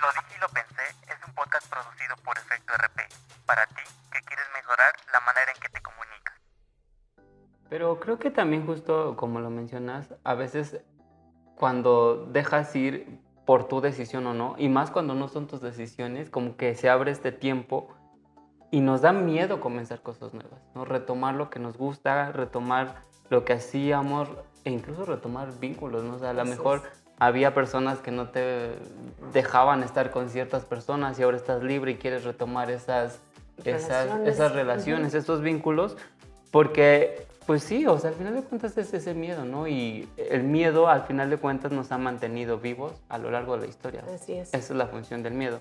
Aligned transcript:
Lo 0.00 0.08
dije 0.12 0.34
y 0.36 0.40
lo 0.40 0.48
pensé 0.48 0.82
es 1.08 1.26
un 1.26 1.34
podcast 1.34 1.68
producido 1.70 2.16
por 2.24 2.36
Efecto 2.36 2.74
RP, 2.74 3.00
para 3.46 3.66
ti 3.66 3.82
que 4.12 4.20
quieres 4.20 4.46
mejorar 4.54 4.92
la 5.12 5.20
manera 5.20 5.52
en 5.54 5.60
que 5.60 5.68
te 5.70 5.80
comunicas. 5.80 6.34
Pero 7.70 7.98
creo 7.98 8.18
que 8.18 8.30
también 8.30 8.66
justo 8.66 9.16
como 9.16 9.40
lo 9.40 9.50
mencionas, 9.50 10.14
a 10.22 10.34
veces 10.34 10.80
cuando 11.56 12.26
dejas 12.26 12.76
ir 12.76 13.20
por 13.46 13.68
tu 13.68 13.80
decisión 13.80 14.26
o 14.26 14.34
no, 14.34 14.54
y 14.58 14.68
más 14.68 14.90
cuando 14.90 15.14
no 15.14 15.28
son 15.28 15.46
tus 15.46 15.62
decisiones, 15.62 16.28
como 16.28 16.56
que 16.56 16.74
se 16.74 16.90
abre 16.90 17.10
este 17.10 17.32
tiempo 17.32 17.94
y 18.70 18.80
nos 18.80 19.00
da 19.00 19.12
miedo 19.12 19.60
comenzar 19.60 20.02
cosas 20.02 20.34
nuevas, 20.34 20.60
¿no? 20.74 20.84
Retomar 20.84 21.34
lo 21.34 21.48
que 21.48 21.58
nos 21.58 21.78
gusta, 21.78 22.32
retomar 22.32 23.02
lo 23.30 23.44
que 23.44 23.54
hacíamos 23.54 24.28
e 24.64 24.70
incluso 24.70 25.06
retomar 25.06 25.58
vínculos, 25.58 26.04
¿no? 26.04 26.16
O 26.16 26.18
sea, 26.18 26.30
a 26.30 26.34
lo 26.34 26.44
mejor 26.44 26.82
había 27.18 27.54
personas 27.54 27.98
que 27.98 28.10
no 28.10 28.28
te 28.28 28.76
dejaban 29.32 29.82
estar 29.82 30.10
con 30.10 30.28
ciertas 30.28 30.64
personas 30.64 31.18
y 31.18 31.22
ahora 31.22 31.36
estás 31.36 31.62
libre 31.62 31.92
y 31.92 31.96
quieres 31.96 32.24
retomar 32.24 32.70
esas 32.70 33.20
relaciones, 33.64 34.34
esas, 34.34 34.52
relaciones 34.52 35.14
estos 35.14 35.40
vínculos, 35.40 35.96
porque 36.50 37.26
pues 37.46 37.62
sí, 37.62 37.86
o 37.86 37.98
sea, 37.98 38.10
al 38.10 38.16
final 38.16 38.34
de 38.34 38.42
cuentas 38.42 38.76
es 38.76 38.92
ese 38.92 39.14
miedo, 39.14 39.44
¿no? 39.44 39.68
Y 39.68 40.08
el 40.16 40.42
miedo 40.42 40.88
al 40.88 41.02
final 41.02 41.30
de 41.30 41.36
cuentas 41.36 41.70
nos 41.70 41.92
ha 41.92 41.98
mantenido 41.98 42.58
vivos 42.58 42.92
a 43.08 43.18
lo 43.18 43.30
largo 43.30 43.54
de 43.56 43.62
la 43.62 43.68
historia. 43.68 44.02
Así 44.12 44.34
es. 44.34 44.48
Esa 44.48 44.58
es 44.58 44.70
la 44.70 44.88
función 44.88 45.22
del 45.22 45.34
miedo. 45.34 45.60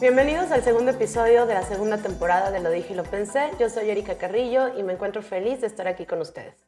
Bienvenidos 0.00 0.50
al 0.50 0.62
segundo 0.62 0.92
episodio 0.92 1.44
de 1.44 1.52
la 1.52 1.62
segunda 1.62 1.98
temporada 1.98 2.50
de 2.50 2.60
Lo 2.60 2.70
dije 2.70 2.94
y 2.94 2.96
lo 2.96 3.02
pensé. 3.02 3.50
Yo 3.58 3.68
soy 3.68 3.90
Erika 3.90 4.16
Carrillo 4.16 4.78
y 4.78 4.82
me 4.82 4.94
encuentro 4.94 5.20
feliz 5.20 5.60
de 5.60 5.66
estar 5.66 5.86
aquí 5.86 6.06
con 6.06 6.22
ustedes. 6.22 6.66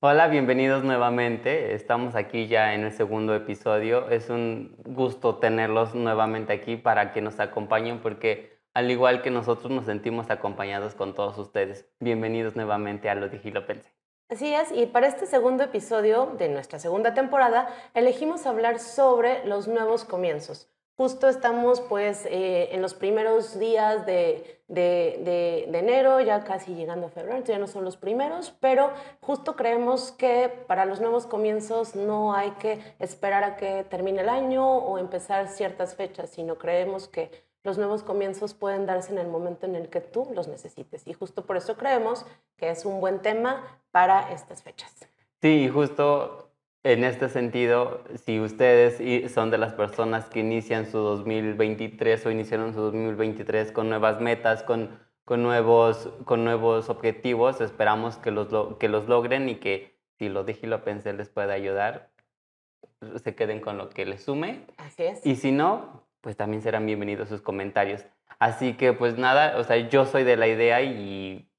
Hola, 0.00 0.26
bienvenidos 0.26 0.82
nuevamente. 0.82 1.72
Estamos 1.76 2.16
aquí 2.16 2.48
ya 2.48 2.74
en 2.74 2.82
el 2.82 2.90
segundo 2.90 3.32
episodio. 3.32 4.08
Es 4.10 4.28
un 4.28 4.74
gusto 4.84 5.36
tenerlos 5.36 5.94
nuevamente 5.94 6.52
aquí 6.52 6.76
para 6.76 7.12
que 7.12 7.20
nos 7.20 7.38
acompañen 7.38 8.00
porque 8.00 8.58
al 8.74 8.90
igual 8.90 9.22
que 9.22 9.30
nosotros 9.30 9.70
nos 9.70 9.86
sentimos 9.86 10.28
acompañados 10.28 10.96
con 10.96 11.14
todos 11.14 11.38
ustedes. 11.38 11.86
Bienvenidos 12.00 12.56
nuevamente 12.56 13.08
a 13.08 13.14
Lo 13.14 13.28
dije 13.28 13.50
y 13.50 13.52
lo 13.52 13.68
pensé. 13.68 13.92
Así 14.28 14.52
es, 14.52 14.72
y 14.72 14.86
para 14.86 15.06
este 15.06 15.26
segundo 15.26 15.62
episodio 15.62 16.34
de 16.36 16.48
nuestra 16.48 16.80
segunda 16.80 17.14
temporada 17.14 17.68
elegimos 17.94 18.46
hablar 18.46 18.80
sobre 18.80 19.46
los 19.46 19.68
nuevos 19.68 20.04
comienzos 20.04 20.68
Justo 20.96 21.28
estamos 21.28 21.82
pues 21.82 22.24
eh, 22.24 22.70
en 22.72 22.80
los 22.80 22.94
primeros 22.94 23.58
días 23.58 24.06
de, 24.06 24.62
de, 24.66 25.64
enero, 25.64 26.22
ya 26.22 26.42
casi 26.42 26.74
llegando 26.74 27.08
a 27.08 27.10
febrero, 27.10 27.44
ya 27.44 27.58
no 27.58 27.66
son 27.66 27.84
los 27.84 27.98
primeros, 27.98 28.54
pero 28.60 28.90
justo 29.20 29.56
creemos 29.56 30.10
que 30.12 30.48
para 30.66 30.86
los 30.86 31.02
nuevos 31.02 31.26
comienzos 31.26 31.94
no 31.94 32.32
hay 32.32 32.52
que 32.52 32.80
esperar 32.98 33.44
a 33.44 33.56
que 33.56 33.84
termine 33.84 34.22
el 34.22 34.30
año 34.30 34.66
o 34.66 34.96
empezar 34.96 35.48
ciertas 35.48 35.94
fechas, 35.94 36.30
sino 36.30 36.56
creemos 36.56 37.08
que 37.08 37.30
los 37.62 37.76
nuevos 37.76 38.02
comienzos 38.02 38.54
pueden 38.54 38.86
darse 38.86 39.12
en 39.12 39.18
el 39.18 39.28
momento 39.28 39.66
en 39.66 39.74
el 39.74 39.90
que 39.90 40.00
tú 40.00 40.28
los 40.34 40.48
necesites. 40.48 41.06
Y 41.06 41.12
justo 41.12 41.44
por 41.44 41.58
eso 41.58 41.76
creemos 41.76 42.24
que 42.56 42.70
es 42.70 42.86
un 42.86 43.00
buen 43.00 43.20
tema 43.20 43.82
para 43.90 44.32
estas 44.32 44.62
fechas. 44.62 44.94
Sí, 45.42 45.68
justo 45.68 46.45
en 46.86 47.02
este 47.02 47.28
sentido, 47.28 48.04
si 48.14 48.38
ustedes 48.38 49.32
son 49.32 49.50
de 49.50 49.58
las 49.58 49.74
personas 49.74 50.26
que 50.26 50.38
inician 50.38 50.86
su 50.86 50.98
2023 50.98 52.24
o 52.26 52.30
iniciaron 52.30 52.74
su 52.74 52.80
2023 52.80 53.72
con 53.72 53.88
nuevas 53.88 54.20
metas, 54.20 54.62
con, 54.62 54.96
con, 55.24 55.42
nuevos, 55.42 56.08
con 56.24 56.44
nuevos 56.44 56.88
objetivos, 56.88 57.60
esperamos 57.60 58.18
que 58.18 58.30
los, 58.30 58.76
que 58.78 58.88
los 58.88 59.08
logren 59.08 59.48
y 59.48 59.56
que 59.56 59.98
si 60.16 60.28
lo 60.28 60.44
dije 60.44 60.66
y 60.66 60.68
lo 60.68 60.84
pensé 60.84 61.12
les 61.12 61.28
pueda 61.28 61.54
ayudar, 61.54 62.10
se 63.20 63.34
queden 63.34 63.60
con 63.60 63.78
lo 63.78 63.88
que 63.90 64.06
les 64.06 64.22
sume. 64.22 64.60
Así 64.76 65.02
es. 65.02 65.26
Y 65.26 65.34
si 65.34 65.50
no, 65.50 66.06
pues 66.20 66.36
también 66.36 66.62
serán 66.62 66.86
bienvenidos 66.86 67.28
sus 67.28 67.42
comentarios. 67.42 68.04
Así 68.38 68.74
que 68.74 68.92
pues 68.92 69.18
nada, 69.18 69.58
o 69.58 69.64
sea, 69.64 69.76
yo 69.76 70.04
soy 70.04 70.22
de 70.22 70.36
la 70.36 70.46
idea 70.46 70.82
y 70.82 71.50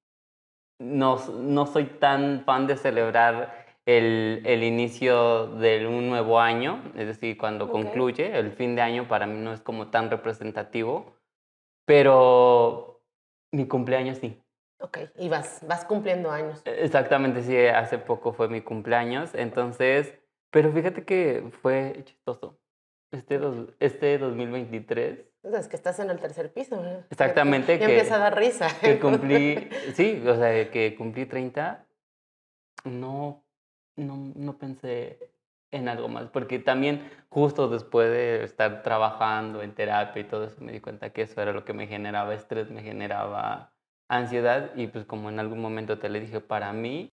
no, 0.79 1.17
no 1.33 1.65
soy 1.65 1.83
tan 1.83 2.45
fan 2.45 2.65
de 2.65 2.77
celebrar 2.77 3.66
el, 3.87 4.41
el, 4.45 4.63
inicio 4.63 5.47
de 5.47 5.87
un 5.87 6.09
nuevo 6.09 6.41
año, 6.41 6.83
es 6.95 7.07
decir, 7.07 7.37
cuando 7.37 7.71
concluye, 7.71 8.37
el 8.37 8.51
fin 8.51 8.75
de 8.75 8.81
año 8.81 9.07
para 9.07 9.25
mí 9.27 9.39
no 9.39 9.53
es 9.53 9.61
como 9.61 9.87
tan 9.87 10.11
representativo, 10.11 11.15
pero 11.85 13.01
mi 13.53 13.65
cumpleaños 13.65 14.17
sí. 14.17 14.43
Ok, 14.81 14.99
y 15.17 15.29
vas, 15.29 15.65
vas 15.65 15.85
cumpliendo 15.85 16.29
años. 16.29 16.61
E, 16.65 16.83
exactamente, 16.83 17.41
sí, 17.43 17.57
hace 17.57 17.97
poco 17.97 18.33
fue 18.33 18.49
mi 18.49 18.59
cumpleaños, 18.59 19.33
entonces, 19.33 20.13
pero 20.51 20.69
fíjate 20.73 21.05
que 21.05 21.45
fue 21.61 22.01
chistoso. 22.03 22.59
Este, 23.13 23.37
dos, 23.37 23.73
este 23.79 24.17
2023. 24.17 25.23
Es 25.43 25.67
que 25.69 25.77
estás 25.77 25.97
en 25.99 26.09
el 26.09 26.19
tercer 26.19 26.51
piso. 26.51 26.83
Exactamente. 27.09 27.79
Ya 27.79 27.79
que, 27.79 27.85
empieza 27.85 28.15
a 28.15 28.19
dar 28.19 28.37
risa. 28.37 28.67
Que 28.81 28.99
cumplí, 28.99 29.69
sí, 29.93 30.21
o 30.27 30.35
sea, 30.35 30.69
que 30.69 30.93
cumplí 30.97 31.25
30, 31.25 31.87
no 32.83 33.46
no, 33.97 34.31
no 34.35 34.57
pensé 34.57 35.19
en 35.71 35.89
algo 35.89 36.07
más, 36.07 36.29
porque 36.29 36.59
también 36.59 37.11
justo 37.29 37.67
después 37.67 38.09
de 38.09 38.43
estar 38.43 38.83
trabajando 38.83 39.61
en 39.61 39.75
terapia 39.75 40.21
y 40.21 40.25
todo 40.25 40.45
eso, 40.45 40.61
me 40.61 40.71
di 40.71 40.79
cuenta 40.79 41.09
que 41.09 41.23
eso 41.23 41.41
era 41.41 41.51
lo 41.51 41.65
que 41.65 41.73
me 41.73 41.87
generaba 41.87 42.33
estrés, 42.33 42.69
me 42.69 42.81
generaba 42.81 43.73
ansiedad 44.07 44.71
y 44.75 44.87
pues 44.87 45.05
como 45.05 45.29
en 45.29 45.39
algún 45.39 45.59
momento 45.59 45.99
te 45.99 46.07
le 46.07 46.21
dije, 46.21 46.39
para 46.39 46.71
mí 46.71 47.11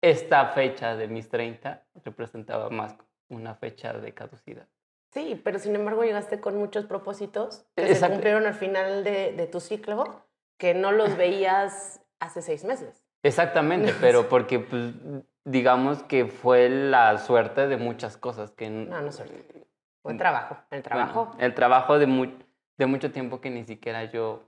esta 0.00 0.46
fecha 0.46 0.94
de 0.94 1.08
mis 1.08 1.28
30 1.28 1.84
representaba 2.04 2.70
más 2.70 2.96
una 3.28 3.56
fecha 3.56 3.92
de 3.92 4.14
caducidad. 4.14 4.68
Sí, 5.10 5.40
pero 5.42 5.58
sin 5.58 5.74
embargo 5.74 6.04
llegaste 6.04 6.40
con 6.40 6.56
muchos 6.56 6.84
propósitos 6.84 7.66
que 7.74 7.94
se 7.94 8.08
cumplieron 8.08 8.46
al 8.46 8.54
final 8.54 9.02
de, 9.02 9.32
de 9.32 9.46
tu 9.46 9.58
ciclo 9.58 10.22
que 10.58 10.74
no 10.74 10.92
los 10.92 11.16
veías 11.16 12.00
hace 12.20 12.42
seis 12.42 12.64
meses. 12.64 13.04
Exactamente, 13.22 13.92
pero 14.00 14.28
porque 14.28 14.60
pues, 14.60 14.92
digamos 15.48 16.02
que 16.02 16.26
fue 16.26 16.68
la 16.68 17.16
suerte 17.18 17.66
de 17.68 17.76
muchas 17.78 18.16
cosas 18.16 18.50
que... 18.50 18.68
No, 18.68 19.00
no 19.00 19.12
suerte. 19.12 19.66
Fue 20.02 20.14
trabajo. 20.14 20.58
El 20.70 20.82
trabajo. 20.82 21.30
el 21.38 21.54
trabajo 21.54 21.98
de, 21.98 22.34
de 22.76 22.86
mucho 22.86 23.10
tiempo 23.10 23.40
que 23.40 23.50
ni 23.50 23.64
siquiera 23.64 24.04
yo 24.04 24.44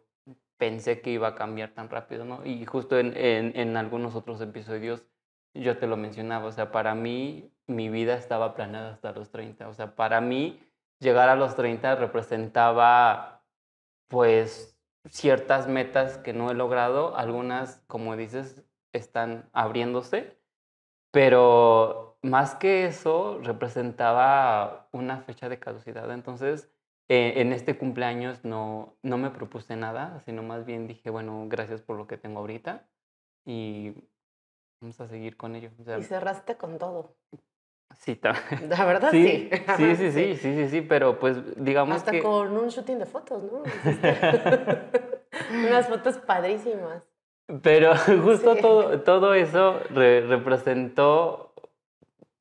pensé 0.58 1.00
que 1.00 1.10
iba 1.10 1.28
a 1.28 1.34
cambiar 1.34 1.70
tan 1.70 1.88
rápido, 1.88 2.24
¿no? 2.24 2.44
Y 2.44 2.64
justo 2.66 2.98
en, 2.98 3.16
en, 3.16 3.52
en, 3.56 3.76
algunos 3.78 4.14
otros 4.14 4.40
episodios 4.42 5.04
yo 5.54 5.78
te 5.78 5.86
lo 5.86 5.96
mencionaba, 5.96 6.46
o 6.46 6.52
sea, 6.52 6.70
para 6.70 6.94
mí 6.94 7.50
mi 7.66 7.88
vida 7.88 8.14
estaba 8.14 8.54
planeada 8.54 8.92
hasta 8.92 9.12
los 9.12 9.30
30, 9.30 9.68
o 9.68 9.72
sea, 9.72 9.96
para 9.96 10.20
mí 10.20 10.60
llegar 11.00 11.28
a 11.30 11.34
los 11.34 11.56
30 11.56 11.96
representaba 11.96 13.42
pues 14.08 14.78
ciertas 15.08 15.66
metas 15.66 16.18
que 16.18 16.34
no 16.34 16.50
he 16.50 16.54
logrado, 16.54 17.16
algunas, 17.16 17.82
como 17.86 18.16
dices, 18.16 18.62
están 18.92 19.48
abriéndose, 19.52 20.39
pero 21.10 22.18
más 22.22 22.54
que 22.54 22.86
eso 22.86 23.38
representaba 23.42 24.88
una 24.92 25.22
fecha 25.22 25.48
de 25.48 25.58
caducidad. 25.58 26.10
Entonces, 26.12 26.70
eh, 27.08 27.40
en 27.40 27.52
este 27.52 27.76
cumpleaños 27.76 28.44
no, 28.44 28.96
no 29.02 29.18
me 29.18 29.30
propuse 29.30 29.76
nada, 29.76 30.20
sino 30.20 30.42
más 30.42 30.64
bien 30.64 30.86
dije, 30.86 31.10
bueno, 31.10 31.46
gracias 31.48 31.82
por 31.82 31.96
lo 31.96 32.06
que 32.06 32.16
tengo 32.16 32.40
ahorita 32.40 32.86
y 33.44 33.94
vamos 34.80 35.00
a 35.00 35.08
seguir 35.08 35.36
con 35.36 35.56
ello. 35.56 35.70
y 35.98 36.02
cerraste 36.02 36.56
con 36.56 36.78
todo. 36.78 37.16
Sí, 37.98 38.20
la 38.68 38.84
verdad 38.84 39.10
sí. 39.10 39.50
Sí, 39.76 39.96
sí, 39.96 40.12
sí, 40.12 40.36
sí, 40.36 40.54
sí, 40.54 40.68
sí, 40.68 40.80
pero 40.82 41.18
pues 41.18 41.38
digamos 41.56 41.96
Hasta 41.96 42.12
que... 42.12 42.22
con 42.22 42.56
un 42.56 42.68
shooting 42.68 42.98
de 42.98 43.06
fotos, 43.06 43.42
¿no? 43.42 43.62
Unas 45.66 45.88
fotos 45.88 46.18
padrísimas. 46.18 47.09
Pero 47.62 47.94
justo 48.22 48.56
todo, 48.56 49.00
todo 49.00 49.34
eso 49.34 49.80
representó, 49.90 51.52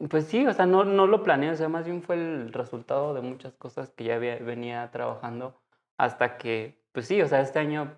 pues 0.09 0.25
sí, 0.25 0.45
o 0.45 0.53
sea, 0.53 0.65
no, 0.65 0.83
no 0.83 1.07
lo 1.07 1.23
planeé, 1.23 1.51
o 1.51 1.55
sea, 1.55 1.69
más 1.69 1.85
bien 1.85 2.01
fue 2.01 2.15
el 2.15 2.53
resultado 2.53 3.13
de 3.13 3.21
muchas 3.21 3.53
cosas 3.53 3.89
que 3.89 4.03
ya 4.03 4.17
venía 4.17 4.89
trabajando 4.91 5.59
hasta 5.97 6.37
que, 6.37 6.81
pues 6.91 7.07
sí, 7.07 7.21
o 7.21 7.27
sea, 7.27 7.41
este 7.41 7.59
año 7.59 7.97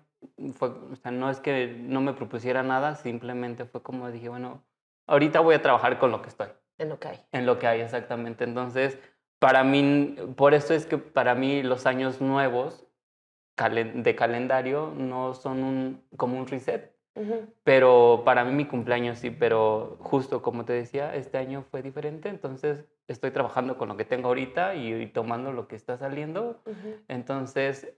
fue, 0.54 0.68
o 0.68 0.96
sea, 0.96 1.10
no 1.10 1.30
es 1.30 1.40
que 1.40 1.76
no 1.78 2.00
me 2.00 2.14
propusiera 2.14 2.62
nada, 2.62 2.94
simplemente 2.94 3.64
fue 3.64 3.82
como 3.82 4.10
dije, 4.10 4.28
bueno, 4.28 4.64
ahorita 5.06 5.40
voy 5.40 5.54
a 5.54 5.62
trabajar 5.62 5.98
con 5.98 6.10
lo 6.10 6.22
que 6.22 6.28
estoy. 6.28 6.48
En 6.78 6.88
lo 6.88 6.98
que 6.98 7.08
hay. 7.08 7.20
En 7.32 7.46
lo 7.46 7.58
que 7.58 7.66
hay, 7.66 7.80
exactamente. 7.80 8.44
Entonces, 8.44 8.98
para 9.38 9.62
mí, 9.62 10.16
por 10.36 10.54
eso 10.54 10.74
es 10.74 10.86
que 10.86 10.98
para 10.98 11.34
mí 11.34 11.62
los 11.62 11.86
años 11.86 12.20
nuevos 12.20 12.86
de 13.56 14.16
calendario 14.16 14.92
no 14.96 15.34
son 15.34 15.62
un, 15.62 16.04
como 16.16 16.38
un 16.38 16.46
reset, 16.46 16.91
pero 17.64 18.22
para 18.24 18.44
mí 18.44 18.52
mi 18.52 18.64
cumpleaños 18.64 19.18
sí, 19.18 19.30
pero 19.30 19.96
justo 20.00 20.42
como 20.42 20.64
te 20.64 20.72
decía, 20.72 21.14
este 21.14 21.38
año 21.38 21.64
fue 21.70 21.82
diferente, 21.82 22.28
entonces 22.28 22.84
estoy 23.06 23.30
trabajando 23.30 23.76
con 23.76 23.88
lo 23.88 23.96
que 23.96 24.04
tengo 24.04 24.28
ahorita 24.28 24.74
y, 24.74 25.06
tomando 25.08 25.52
lo 25.52 25.68
que 25.68 25.76
está 25.76 25.98
saliendo. 25.98 26.62
Entonces, 27.08 27.92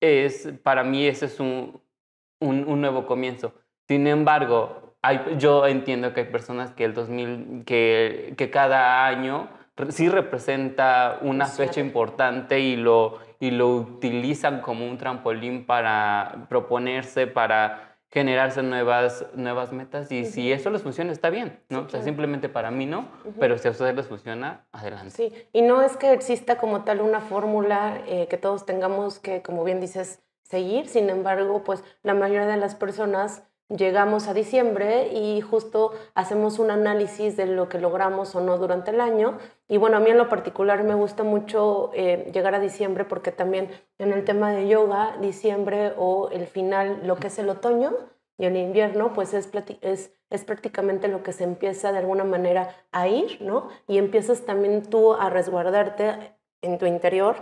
es, 0.00 0.48
para 0.62 0.84
mí 0.84 1.06
ese 1.06 1.26
es 1.26 1.40
un, 1.40 1.80
un, 2.40 2.64
un 2.68 2.80
nuevo 2.80 3.06
comienzo. 3.06 3.52
Sin 3.88 4.06
embargo, 4.06 4.94
hay, 5.02 5.20
yo 5.38 5.66
entiendo 5.66 6.12
que 6.12 6.20
hay 6.20 6.26
personas 6.30 6.70
que 6.72 6.84
el 6.84 6.94
2000, 6.94 7.64
que, 7.64 8.34
que 8.36 8.50
cada 8.50 9.06
año 9.06 9.48
sí 9.90 10.08
representa 10.08 11.18
una 11.22 11.46
Sí. 11.46 11.62
fecha 11.64 11.80
importante 11.80 12.58
y 12.60 12.76
lo, 12.76 13.18
y 13.40 13.50
lo 13.50 13.68
utilizan 13.68 14.60
como 14.60 14.86
un 14.86 14.98
trampolín 14.98 15.66
para 15.66 16.46
proponerse, 16.48 17.26
para 17.26 17.87
generarse 18.10 18.62
nuevas, 18.62 19.26
nuevas 19.34 19.72
metas 19.72 20.10
y 20.10 20.24
si 20.24 20.50
eso 20.50 20.70
les 20.70 20.82
funciona 20.82 21.12
está 21.12 21.28
bien, 21.30 21.60
¿no? 21.68 21.80
Sí, 21.80 21.80
O 21.80 21.80
sea, 21.82 21.88
claro. 21.90 22.04
simplemente 22.04 22.48
para 22.48 22.70
mí 22.70 22.86
no, 22.86 23.08
pero 23.38 23.58
si 23.58 23.68
a 23.68 23.70
ustedes 23.70 23.94
les 23.94 24.06
funciona, 24.06 24.66
adelante. 24.72 25.10
Sí, 25.10 25.32
y 25.52 25.62
no 25.62 25.82
es 25.82 25.96
que 25.96 26.12
exista 26.12 26.56
como 26.56 26.84
tal 26.84 27.00
una 27.00 27.20
fórmula 27.20 28.02
eh, 28.06 28.26
que 28.28 28.38
todos 28.38 28.64
tengamos 28.64 29.18
que, 29.18 29.42
como 29.42 29.62
bien 29.64 29.80
dices, 29.80 30.22
seguir, 30.42 30.88
sin 30.88 31.10
embargo, 31.10 31.62
pues 31.64 31.84
la 32.02 32.14
mayoría 32.14 32.46
de 32.46 32.56
las 32.56 32.74
personas 32.74 33.42
llegamos 33.68 34.28
a 34.28 34.34
diciembre 34.34 35.08
y 35.12 35.40
justo 35.40 35.92
hacemos 36.14 36.58
un 36.58 36.70
análisis 36.70 37.36
de 37.36 37.46
lo 37.46 37.68
que 37.68 37.78
logramos 37.78 38.34
o 38.34 38.40
no 38.40 38.58
durante 38.58 38.90
el 38.90 39.00
año. 39.00 39.38
Y 39.68 39.76
bueno, 39.76 39.98
a 39.98 40.00
mí 40.00 40.10
en 40.10 40.18
lo 40.18 40.28
particular 40.28 40.82
me 40.84 40.94
gusta 40.94 41.22
mucho 41.22 41.90
eh, 41.94 42.30
llegar 42.32 42.54
a 42.54 42.60
diciembre 42.60 43.04
porque 43.04 43.32
también 43.32 43.70
en 43.98 44.12
el 44.12 44.24
tema 44.24 44.52
de 44.52 44.68
yoga, 44.68 45.16
diciembre 45.20 45.92
o 45.96 46.30
el 46.30 46.46
final, 46.46 47.00
lo 47.04 47.16
que 47.16 47.26
es 47.28 47.38
el 47.38 47.48
otoño, 47.50 47.92
y 48.38 48.46
el 48.46 48.56
invierno, 48.56 49.12
pues 49.14 49.34
es, 49.34 49.50
es, 49.80 50.12
es 50.30 50.44
prácticamente 50.44 51.08
lo 51.08 51.24
que 51.24 51.32
se 51.32 51.42
empieza 51.42 51.90
de 51.90 51.98
alguna 51.98 52.22
manera 52.22 52.76
a 52.92 53.08
ir, 53.08 53.42
¿no? 53.42 53.68
Y 53.88 53.98
empiezas 53.98 54.42
también 54.42 54.84
tú 54.88 55.12
a 55.14 55.28
resguardarte 55.28 56.36
en 56.62 56.78
tu 56.78 56.86
interior, 56.86 57.36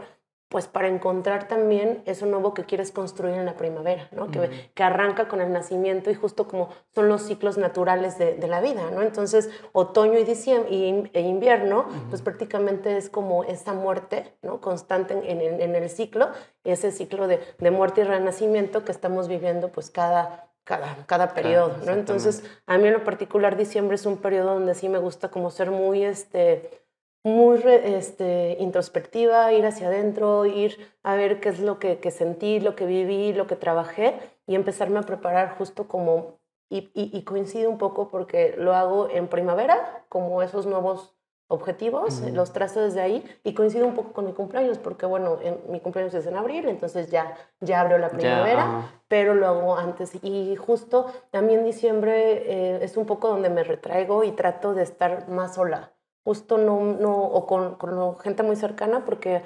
pues 0.49 0.69
para 0.69 0.87
encontrar 0.87 1.49
también 1.49 2.03
eso 2.07 2.25
nuevo 2.25 2.55
que 2.55 2.65
quieres 2.65 2.93
construir 2.93 3.35
en 3.35 3.45
la 3.47 3.57
primavera, 3.57 4.09
¿no? 4.13 4.31
Que, 4.31 4.71
que 4.75 4.83
arranca 4.85 5.27
con 5.27 5.41
el 5.41 5.53
nacimiento 5.53 6.09
y 6.11 6.15
justo 6.15 6.47
como 6.47 6.69
son 6.95 7.09
los 7.09 7.23
ciclos 7.23 7.59
naturales 7.59 8.17
de, 8.17 8.35
de 8.37 8.47
la 8.47 8.61
vida, 8.61 8.91
¿no? 8.93 9.03
Entonces, 9.03 9.51
otoño 9.73 10.19
y, 10.19 10.25
diciembre, 10.25 10.73
y 10.73 11.11
e 11.15 11.21
invierno, 11.23 11.87
pues 12.11 12.23
prácticamente 12.23 12.97
es 12.97 13.11
como 13.11 13.43
esa 13.45 13.73
muerte, 13.73 14.35
¿no? 14.43 14.61
Constante 14.61 15.15
en, 15.15 15.25
en 15.25 15.41
el- 15.41 15.61
en 15.61 15.75
el 15.75 15.91
ciclo, 15.91 16.29
ese 16.63 16.93
ciclo 16.93 17.27
de, 17.27 17.41
de 17.59 17.71
muerte 17.73 18.03
y 18.03 18.05
renacimiento 18.05 18.85
que 18.85 18.93
estamos 18.93 19.27
viviendo 19.27 19.71
pues 19.73 19.91
cada, 19.91 20.49
cada, 20.63 20.97
cada 21.07 21.35
periodo, 21.35 21.77
¿no? 21.85 21.93
Entonces, 21.93 22.45
a 22.67 22.79
mí 22.79 22.87
en 22.87 22.93
lo 22.95 23.03
particular 23.05 23.57
diciembre 23.57 23.97
es 23.97 24.07
un 24.07 24.19
periodo 24.19 24.55
donde 24.55 24.75
sí 24.75 24.89
me 24.89 24.99
gusta 24.99 25.29
como 25.29 25.51
ser 25.51 25.71
muy, 25.73 26.05
este, 26.05 26.86
muy 27.27 27.61
este, 27.65 28.57
introspectiva, 28.61 29.53
ir 29.53 29.67
hacia 29.67 29.89
adentro, 29.89 30.47
ir 30.47 30.77
a 31.03 31.17
ver 31.17 31.41
qué 31.41 31.49
es 31.49 31.59
lo 31.59 31.81
que, 31.81 31.99
que 31.99 32.13
sentí, 32.13 32.61
lo 32.61 32.77
que 32.77 32.87
viví, 32.87 33.33
lo 33.33 33.49
que 33.49 33.57
trabajé 33.57 34.15
y 34.47 34.55
empezarme 34.55 35.01
a 35.01 35.03
preparar 35.03 35.59
justo 35.59 35.89
como, 35.89 36.39
y, 36.71 36.89
y, 36.95 37.11
y 37.13 37.25
coincide 37.25 37.67
un 37.67 37.79
poco 37.79 38.07
porque 38.11 38.55
lo 38.57 38.77
hago 38.77 39.09
en 39.11 39.27
primavera, 39.27 40.05
como 40.09 40.41
esos 40.41 40.67
nuevos 40.67 41.17
objetivos, 41.49 42.21
Ujú. 42.23 42.33
los 42.37 42.53
trazo 42.53 42.81
desde 42.81 43.01
ahí 43.01 43.25
y 43.43 43.55
coincide 43.55 43.83
un 43.83 43.95
poco 43.95 44.13
con 44.13 44.25
mi 44.27 44.33
cumpleaños 44.33 44.79
porque 44.79 45.07
bueno, 45.07 45.39
en- 45.43 45.59
mi 45.69 45.81
cumpleaños 45.81 46.15
es 46.15 46.27
en 46.29 46.37
abril, 46.37 46.69
entonces 46.69 47.11
ya, 47.11 47.35
ya 47.61 47.81
abrió 47.81 47.99
la 47.99 48.11
primavera 48.11 48.63
ajá. 48.63 48.93
pero 49.09 49.35
lo 49.35 49.49
hago 49.49 49.77
antes. 49.77 50.13
Y 50.23 50.55
justo 50.55 51.07
también 51.33 51.65
diciembre 51.65 52.77
eh, 52.77 52.79
es 52.83 52.97
un 52.97 53.05
poco 53.07 53.27
donde 53.29 53.51
me 53.51 53.65
retraigo 53.65 54.23
y 54.23 54.31
trato 54.31 54.75
de 54.75 54.85
estar 54.85 55.29
más 55.29 55.55
sola. 55.57 55.93
Justo 56.27 56.59
no, 56.59 56.81
no 56.81 57.17
o 57.17 57.47
con, 57.47 57.77
con 57.77 58.19
gente 58.19 58.43
muy 58.43 58.57
cercana 58.57 59.05
porque 59.05 59.45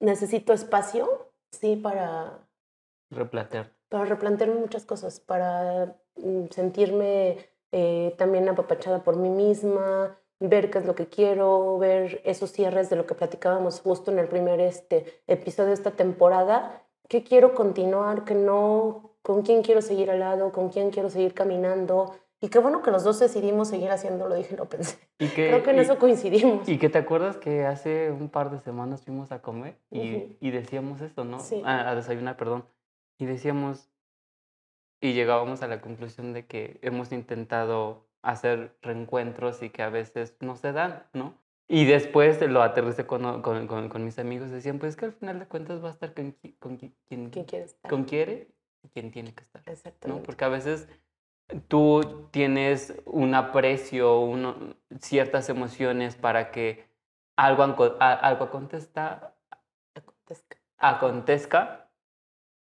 necesito 0.00 0.54
espacio, 0.54 1.28
sí, 1.50 1.76
para, 1.76 2.38
Replantear. 3.10 3.70
para 3.90 4.06
replantearme 4.06 4.54
muchas 4.54 4.86
cosas, 4.86 5.20
para 5.20 5.98
mm, 6.16 6.46
sentirme 6.48 7.36
eh, 7.72 8.14
también 8.16 8.48
apapachada 8.48 9.04
por 9.04 9.16
mí 9.16 9.28
misma, 9.28 10.16
ver 10.40 10.70
qué 10.70 10.78
es 10.78 10.86
lo 10.86 10.94
que 10.94 11.08
quiero, 11.08 11.76
ver 11.76 12.22
esos 12.24 12.52
cierres 12.52 12.88
de 12.88 12.96
lo 12.96 13.04
que 13.04 13.14
platicábamos 13.14 13.82
justo 13.82 14.10
en 14.10 14.18
el 14.18 14.28
primer 14.28 14.60
este, 14.60 15.20
episodio 15.26 15.68
de 15.68 15.74
esta 15.74 15.90
temporada, 15.90 16.86
qué 17.06 17.22
quiero 17.22 17.54
continuar, 17.54 18.24
qué 18.24 18.34
no, 18.34 19.10
con 19.20 19.42
quién 19.42 19.60
quiero 19.60 19.82
seguir 19.82 20.10
al 20.10 20.20
lado, 20.20 20.52
con 20.52 20.70
quién 20.70 20.90
quiero 20.90 21.10
seguir 21.10 21.34
caminando. 21.34 22.14
Y 22.40 22.48
qué 22.48 22.58
bueno 22.58 22.82
que 22.82 22.90
los 22.90 23.02
dos 23.02 23.18
decidimos 23.18 23.68
seguir 23.68 23.90
haciéndolo, 23.90 24.34
dije, 24.34 24.56
lo 24.56 24.66
pensé. 24.68 24.98
Y 25.18 25.28
que, 25.34 25.48
Creo 25.48 25.62
que 25.62 25.70
en 25.70 25.76
y- 25.76 25.80
eso 25.80 25.98
coincidimos. 25.98 26.68
Y 26.68 26.78
que 26.78 26.88
te 26.88 26.98
acuerdas 26.98 27.38
que 27.38 27.64
hace 27.64 28.10
un 28.10 28.28
par 28.28 28.50
de 28.50 28.60
semanas 28.60 29.02
fuimos 29.02 29.32
a 29.32 29.40
comer 29.40 29.78
y, 29.90 30.16
Ujú. 30.16 30.36
y 30.40 30.50
decíamos 30.50 31.00
esto, 31.00 31.24
¿no? 31.24 31.40
Sí. 31.40 31.62
A, 31.64 31.90
a 31.90 31.94
desayunar, 31.94 32.36
perdón. 32.36 32.64
Y 33.18 33.24
decíamos, 33.24 33.88
y 35.00 35.12
llegábamos 35.14 35.62
a 35.62 35.68
la 35.68 35.80
conclusión 35.80 36.32
de 36.32 36.46
que 36.46 36.78
hemos 36.82 37.12
intentado 37.12 38.06
hacer 38.22 38.76
reencuentros 38.82 39.62
y 39.62 39.70
que 39.70 39.82
a 39.82 39.88
veces 39.88 40.36
no 40.40 40.56
se 40.56 40.72
dan, 40.72 41.04
¿no? 41.12 41.34
Y 41.68 41.84
después 41.84 42.40
lo 42.42 42.62
aterricé 42.62 43.06
con, 43.06 43.42
con, 43.42 43.66
con, 43.66 43.88
con 43.88 44.04
mis 44.04 44.18
amigos, 44.18 44.50
decían, 44.50 44.78
pues 44.78 44.96
que 44.96 45.06
al 45.06 45.12
final 45.12 45.38
de 45.38 45.46
cuentas 45.46 45.82
va 45.82 45.88
a 45.88 45.92
estar 45.92 46.12
con, 46.14 46.32
con 46.58 46.78
qui- 46.78 46.92
quien, 47.08 47.30
¿Quién 47.30 47.44
quiere 47.44 47.64
estar? 47.64 47.90
con 47.90 48.04
quiere 48.04 48.48
y 48.82 48.88
quien 48.88 49.10
tiene 49.10 49.34
que 49.34 49.42
estar. 49.42 49.62
¿no? 49.66 49.72
Exactamente. 49.72 50.22
Porque 50.24 50.44
a 50.44 50.48
veces 50.48 50.88
tú 51.68 52.28
tienes 52.30 52.94
un 53.04 53.34
aprecio, 53.34 54.20
uno- 54.20 54.56
ciertas 55.00 55.48
emociones 55.48 56.16
para 56.16 56.50
que 56.50 56.86
algo, 57.36 57.62
algo 58.00 58.44
acontezca, 58.44 59.34
Acontezca. 59.94 60.56
acontezca 60.78 61.90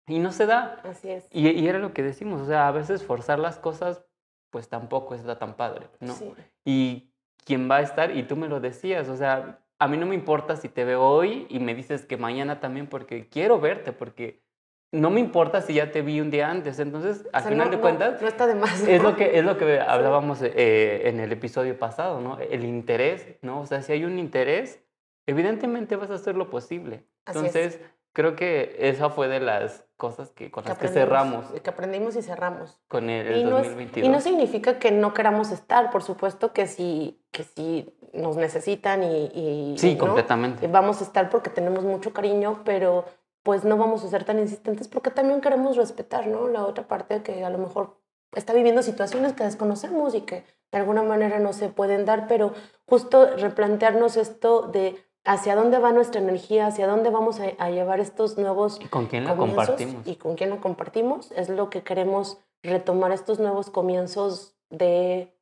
y 0.07 0.19
no 0.19 0.31
se 0.31 0.45
da. 0.45 0.81
Así 0.83 1.09
es. 1.09 1.27
Y, 1.31 1.49
y 1.49 1.67
era 1.67 1.79
lo 1.79 1.93
que 1.93 2.03
decimos, 2.03 2.41
o 2.41 2.45
sea, 2.45 2.67
a 2.67 2.71
veces 2.71 3.03
forzar 3.03 3.39
las 3.39 3.57
cosas 3.57 4.05
pues 4.49 4.67
tampoco 4.67 5.15
está 5.15 5.39
tan 5.39 5.55
padre, 5.55 5.87
¿no? 6.01 6.13
Sí. 6.13 6.33
Y 6.65 7.13
quién 7.45 7.71
va 7.71 7.77
a 7.77 7.81
estar, 7.81 8.15
y 8.15 8.23
tú 8.23 8.35
me 8.35 8.49
lo 8.49 8.59
decías, 8.59 9.07
o 9.07 9.15
sea, 9.15 9.59
a 9.79 9.87
mí 9.87 9.97
no 9.97 10.05
me 10.05 10.15
importa 10.15 10.57
si 10.57 10.67
te 10.67 10.83
veo 10.83 11.01
hoy 11.03 11.47
y 11.49 11.59
me 11.59 11.73
dices 11.73 12.05
que 12.05 12.17
mañana 12.17 12.59
también 12.59 12.87
porque 12.87 13.29
quiero 13.29 13.59
verte, 13.59 13.93
porque 13.93 14.43
no 14.91 15.09
me 15.09 15.19
importa 15.19 15.61
si 15.61 15.73
ya 15.75 15.91
te 15.91 16.01
vi 16.01 16.19
un 16.19 16.31
día 16.31 16.49
antes, 16.49 16.79
entonces 16.79 17.21
al 17.31 17.39
O 17.39 17.43
sea, 17.43 17.51
final 17.51 17.69
no- 17.69 17.75
de 17.77 17.81
cuentas 17.81 18.21
No, 18.21 18.27
está 18.27 18.45
de 18.47 18.55
más. 18.55 18.81
es 18.87 19.01
lo 19.01 19.15
que, 19.15 19.37
es 19.37 19.45
lo 19.45 19.57
que 19.57 19.79
hablábamos 19.79 20.39
eh, 20.41 21.07
en 21.07 21.19
el 21.19 21.31
episodio 21.31 21.77
pasado, 21.79 22.19
¿no? 22.19 22.37
El 22.39 22.65
interés, 22.65 23.25
¿no? 23.41 23.61
O 23.61 23.65
sea, 23.65 23.81
si 23.81 23.93
hay 23.93 24.03
un 24.03 24.19
interés, 24.19 24.79
evidentemente 25.25 25.95
vas 25.95 26.11
a 26.11 26.15
hacer 26.15 26.35
lo 26.35 26.49
posible. 26.49 27.05
Así 27.25 27.39
es. 27.39 27.55
Entonces, 27.55 27.79
creo 28.13 28.35
que 28.35 28.75
esa 28.79 29.09
fue 29.09 29.27
de 29.27 29.39
las 29.39 29.85
cosas 29.95 30.31
que, 30.31 30.51
con 30.51 30.65
las 30.65 30.77
que 30.77 30.87
cerramos 30.89 31.45
Que 31.61 31.69
aprendimos 31.69 32.15
y 32.15 32.21
cerramos. 32.23 32.81
con 32.87 33.09
el, 33.09 33.27
el 33.27 33.39
Y 33.39 33.43
no, 33.45 33.49
es- 33.59 33.63
2022. 33.69 34.07
y 34.09 34.11
no 34.11 34.19
significa 34.19 34.79
que 34.79 34.91
no 34.91 35.13
queramos 35.13 35.51
estar, 35.51 35.89
por 35.91 36.03
supuesto 36.03 36.51
que 36.53 36.67
si, 36.67 37.23
que 37.31 37.43
si 37.43 37.95
nos 38.13 38.35
necesitan 38.35 39.03
y, 39.03 39.25
y- 39.33 39.77
sí, 39.77 39.95
completamente. 39.97 40.67
vamos 40.67 40.99
a 41.01 41.05
estar 41.05 41.29
porque 41.29 41.49
tenemos 41.49 41.83
mucho 41.85 42.11
cariño, 42.11 42.61
pero 42.65 43.05
pues 43.43 43.63
no 43.63 43.77
vamos 43.77 44.03
a 44.03 44.09
ser 44.09 44.23
tan 44.23 44.39
insistentes 44.39 44.87
porque 44.87 45.09
también 45.09 45.41
queremos 45.41 45.77
respetar, 45.77 46.27
¿no? 46.27 46.47
La 46.47 46.65
otra 46.65 46.87
parte 46.87 47.23
que 47.23 47.43
a 47.43 47.49
lo 47.49 47.57
mejor 47.57 47.97
está 48.33 48.53
viviendo 48.53 48.81
situaciones 48.81 49.33
que 49.33 49.43
desconocemos 49.43 50.15
y 50.15 50.21
que 50.21 50.43
de 50.71 50.77
alguna 50.77 51.03
manera 51.03 51.39
no 51.39 51.53
se 51.53 51.69
pueden 51.69 52.05
dar, 52.05 52.27
pero 52.27 52.53
justo 52.85 53.25
replantearnos 53.37 54.15
esto 54.15 54.63
de 54.63 55.03
hacia 55.23 55.55
dónde 55.55 55.77
va 55.79 55.91
nuestra 55.91 56.21
energía, 56.21 56.67
hacia 56.67 56.87
dónde 56.87 57.09
vamos 57.09 57.39
a, 57.39 57.45
a 57.57 57.69
llevar 57.69 57.99
estos 57.99 58.37
nuevos 58.37 58.79
¿Y 58.81 58.87
con 58.87 59.07
quién 59.07 59.25
la 59.25 59.35
compartimos? 59.35 60.07
y 60.07 60.15
con 60.15 60.35
quién 60.35 60.49
la 60.49 60.57
compartimos. 60.57 61.31
Es 61.31 61.49
lo 61.49 61.69
que 61.69 61.83
queremos 61.83 62.39
retomar 62.63 63.11
estos 63.11 63.39
nuevos 63.39 63.69
comienzos 63.69 64.55
de 64.69 65.35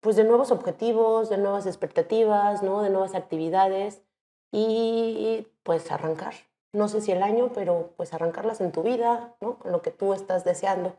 pues 0.00 0.16
de 0.16 0.24
nuevos 0.24 0.50
objetivos, 0.50 1.30
de 1.30 1.38
nuevas 1.38 1.66
expectativas, 1.66 2.62
¿no? 2.62 2.82
de 2.82 2.90
nuevas 2.90 3.14
actividades 3.14 4.02
y 4.52 5.46
pues 5.62 5.90
arrancar. 5.90 6.34
No 6.74 6.88
sé 6.88 7.00
si 7.00 7.12
el 7.12 7.22
año, 7.22 7.52
pero 7.54 7.92
pues 7.96 8.12
arrancarlas 8.12 8.60
en 8.60 8.72
tu 8.72 8.82
vida, 8.82 9.36
¿no? 9.40 9.60
con 9.60 9.70
lo 9.70 9.80
que 9.80 9.92
tú 9.92 10.12
estás 10.12 10.44
deseando. 10.44 10.96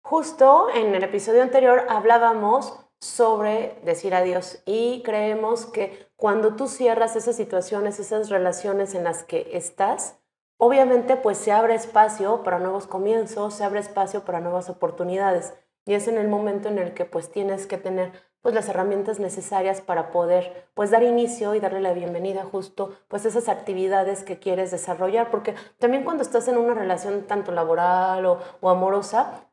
Justo 0.00 0.68
en 0.74 0.94
el 0.94 1.04
episodio 1.04 1.42
anterior 1.42 1.84
hablábamos 1.90 2.72
sobre 2.98 3.78
decir 3.84 4.14
adiós 4.14 4.62
y 4.64 5.02
creemos 5.02 5.66
que 5.66 6.08
cuando 6.16 6.56
tú 6.56 6.66
cierras 6.66 7.14
esas 7.14 7.36
situaciones, 7.36 8.00
esas 8.00 8.30
relaciones 8.30 8.94
en 8.94 9.04
las 9.04 9.22
que 9.22 9.50
estás, 9.52 10.18
obviamente 10.56 11.16
pues 11.16 11.36
se 11.36 11.52
abre 11.52 11.74
espacio 11.74 12.42
para 12.42 12.58
nuevos 12.58 12.86
comienzos, 12.86 13.52
se 13.52 13.64
abre 13.64 13.80
espacio 13.80 14.24
para 14.24 14.40
nuevas 14.40 14.70
oportunidades 14.70 15.52
y 15.84 15.92
es 15.92 16.08
en 16.08 16.16
el 16.16 16.28
momento 16.28 16.68
en 16.68 16.78
el 16.78 16.94
que 16.94 17.04
pues 17.04 17.30
tienes 17.30 17.66
que 17.66 17.76
tener 17.76 18.12
pues 18.48 18.54
las 18.54 18.70
herramientas 18.70 19.20
necesarias 19.20 19.82
para 19.82 20.10
poder 20.10 20.70
pues 20.72 20.90
dar 20.90 21.02
inicio 21.02 21.54
y 21.54 21.60
darle 21.60 21.82
la 21.82 21.92
bienvenida 21.92 22.44
justo 22.44 22.96
pues 23.08 23.26
a 23.26 23.28
esas 23.28 23.50
actividades 23.50 24.24
que 24.24 24.38
quieres 24.38 24.70
desarrollar 24.70 25.30
porque 25.30 25.54
también 25.76 26.02
cuando 26.02 26.22
estás 26.22 26.48
en 26.48 26.56
una 26.56 26.72
relación 26.72 27.26
tanto 27.26 27.52
laboral 27.52 28.24
o, 28.24 28.38
o 28.62 28.70
amorosa 28.70 29.50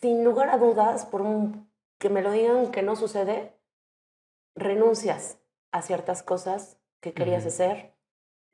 sin 0.00 0.24
lugar 0.24 0.48
a 0.48 0.56
dudas 0.56 1.04
por 1.04 1.20
un- 1.20 1.70
que 1.98 2.08
me 2.08 2.22
lo 2.22 2.30
digan 2.30 2.70
que 2.70 2.80
no 2.80 2.96
sucede 2.96 3.52
renuncias 4.54 5.38
a 5.70 5.82
ciertas 5.82 6.22
cosas 6.22 6.78
que 7.00 7.12
querías 7.12 7.44
hacer 7.44 7.92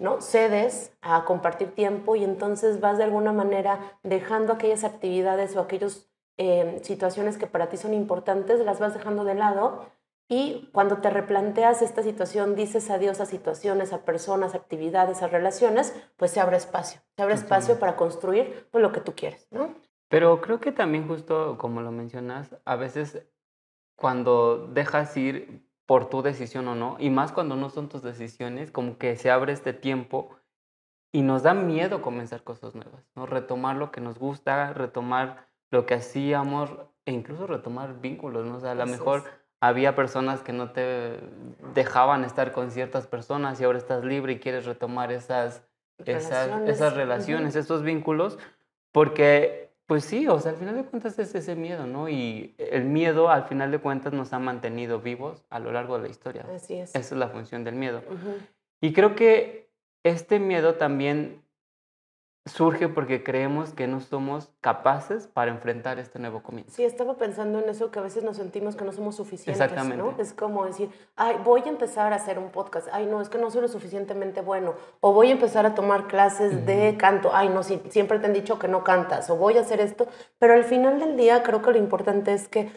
¿no? 0.01 0.21
Cedes 0.21 0.93
a 1.03 1.25
compartir 1.25 1.73
tiempo 1.73 2.17
y 2.17 2.25
entonces 2.25 2.81
vas 2.81 2.99
de 2.99 3.05
alguna 3.05 3.33
manera 3.33 3.97
dejando 4.03 4.55
aquellas 4.55 4.83
actividades 4.83 5.55
o 5.55 5.61
aquellas 5.61 6.11
eh, 6.37 6.81
situaciones 6.83 7.39
que 7.39 7.47
para 7.47 7.69
ti 7.69 7.77
son 7.77 7.95
importantes, 7.95 8.61
las 8.61 8.81
vas 8.81 8.95
dejando 8.95 9.25
de 9.25 9.35
lado 9.35 9.87
y 10.29 10.71
cuando 10.73 10.99
te 10.99 11.11
replanteas 11.11 11.83
esta 11.83 12.03
situación, 12.03 12.57
dices 12.57 12.91
adiós 12.91 13.21
a 13.21 13.27
situaciones, 13.27 13.93
a 13.93 14.05
personas, 14.05 14.55
actividades, 14.55 15.23
a 15.23 15.29
relaciones, 15.29 15.95
pues 16.17 16.31
se 16.31 16.41
abre 16.41 16.57
espacio. 16.57 17.01
Se 17.17 17.23
abre 17.23 17.35
espacio 17.35 17.79
para 17.79 17.97
construir 17.97 18.67
pues, 18.71 18.81
lo 18.83 18.91
que 18.91 19.01
tú 19.01 19.15
quieres, 19.15 19.47
¿no? 19.51 19.75
Pero 20.09 20.41
creo 20.41 20.61
que 20.61 20.73
también 20.73 21.07
justo 21.07 21.59
como 21.59 21.83
lo 21.83 21.93
mencionas, 21.93 22.57
a 22.65 22.77
veces 22.77 23.27
cuando 23.97 24.67
dejas 24.69 25.17
ir 25.17 25.69
por 25.87 26.09
tu 26.09 26.23
decisión 26.23 26.67
o 26.69 26.75
no, 26.75 26.97
y 26.99 27.11
más 27.11 27.33
cuando 27.33 27.57
no 27.57 27.69
son 27.69 27.89
tus 27.89 28.03
decisiones, 28.03 28.71
como 28.71 28.97
que 28.97 29.17
se 29.17 29.31
abre 29.31 29.53
este 29.53 29.75
tiempo 29.75 30.31
y 31.13 31.23
nos 31.23 31.43
da 31.43 31.53
miedo 31.53 32.01
comenzar 32.01 32.43
cosas 32.43 32.75
nuevas, 32.75 33.05
¿no? 33.15 33.27
Retomar 33.27 33.77
lo 33.77 33.93
que 33.93 34.01
nos 34.01 34.19
gusta, 34.19 34.73
retomar 34.73 35.49
lo 35.75 35.87
que 35.87 35.95
hacíamos 35.95 36.71
e 37.05 37.13
incluso 37.13 37.49
retomar 37.49 38.01
vínculos, 38.01 38.47
¿no? 38.47 38.57
O 38.57 38.61
sea, 38.61 38.71
a 38.71 38.75
lo 38.77 38.87
mejor 38.87 39.25
había 39.61 39.97
personas 39.97 40.41
que 40.41 40.53
no 40.53 40.71
te 40.71 41.19
dejaban 41.75 42.25
estar 42.25 42.53
con 42.53 42.71
ciertas 42.71 43.09
personas 43.09 43.61
y 43.61 43.65
ahora 43.65 43.79
estás 43.79 44.05
libre 44.05 44.35
y 44.35 44.39
quieres 44.39 44.67
retomar 44.67 45.11
esas 45.11 45.63
relaciones, 45.99 46.71
esas, 46.71 46.95
relaciones 46.95 47.57
estos 47.57 47.83
vínculos, 47.83 48.39
porque 48.93 49.73
pues 49.87 50.05
sí, 50.05 50.29
o 50.29 50.39
sea, 50.39 50.53
al 50.53 50.59
final 50.59 50.77
de 50.77 50.85
cuentas 50.85 51.19
es 51.19 51.35
ese 51.35 51.57
miedo, 51.57 51.87
¿no? 51.87 52.09
Y 52.09 52.55
el 52.59 52.85
miedo 52.85 53.29
al 53.29 53.45
final 53.45 53.73
de 53.73 53.81
cuentas 53.81 54.13
nos 54.13 54.33
ha 54.33 54.39
mantenido 54.39 55.01
vivos 55.01 55.45
a 55.51 55.59
lo 55.59 55.73
largo 55.73 55.97
de 55.97 56.05
la 56.05 56.09
historia. 56.09 56.47
Así 56.55 56.75
es. 56.75 56.91
Esa 56.91 57.15
es 57.15 57.19
la 57.19 57.29
función 57.29 57.65
del 57.65 57.75
miedo. 57.75 58.01
Y 58.81 58.93
creo 58.93 59.17
que 59.17 59.69
este 60.05 60.39
miedo 60.39 60.77
también 60.77 61.44
surge 62.47 62.89
porque 62.89 63.25
creemos 63.25 63.73
que 63.73 63.87
no 63.87 64.01
somos 64.01 64.51
capaces 64.61 65.27
para 65.27 65.51
enfrentar 65.51 65.99
este 65.99 66.19
nuevo 66.19 66.43
comienzo. 66.43 66.73
Sí, 66.75 66.85
estaba 66.85 67.17
pensando 67.17 67.59
en 67.59 67.71
eso, 67.71 67.91
que 67.91 67.99
a 67.99 68.03
veces 68.03 68.23
nos 68.23 68.37
sentimos 68.37 68.77
que 68.77 68.85
no 68.85 68.93
somos 68.93 69.17
suficientes, 69.17 69.63
Exactamente. 69.63 69.97
¿no? 69.97 70.15
Es 70.19 70.35
como 70.35 70.67
decir, 70.67 70.91
ay, 71.17 71.37
voy 71.43 71.63
a 71.65 71.69
empezar 71.69 72.13
a 72.13 72.17
hacer 72.17 72.39
un 72.39 72.51
podcast, 72.51 72.89
ay, 72.93 73.07
no, 73.07 73.23
es 73.23 73.31
que 73.31 73.39
no 73.39 73.51
soy 73.51 73.63
lo 73.63 73.69
suficientemente 73.69 74.43
bueno, 74.43 74.75
o 75.01 75.15
voy 75.15 75.29
a 75.29 75.33
empezar 75.33 75.65
a 75.65 75.75
tomar 75.75 76.07
clases 76.07 76.67
de 76.67 76.97
canto, 76.99 77.31
ay, 77.33 77.49
no, 77.49 77.63
si, 77.63 77.81
siempre 77.89 78.19
te 78.19 78.27
han 78.27 78.35
dicho 78.35 78.59
que 78.59 78.69
no 78.69 78.85
cantas, 78.85 79.31
o 79.31 79.37
voy 79.37 79.57
a 79.57 79.63
hacer 79.63 79.81
esto, 79.81 80.07
pero 80.39 80.53
al 80.53 80.65
final 80.65 81.01
del 81.01 81.17
día 81.17 81.43
creo 81.43 81.63
que 81.63 81.71
lo 81.71 81.79
importante 81.79 82.35
es 82.35 82.49
que 82.49 82.71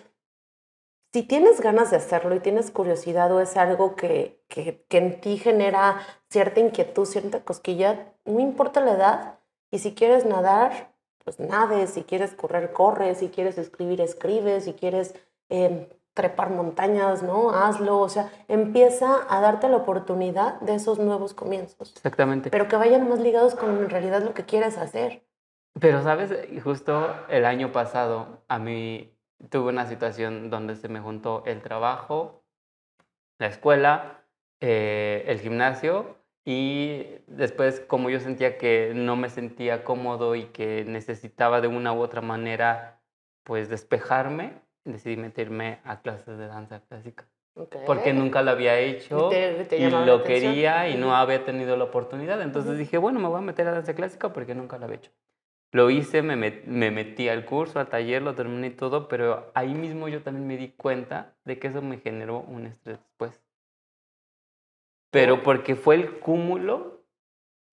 si 1.12 1.24
tienes 1.24 1.59
ganas 1.59 1.91
de 1.91 1.97
hacerlo 1.97 2.36
y 2.36 2.39
tienes 2.39 2.71
curiosidad 2.71 3.31
o 3.33 3.41
es 3.41 3.57
algo 3.57 3.95
que, 3.95 4.43
que, 4.47 4.86
que 4.88 4.97
en 4.97 5.19
ti 5.19 5.38
genera 5.38 6.00
cierta 6.29 6.59
inquietud, 6.59 7.05
cierta 7.05 7.41
cosquilla, 7.41 8.13
no 8.25 8.39
importa 8.39 8.81
la 8.81 8.91
edad, 8.91 9.37
y 9.71 9.79
si 9.79 9.93
quieres 9.93 10.25
nadar, 10.25 10.93
pues 11.24 11.39
nades, 11.39 11.89
si 11.91 12.03
quieres 12.03 12.33
correr, 12.33 12.71
corre, 12.71 13.13
si 13.15 13.29
quieres 13.29 13.57
escribir, 13.57 14.00
escribe, 14.01 14.62
si 14.62 14.74
quieres 14.74 15.13
em, 15.50 15.88
trepar 16.13 16.50
montañas, 16.50 17.21
¿no? 17.21 17.51
Hazlo, 17.51 18.00
o 18.00 18.09
sea, 18.09 18.31
empieza 18.47 19.25
a 19.29 19.41
darte 19.41 19.69
la 19.69 19.77
oportunidad 19.77 20.59
de 20.62 20.75
esos 20.75 21.00
nuevos 21.00 21.33
comienzos. 21.33 21.93
Exactamente. 21.95 22.50
Pero 22.50 22.67
que 22.67 22.75
vayan 22.75 23.07
más 23.09 23.19
ligados 23.19 23.55
con 23.55 23.77
en 23.77 23.89
realidad 23.89 24.24
lo 24.24 24.33
que 24.33 24.45
quieres 24.45 24.77
hacer. 24.77 25.24
Pero, 25.79 26.01
¿sabes? 26.01 26.33
Justo 26.63 27.13
el 27.29 27.45
año 27.45 27.71
pasado 27.71 28.41
a 28.47 28.57
mí 28.57 29.13
tuve 29.50 29.69
una 29.69 29.86
situación 29.86 30.50
donde 30.50 30.75
se 30.75 30.88
me 30.88 31.00
juntó 31.00 31.43
el 31.45 31.62
trabajo, 31.62 32.43
la 33.38 33.47
escuela, 33.47 34.24
eh, 34.59 35.24
el 35.27 35.39
gimnasio 35.39 36.15
y 36.50 37.06
después, 37.27 37.82
como 37.82 38.10
yo 38.10 38.22
sentía 38.22 38.58
que 38.58 38.94
no 38.96 39.18
me 39.18 39.30
sentía 39.30 39.84
cómodo 39.84 40.34
y 40.34 40.46
que 40.46 40.86
necesitaba 40.88 41.60
de 41.60 41.68
una 41.68 41.92
u 41.92 42.00
otra 42.00 42.22
manera, 42.22 43.01
pues 43.44 43.68
despejarme, 43.68 44.54
decidí 44.86 45.18
meterme 45.18 45.80
a 45.84 46.00
clases 46.00 46.38
de 46.38 46.48
danza 46.48 46.80
clásica. 46.88 47.25
Porque 47.86 48.13
nunca 48.13 48.44
lo 48.44 48.51
había 48.51 48.80
hecho 48.80 49.30
y, 49.30 49.89
lo 49.89 50.24
quería 50.24 50.88
y 50.88 50.96
no 50.96 51.13
había 51.13 51.44
tenido 51.44 51.75
la 51.75 51.84
oportunidad. 51.84 52.42
Entonces 52.42 52.77
dije, 52.77 52.98
bueno, 52.98 53.20
me 53.20 53.27
voy 53.27 53.39
a 53.39 53.42
meter 53.42 53.68
a 53.68 53.72
danza 53.72 53.94
clásica 53.94 54.32
porque 54.32 54.56
nunca 54.56 54.77
lo 54.77 54.86
había 54.86 55.00
hecho. 55.00 55.12
Lo 55.74 55.89
hice, 55.89 56.22
me, 56.22 56.38
me 56.38 56.92
metí 56.92 57.27
al 57.27 57.44
curso, 57.44 57.82
al 57.82 57.89
taller, 57.89 58.22
lo 58.22 58.36
terminé 58.36 58.68
y 58.68 58.70
todo, 58.70 59.10
pero 59.10 59.51
ahí 59.54 59.74
mismo 59.74 60.08
yo 60.08 60.22
también 60.22 60.48
me 60.48 60.56
di 60.56 60.70
cuenta 60.70 61.34
de 61.44 61.60
que 61.60 61.68
eso 61.68 61.82
me 61.82 61.98
generó 61.98 62.39
un 62.39 62.68
estrés 62.68 63.00
después 63.00 63.47
pero 65.17 65.41
porque 65.41 65.75
fue 65.75 65.95
el 65.95 66.19
cúmulo 66.19 67.01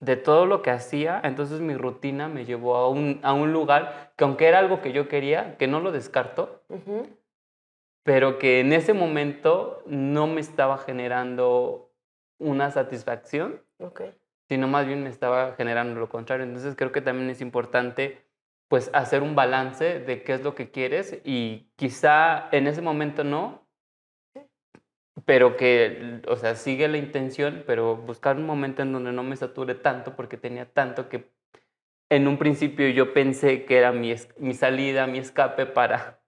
de 0.01 0.17
todo 0.17 0.47
lo 0.47 0.63
que 0.63 0.71
hacía, 0.71 1.21
entonces 1.23 1.61
mi 1.61 1.75
rutina 1.75 2.27
me 2.27 2.47
llevó 2.47 2.77
a 2.77 2.89
un, 2.89 3.21
a 3.23 3.35
un 3.35 3.53
lugar 3.53 4.15
que 4.17 4.25
aunque 4.25 4.47
era 4.47 4.61
algo 4.61 4.81
que 4.81 4.93
yo 4.93 5.09
quería, 5.09 5.59
que 5.59 5.67
no 5.67 5.81
lo 5.81 5.93
descarto, 5.93 6.63
pero 8.03 8.39
que 8.39 8.61
en 8.61 8.73
ese 8.73 8.95
momento 8.95 9.83
no 9.85 10.27
me 10.27 10.41
estaba 10.41 10.79
generando 10.79 11.93
una 12.39 12.71
satisfacción, 12.71 13.61
sino 14.49 14.67
más 14.67 14.87
bien 14.87 15.03
me 15.03 15.11
estaba 15.11 15.53
generando 15.53 16.01
lo 16.01 16.09
contrario. 16.09 16.47
Entonces 16.47 16.75
creo 16.75 16.93
que 16.93 17.03
también 17.03 17.29
es 17.29 17.43
importante 17.43 18.25
pues 18.69 18.89
hacer 18.95 19.23
un 19.23 19.35
balance 19.35 20.01
de 20.01 20.23
qué 20.23 20.33
es 20.33 20.43
lo 20.43 20.55
que 20.55 20.71
quieres 20.71 21.21
y 21.25 21.69
quizá 21.77 22.49
en 22.53 22.69
ese 22.69 22.81
momento 22.81 23.23
no, 23.23 23.64
pero 25.25 25.57
que, 25.57 26.21
o 26.29 26.37
sea, 26.37 26.55
sigue 26.55 26.89
la 26.89 26.99
intención, 26.99 27.65
pero 27.67 27.97
buscar 27.97 28.37
un 28.37 28.47
momento 28.47 28.83
en 28.83 28.93
donde 28.93 29.13
no 29.13 29.23
me 29.23 29.37
sature 29.37 29.75
tanto 29.75 30.17
porque 30.17 30.37
tenía 30.37 30.67
tanto 30.67 31.09
que 31.09 31.31
en 32.11 32.29
un 32.29 32.39
principio 32.39 32.89
yo 32.89 33.15
pensé 33.15 33.65
que 33.65 33.79
era 33.79 33.93
mi, 33.93 34.15
mi 34.39 34.55
salida, 34.55 35.07
mi 35.07 35.19
escape 35.19 35.67
para... 35.67 36.21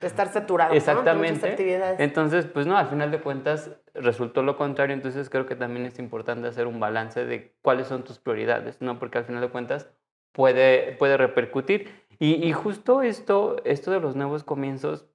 estar 0.00 0.28
saturado. 0.28 0.74
Exactamente. 0.74 1.56
Entonces, 1.98 2.46
pues 2.46 2.66
no, 2.66 2.76
al 2.76 2.86
final 2.86 3.10
de 3.10 3.20
cuentas 3.20 3.70
resultó 3.94 4.42
lo 4.42 4.56
contrario, 4.56 4.94
entonces 4.94 5.28
creo 5.28 5.46
que 5.46 5.56
también 5.56 5.86
es 5.86 5.98
importante 5.98 6.48
hacer 6.48 6.66
un 6.66 6.80
balance 6.80 7.24
de 7.24 7.54
cuáles 7.62 7.88
son 7.88 8.04
tus 8.04 8.18
prioridades, 8.18 8.80
¿no? 8.80 8.98
Porque 8.98 9.18
al 9.18 9.24
final 9.24 9.42
de 9.42 9.48
cuentas 9.48 9.90
puede, 10.32 10.92
puede 10.92 11.16
repercutir. 11.16 12.06
Y, 12.18 12.34
y 12.34 12.52
justo 12.52 13.02
esto, 13.02 13.56
esto 13.64 13.90
de 13.90 14.00
los 14.00 14.16
nuevos 14.16 14.44
comienzos, 14.44 15.06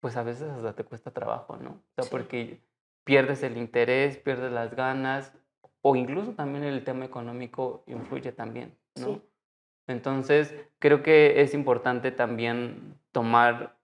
pues 0.00 0.16
a 0.16 0.22
veces 0.22 0.48
hasta 0.50 0.74
te 0.74 0.84
cuesta 0.84 1.10
trabajo, 1.10 1.56
¿no? 1.56 1.70
O 1.70 2.02
sea, 2.02 2.10
porque 2.10 2.60
pierdes 3.04 3.42
el 3.42 3.56
interés, 3.56 4.16
pierdes 4.18 4.52
las 4.52 4.74
ganas, 4.74 5.32
o 5.82 5.96
incluso 5.96 6.32
también 6.32 6.64
el 6.64 6.84
tema 6.84 7.04
económico 7.04 7.84
influye 7.86 8.32
también, 8.32 8.76
¿no? 8.96 9.20
Entonces, 9.86 10.54
creo 10.78 11.02
que 11.02 11.40
es 11.40 11.54
importante 11.54 12.12
también 12.12 12.98
tomar 13.12 13.78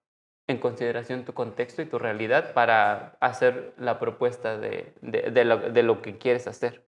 en 0.47 0.59
consideración 0.59 1.25
tu 1.25 1.33
contexto 1.33 1.81
y 1.81 1.87
tu 1.87 1.99
realidad 1.99 2.53
para 2.53 3.17
hacer 3.21 3.73
la 3.79 3.99
propuesta 3.99 4.59
de, 4.59 4.93
de, 5.01 5.45
lo, 5.45 5.57
de, 5.59 5.83
lo, 5.83 6.03
que 6.03 6.19
quieres 6.19 6.47
hacer. 6.47 6.87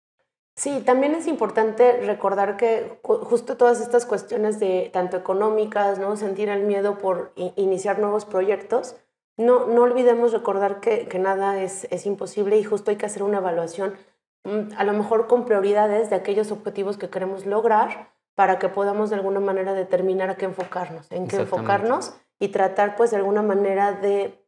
Sí, 0.56 0.82
también 0.84 1.14
es 1.14 1.26
importante 1.26 2.00
recordar 2.00 2.56
que 2.56 2.98
justo 3.02 3.56
todas 3.56 3.80
estas 3.80 4.06
cuestiones 4.06 4.58
de 4.58 4.90
tanto 4.92 5.16
económicas, 5.18 5.98
¿no? 5.98 6.16
sentir 6.16 6.48
el 6.48 6.64
miedo 6.64 6.98
por 6.98 7.32
iniciar 7.56 7.98
nuevos 7.98 8.24
proyectos, 8.24 8.96
no, 9.36 9.66
no 9.66 9.82
olvidemos 9.82 10.32
recordar 10.32 10.80
que, 10.80 11.06
nada 11.18 11.60
es, 11.62 11.86
es, 11.90 12.06
imposible 12.06 12.58
y 12.58 12.64
justo 12.64 12.90
hay 12.90 12.96
que 12.96 13.06
hacer 13.06 13.22
una 13.22 13.38
evaluación, 13.38 13.96
mm, 14.44 14.74
a 14.76 14.84
lo 14.84 14.92
mejor 14.92 15.26
con 15.26 15.44
prioridades 15.44 16.10
de 16.10 16.16
aquellos 16.16 16.50
objetivos 16.52 16.98
que 16.98 17.10
queremos 17.10 17.46
lograr 17.46 18.12
para 18.34 18.58
que 18.58 18.68
podamos 18.68 19.10
de 19.10 19.16
alguna 19.16 19.40
manera 19.40 19.74
determinar 19.74 20.30
a 20.30 20.36
qué 20.36 20.46
enfocarnos, 20.46 21.10
en 21.10 21.28
qué 21.28 21.36
enfocarnos 21.36 22.14
y 22.38 22.48
tratar 22.48 22.96
pues 22.96 23.10
de 23.10 23.18
alguna 23.18 23.42
manera 23.42 23.92
de 23.92 24.38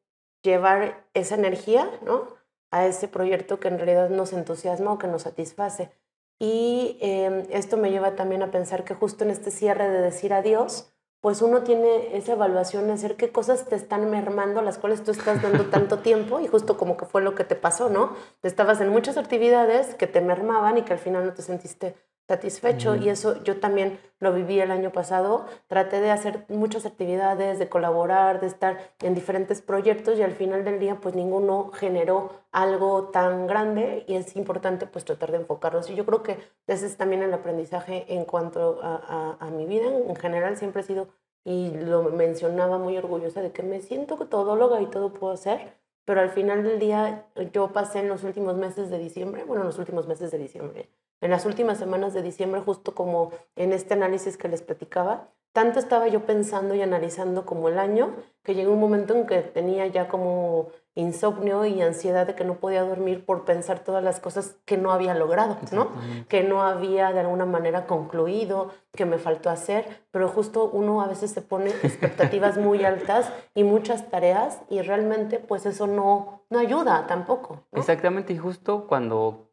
llevar 0.43 1.07
esa 1.15 1.35
energía 1.35 1.91
¿no? 2.03 2.29
a 2.71 2.87
ese 2.87 3.09
proyecto 3.09 3.61
que 3.61 3.69
en 3.69 3.79
realidad 3.79 4.11
nos 4.11 4.33
entusiasma 4.33 4.93
o 4.93 4.99
que 4.99 5.07
nos 5.07 5.23
satisface. 5.23 5.91
Y 6.39 6.99
em, 7.01 7.47
esto 7.51 7.77
me 7.77 7.91
lleva 7.91 8.17
también 8.17 8.43
a 8.43 8.51
pensar 8.51 8.85
que 8.85 8.95
justo 8.95 9.25
en 9.25 9.31
este 9.31 9.51
cierre 9.51 9.89
de 9.89 10.01
decir 10.01 10.33
adiós, 10.33 10.93
pues 11.25 11.41
uno 11.41 11.63
tiene 11.63 12.15
esa 12.19 12.33
evaluación 12.33 12.87
de 12.87 12.93
hacer 12.93 13.17
qué 13.17 13.33
cosas 13.33 13.65
te 13.65 13.77
están 13.77 14.11
mermando, 14.11 14.61
las 14.61 14.77
cuales 14.77 15.03
tú 15.05 15.11
estás 15.11 15.41
dando 15.41 15.65
tanto 15.71 16.01
tiempo 16.01 16.39
y 16.39 16.49
justo 16.49 16.77
como 16.77 16.99
que 16.99 17.07
fue 17.07 17.23
lo 17.23 17.35
que 17.35 17.45
te 17.45 17.57
pasó, 17.57 17.89
¿no? 17.89 18.15
Estabas 18.43 18.83
en 18.83 18.91
muchas 18.91 19.17
actividades 19.17 19.95
que 19.95 20.07
te 20.07 20.21
mermaban 20.21 20.77
y 20.77 20.83
que 20.83 20.93
al 20.93 20.99
final 20.99 21.25
no 21.25 21.33
te 21.33 21.41
sentiste 21.41 21.97
satisfecho 22.27 22.97
y 22.97 23.09
eso 23.09 23.43
yo 23.45 23.61
también 23.61 23.99
lo 24.19 24.33
viví 24.33 24.59
el 24.61 24.71
año 24.71 24.91
pasado. 24.91 25.47
Traté 25.67 26.01
de 26.01 26.11
hacer 26.11 26.45
muchas 26.49 26.87
actividades, 26.87 27.59
de 27.59 27.69
colaborar, 27.69 28.41
de 28.41 28.47
estar 28.47 28.93
en 29.01 29.15
diferentes 29.15 29.61
proyectos 29.61 30.19
y 30.19 30.23
al 30.23 30.33
final 30.33 30.65
del 30.65 30.79
día 30.79 31.01
pues 31.01 31.15
ninguno 31.15 31.71
generó 31.73 32.33
algo 32.51 33.09
tan 33.09 33.47
grande 33.47 34.05
y 34.09 34.15
es 34.15 34.37
importante 34.37 34.87
pues 34.87 35.05
tratar 35.05 35.33
de 35.33 35.39
enfocarlos. 35.39 35.91
Y 35.91 35.95
yo 35.95 36.07
creo 36.07 36.23
que 36.23 36.39
ese 36.67 36.87
es 36.87 36.97
también 36.97 37.23
el 37.23 37.35
aprendizaje 37.35 38.07
en 38.09 38.25
cuanto 38.25 38.81
a, 38.83 39.37
a, 39.39 39.51
mi 39.51 39.67
vida. 39.67 39.87
En 39.87 40.17
general 40.17 40.57
siempre 40.57 40.81
he 40.81 40.85
sido, 40.85 41.09
y 41.45 41.71
lo 41.71 42.05
mencionaba 42.05 42.79
muy 42.79 42.97
orgullosa 42.97 43.43
de 43.43 43.53
que 43.53 43.63
me 43.63 43.81
siento 43.81 44.17
todóloga 44.17 44.81
y 44.81 44.87
todo 44.87 45.13
puedo 45.13 45.35
hacer, 45.35 45.75
pero 46.05 46.21
al 46.21 46.31
final 46.31 46.63
del 46.63 46.79
día 46.79 47.27
yo 47.53 47.73
pasé 47.73 48.01
en 48.01 48.09
los 48.09 48.25
últimos 48.25 48.57
meses 48.57 48.91
de 48.91 48.99
diciembre, 48.99 49.45
bueno, 49.45 49.63
en 49.63 49.69
los 49.69 49.79
últimos 49.79 50.07
meses 50.07 50.31
de 50.31 50.39
diciembre, 50.39 50.91
en 51.21 51.31
las 51.31 51.47
últimas 51.47 51.79
semanas 51.79 52.13
de 52.15 52.23
diciembre, 52.23 52.61
justo 52.61 52.95
como 52.95 53.33
en 53.57 53.73
este 53.73 53.95
análisis 53.95 54.37
que 54.37 54.49
les 54.49 54.63
platicaba, 54.63 55.31
tanto 55.53 55.79
estaba 55.79 56.09
yo 56.09 56.27
pensando 56.27 56.75
y 56.75 56.83
analizando 56.83 57.47
como 57.47 57.69
el 57.69 57.79
año, 57.79 58.15
que 58.43 58.55
llegó 58.55 58.73
un 58.73 58.81
momento 58.81 59.15
en 59.15 59.27
que 59.27 59.41
tenía 59.41 59.87
ya 59.87 60.09
como 60.09 60.69
insomnio 60.95 61.65
y 61.65 61.83
ansiedad 61.83 62.27
de 62.27 62.35
que 62.35 62.45
no 62.45 62.55
podía 62.55 62.83
dormir 62.85 63.25
por 63.25 63.45
pensar 63.45 63.81
todas 63.81 64.03
las 64.03 64.21
cosas 64.21 64.57
que 64.65 64.77
no 64.77 64.93
había 64.93 65.15
logrado, 65.15 65.57
¿no? 65.73 65.89
Que 66.29 66.45
no 66.45 66.63
había 66.63 67.13
de 67.13 67.21
alguna 67.21 67.47
manera 67.47 67.87
concluido, 67.87 68.71
que 68.93 69.05
me 69.05 69.19
faltó 69.19 69.51
hacer, 69.51 70.03
pero 70.13 70.29
justo 70.29 70.71
uno 70.73 71.03
a 71.03 71.09
veces 71.09 71.33
se 71.33 71.43
pone 71.43 71.71
expectativas 71.83 72.59
muy 72.59 72.85
altas 72.85 73.33
y 73.55 73.65
muchas 73.65 74.09
tareas 74.09 74.61
y 74.71 74.83
realmente 74.83 75.41
pues 75.41 75.67
eso 75.67 75.87
no, 75.87 76.43
no 76.49 76.59
ayuda 76.61 77.07
tampoco. 77.09 77.65
Exactamente, 77.73 78.33
y 78.33 78.39
justo 78.39 78.87
cuando 78.87 79.44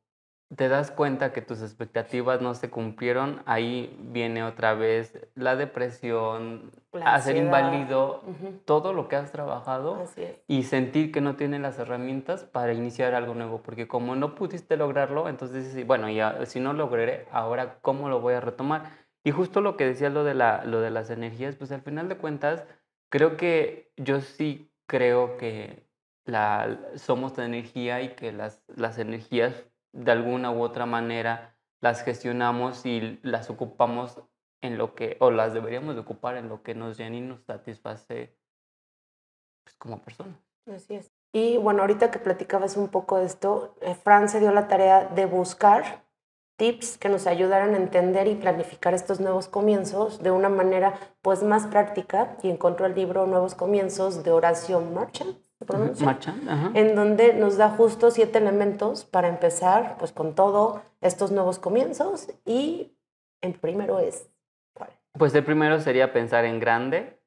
te 0.55 0.67
das 0.67 0.91
cuenta 0.91 1.31
que 1.31 1.41
tus 1.41 1.61
expectativas 1.61 2.41
no 2.41 2.53
se 2.55 2.69
cumplieron, 2.69 3.41
ahí 3.45 3.95
viene 3.99 4.43
otra 4.43 4.73
vez 4.73 5.17
la 5.33 5.55
depresión, 5.55 6.71
hacer 7.03 7.37
inválido 7.37 8.21
todo 8.65 8.91
lo 8.91 9.07
que 9.07 9.15
has 9.15 9.31
trabajado 9.31 10.03
y 10.47 10.63
sentir 10.63 11.11
que 11.11 11.21
no 11.21 11.37
tienes 11.37 11.61
las 11.61 11.79
herramientas 11.79 12.43
para 12.43 12.73
iniciar 12.73 13.15
algo 13.15 13.33
nuevo, 13.33 13.61
porque 13.61 13.87
como 13.87 14.15
no 14.15 14.35
pudiste 14.35 14.75
lograrlo, 14.75 15.29
entonces 15.29 15.65
dices, 15.65 15.87
bueno, 15.87 16.09
ya 16.09 16.45
si 16.45 16.59
no 16.59 16.73
logré, 16.73 17.27
ahora 17.31 17.77
cómo 17.81 18.09
lo 18.09 18.19
voy 18.19 18.33
a 18.33 18.41
retomar. 18.41 18.91
Y 19.23 19.31
justo 19.31 19.61
lo 19.61 19.77
que 19.77 19.85
decía 19.85 20.09
lo 20.09 20.23
de, 20.23 20.33
la, 20.33 20.65
lo 20.65 20.81
de 20.81 20.89
las 20.89 21.11
energías, 21.11 21.55
pues 21.55 21.71
al 21.71 21.81
final 21.81 22.09
de 22.09 22.17
cuentas, 22.17 22.65
creo 23.09 23.37
que 23.37 23.91
yo 23.95 24.19
sí 24.19 24.69
creo 24.85 25.37
que 25.37 25.87
la, 26.25 26.77
somos 26.95 27.35
de 27.35 27.45
energía 27.45 28.01
y 28.01 28.15
que 28.15 28.33
las, 28.33 28.63
las 28.67 28.97
energías 28.97 29.70
de 29.93 30.11
alguna 30.11 30.51
u 30.51 30.61
otra 30.61 30.85
manera 30.85 31.55
las 31.79 32.03
gestionamos 32.03 32.85
y 32.85 33.19
las 33.23 33.49
ocupamos 33.49 34.21
en 34.61 34.77
lo 34.77 34.93
que, 34.95 35.17
o 35.19 35.31
las 35.31 35.53
deberíamos 35.53 35.95
de 35.95 36.01
ocupar 36.01 36.37
en 36.37 36.47
lo 36.47 36.61
que 36.61 36.75
nos 36.75 36.97
llena 36.97 37.17
y 37.17 37.21
nos 37.21 37.43
satisface 37.43 38.37
pues, 39.63 39.75
como 39.77 40.01
persona. 40.01 40.39
Así 40.67 40.95
es. 40.95 41.11
Y 41.33 41.57
bueno, 41.57 41.81
ahorita 41.81 42.11
que 42.11 42.19
platicabas 42.19 42.77
un 42.77 42.89
poco 42.89 43.17
de 43.17 43.25
esto, 43.25 43.75
eh, 43.81 43.95
Fran 43.95 44.29
se 44.29 44.39
dio 44.39 44.51
la 44.51 44.67
tarea 44.67 45.05
de 45.05 45.25
buscar 45.25 46.03
tips 46.57 46.97
que 46.97 47.09
nos 47.09 47.25
ayudaran 47.25 47.73
a 47.73 47.77
entender 47.77 48.27
y 48.27 48.35
planificar 48.35 48.93
estos 48.93 49.19
nuevos 49.19 49.47
comienzos 49.47 50.21
de 50.21 50.29
una 50.29 50.49
manera 50.49 50.93
pues 51.21 51.41
más 51.41 51.65
práctica 51.65 52.37
y 52.43 52.49
encontró 52.49 52.85
el 52.85 52.93
libro 52.93 53.25
Nuevos 53.25 53.55
Comienzos 53.55 54.23
de 54.23 54.31
Horacio 54.31 54.79
Marchand 54.81 55.37
en 56.73 56.95
donde 56.95 57.33
nos 57.33 57.57
da 57.57 57.69
justo 57.69 58.11
siete 58.11 58.39
elementos 58.39 59.05
para 59.05 59.27
empezar 59.27 59.95
pues 59.99 60.11
con 60.11 60.35
todo 60.35 60.81
estos 61.01 61.31
nuevos 61.31 61.59
comienzos 61.59 62.29
y 62.45 62.93
el 63.41 63.53
primero 63.53 63.99
es 63.99 64.29
¿cuál? 64.73 64.89
Pues 65.13 65.33
el 65.35 65.43
primero 65.43 65.79
sería 65.79 66.13
pensar 66.13 66.45
en 66.45 66.59
grande, 66.59 67.19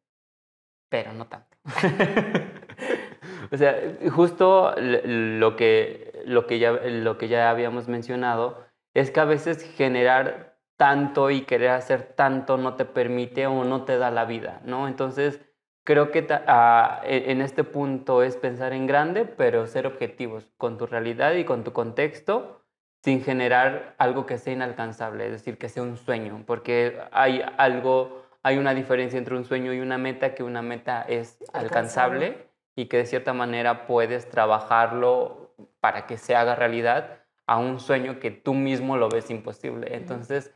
pero 0.89 1.13
no 1.13 1.27
tanto. 1.27 1.57
o 3.53 3.57
sea, 3.57 3.77
justo 4.11 4.75
lo 4.77 5.57
que, 5.57 6.23
lo, 6.27 6.47
que 6.47 6.59
ya, 6.59 6.73
lo 6.73 7.19
que 7.19 7.29
ya 7.29 7.51
habíamos 7.51 7.89
mencionado 7.89 8.65
es 8.95 9.11
que 9.11 9.21
a 9.21 9.25
veces 9.25 9.63
generar 9.63 10.55
tanto 10.77 11.31
y 11.31 11.43
querer 11.43 11.71
hacer 11.71 12.03
tanto 12.03 12.57
no 12.57 12.75
te 12.75 12.85
permite 12.85 13.47
o 13.47 13.65
no 13.65 13.85
te 13.85 13.99
da 13.99 14.11
la 14.11 14.25
vida, 14.25 14.61
¿no? 14.65 14.89
Entonces, 14.89 15.41
creo 15.85 16.11
que 16.11 16.27
ah, 16.47 17.03
e, 17.05 17.31
en 17.31 17.41
este 17.41 17.63
punto 17.63 18.23
es 18.23 18.37
pensar 18.37 18.73
en 18.73 18.87
grande, 18.87 19.25
pero 19.25 19.67
ser 19.67 19.87
objetivos 19.87 20.51
con 20.57 20.79
tu 20.79 20.87
realidad 20.87 21.35
y 21.35 21.45
con 21.45 21.63
tu 21.63 21.73
contexto 21.73 22.63
sin 23.05 23.23
generar 23.23 23.95
algo 23.99 24.25
que 24.25 24.39
sea 24.39 24.55
inalcanzable, 24.55 25.27
es 25.27 25.33
decir, 25.33 25.59
que 25.59 25.69
sea 25.69 25.83
un 25.83 25.99
sueño, 25.99 26.43
porque 26.47 26.99
hay 27.13 27.45
algo, 27.59 28.25
hay 28.43 28.57
una 28.57 28.73
diferencia 28.73 29.19
entre 29.19 29.37
un 29.37 29.45
sueño 29.45 29.75
y 29.75 29.81
una 29.81 29.99
meta, 29.99 30.35
que 30.35 30.43
una 30.43 30.63
meta 30.63 31.03
es 31.03 31.45
alcanzable, 31.53 32.49
y 32.75 32.87
que 32.87 32.97
de 32.97 33.07
cierta 33.07 33.35
manera 33.35 33.87
puedes 33.87 34.31
trabajarlo 34.31 35.55
para 35.81 36.07
que 36.07 36.17
se 36.17 36.35
haga 36.35 36.55
realidad 36.55 37.21
a 37.47 37.59
un 37.59 37.79
sueño 37.79 38.21
que 38.21 38.31
tú 38.31 38.55
mismo 38.55 38.97
lo 38.97 39.11
ves 39.11 39.31
imposible. 39.31 39.95
Entonces, 39.95 40.55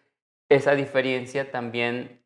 esa 0.48 0.74
diferencia 0.74 1.50
también 1.50 2.17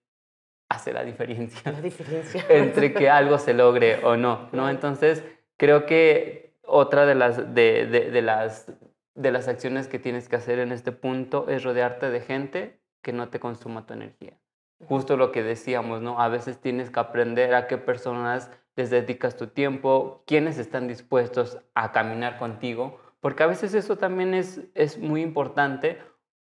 hace 0.72 0.92
la 0.92 1.04
diferencia, 1.04 1.70
la 1.70 1.80
diferencia. 1.80 2.44
entre 2.48 2.92
que 2.92 3.08
algo 3.08 3.38
se 3.38 3.54
logre 3.54 4.04
o 4.04 4.16
no, 4.16 4.48
¿no? 4.52 4.68
Entonces, 4.68 5.22
creo 5.56 5.86
que 5.86 6.54
otra 6.66 7.06
de 7.06 7.14
las, 7.14 7.54
de, 7.54 7.86
de, 7.86 8.22
las, 8.22 8.72
de 9.14 9.30
las 9.30 9.48
acciones 9.48 9.88
que 9.88 9.98
tienes 9.98 10.28
que 10.28 10.36
hacer 10.36 10.58
en 10.58 10.72
este 10.72 10.92
punto 10.92 11.48
es 11.48 11.62
rodearte 11.62 12.10
de 12.10 12.20
gente 12.20 12.80
que 13.02 13.12
no 13.12 13.28
te 13.28 13.40
consuma 13.40 13.86
tu 13.86 13.94
energía. 13.94 14.38
Justo 14.86 15.16
lo 15.16 15.30
que 15.30 15.42
decíamos, 15.42 16.02
¿no? 16.02 16.20
A 16.20 16.28
veces 16.28 16.58
tienes 16.58 16.90
que 16.90 17.00
aprender 17.00 17.54
a 17.54 17.66
qué 17.66 17.78
personas 17.78 18.50
les 18.74 18.90
dedicas 18.90 19.36
tu 19.36 19.48
tiempo, 19.48 20.22
quiénes 20.26 20.58
están 20.58 20.88
dispuestos 20.88 21.58
a 21.74 21.92
caminar 21.92 22.38
contigo, 22.38 22.98
porque 23.20 23.42
a 23.42 23.46
veces 23.46 23.74
eso 23.74 23.96
también 23.96 24.34
es, 24.34 24.62
es 24.74 24.98
muy 24.98 25.22
importante 25.22 25.98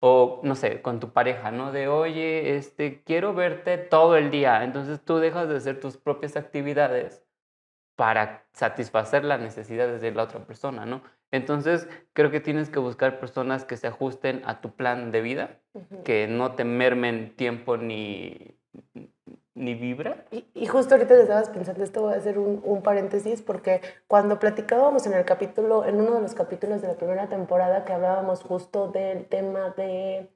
o 0.06 0.42
no 0.44 0.56
sé, 0.56 0.82
con 0.82 1.00
tu 1.00 1.14
pareja, 1.14 1.50
¿no? 1.50 1.72
De, 1.72 1.88
oye, 1.88 2.58
este, 2.58 3.04
quiero 3.04 3.34
verte 3.34 3.78
todo 3.78 4.18
el 4.18 4.32
día. 4.32 4.66
Entonces 4.66 5.00
tú 5.00 5.16
dejas 5.20 5.48
de 5.48 5.56
hacer 5.56 5.80
tus 5.80 5.96
propias 5.96 6.36
actividades 6.36 7.24
para 7.96 8.46
satisfacer 8.52 9.24
las 9.24 9.40
necesidades 9.40 10.02
de 10.02 10.12
la 10.12 10.24
otra 10.24 10.46
persona, 10.46 10.86
¿no? 10.86 11.04
Entonces 11.32 11.88
creo 12.12 12.32
que 12.32 12.42
tienes 12.42 12.70
que 12.70 12.80
buscar 12.80 13.18
personas 13.18 13.64
que 13.64 13.78
se 13.78 13.88
ajusten 13.88 14.42
a 14.46 14.60
tu 14.60 14.76
plan 14.76 15.12
de 15.14 15.22
vida, 15.22 15.62
que 16.04 16.28
no 16.28 16.54
te 16.56 16.66
mermen 16.66 17.34
tiempo 17.38 17.78
ni, 17.78 18.58
ni 19.56 19.76
vibra. 19.76 20.26
Y, 20.32 20.66
justo 20.66 20.96
ahorita 20.96 21.16
te 21.16 21.22
estabas 21.22 21.50
pensando, 21.50 21.84
esto 21.84 22.02
voy 22.02 22.14
a 22.14 22.18
hacer 22.18 22.40
un, 22.40 22.62
un, 22.64 22.82
paréntesis, 22.82 23.42
porque 23.42 23.82
cuando 24.08 24.40
platicábamos 24.40 25.06
en 25.06 25.14
el 25.14 25.26
capítulo, 25.26 25.86
en 25.86 26.02
uno 26.02 26.16
de 26.16 26.22
los 26.22 26.34
capítulos 26.34 26.82
de 26.82 26.88
la 26.88 26.96
primera 26.96 27.28
temporada, 27.28 27.86
que 27.86 27.94
hablábamos 27.94 28.42
justo 28.42 28.88
del 28.88 29.26
tema 29.26 29.70
de, 29.72 30.32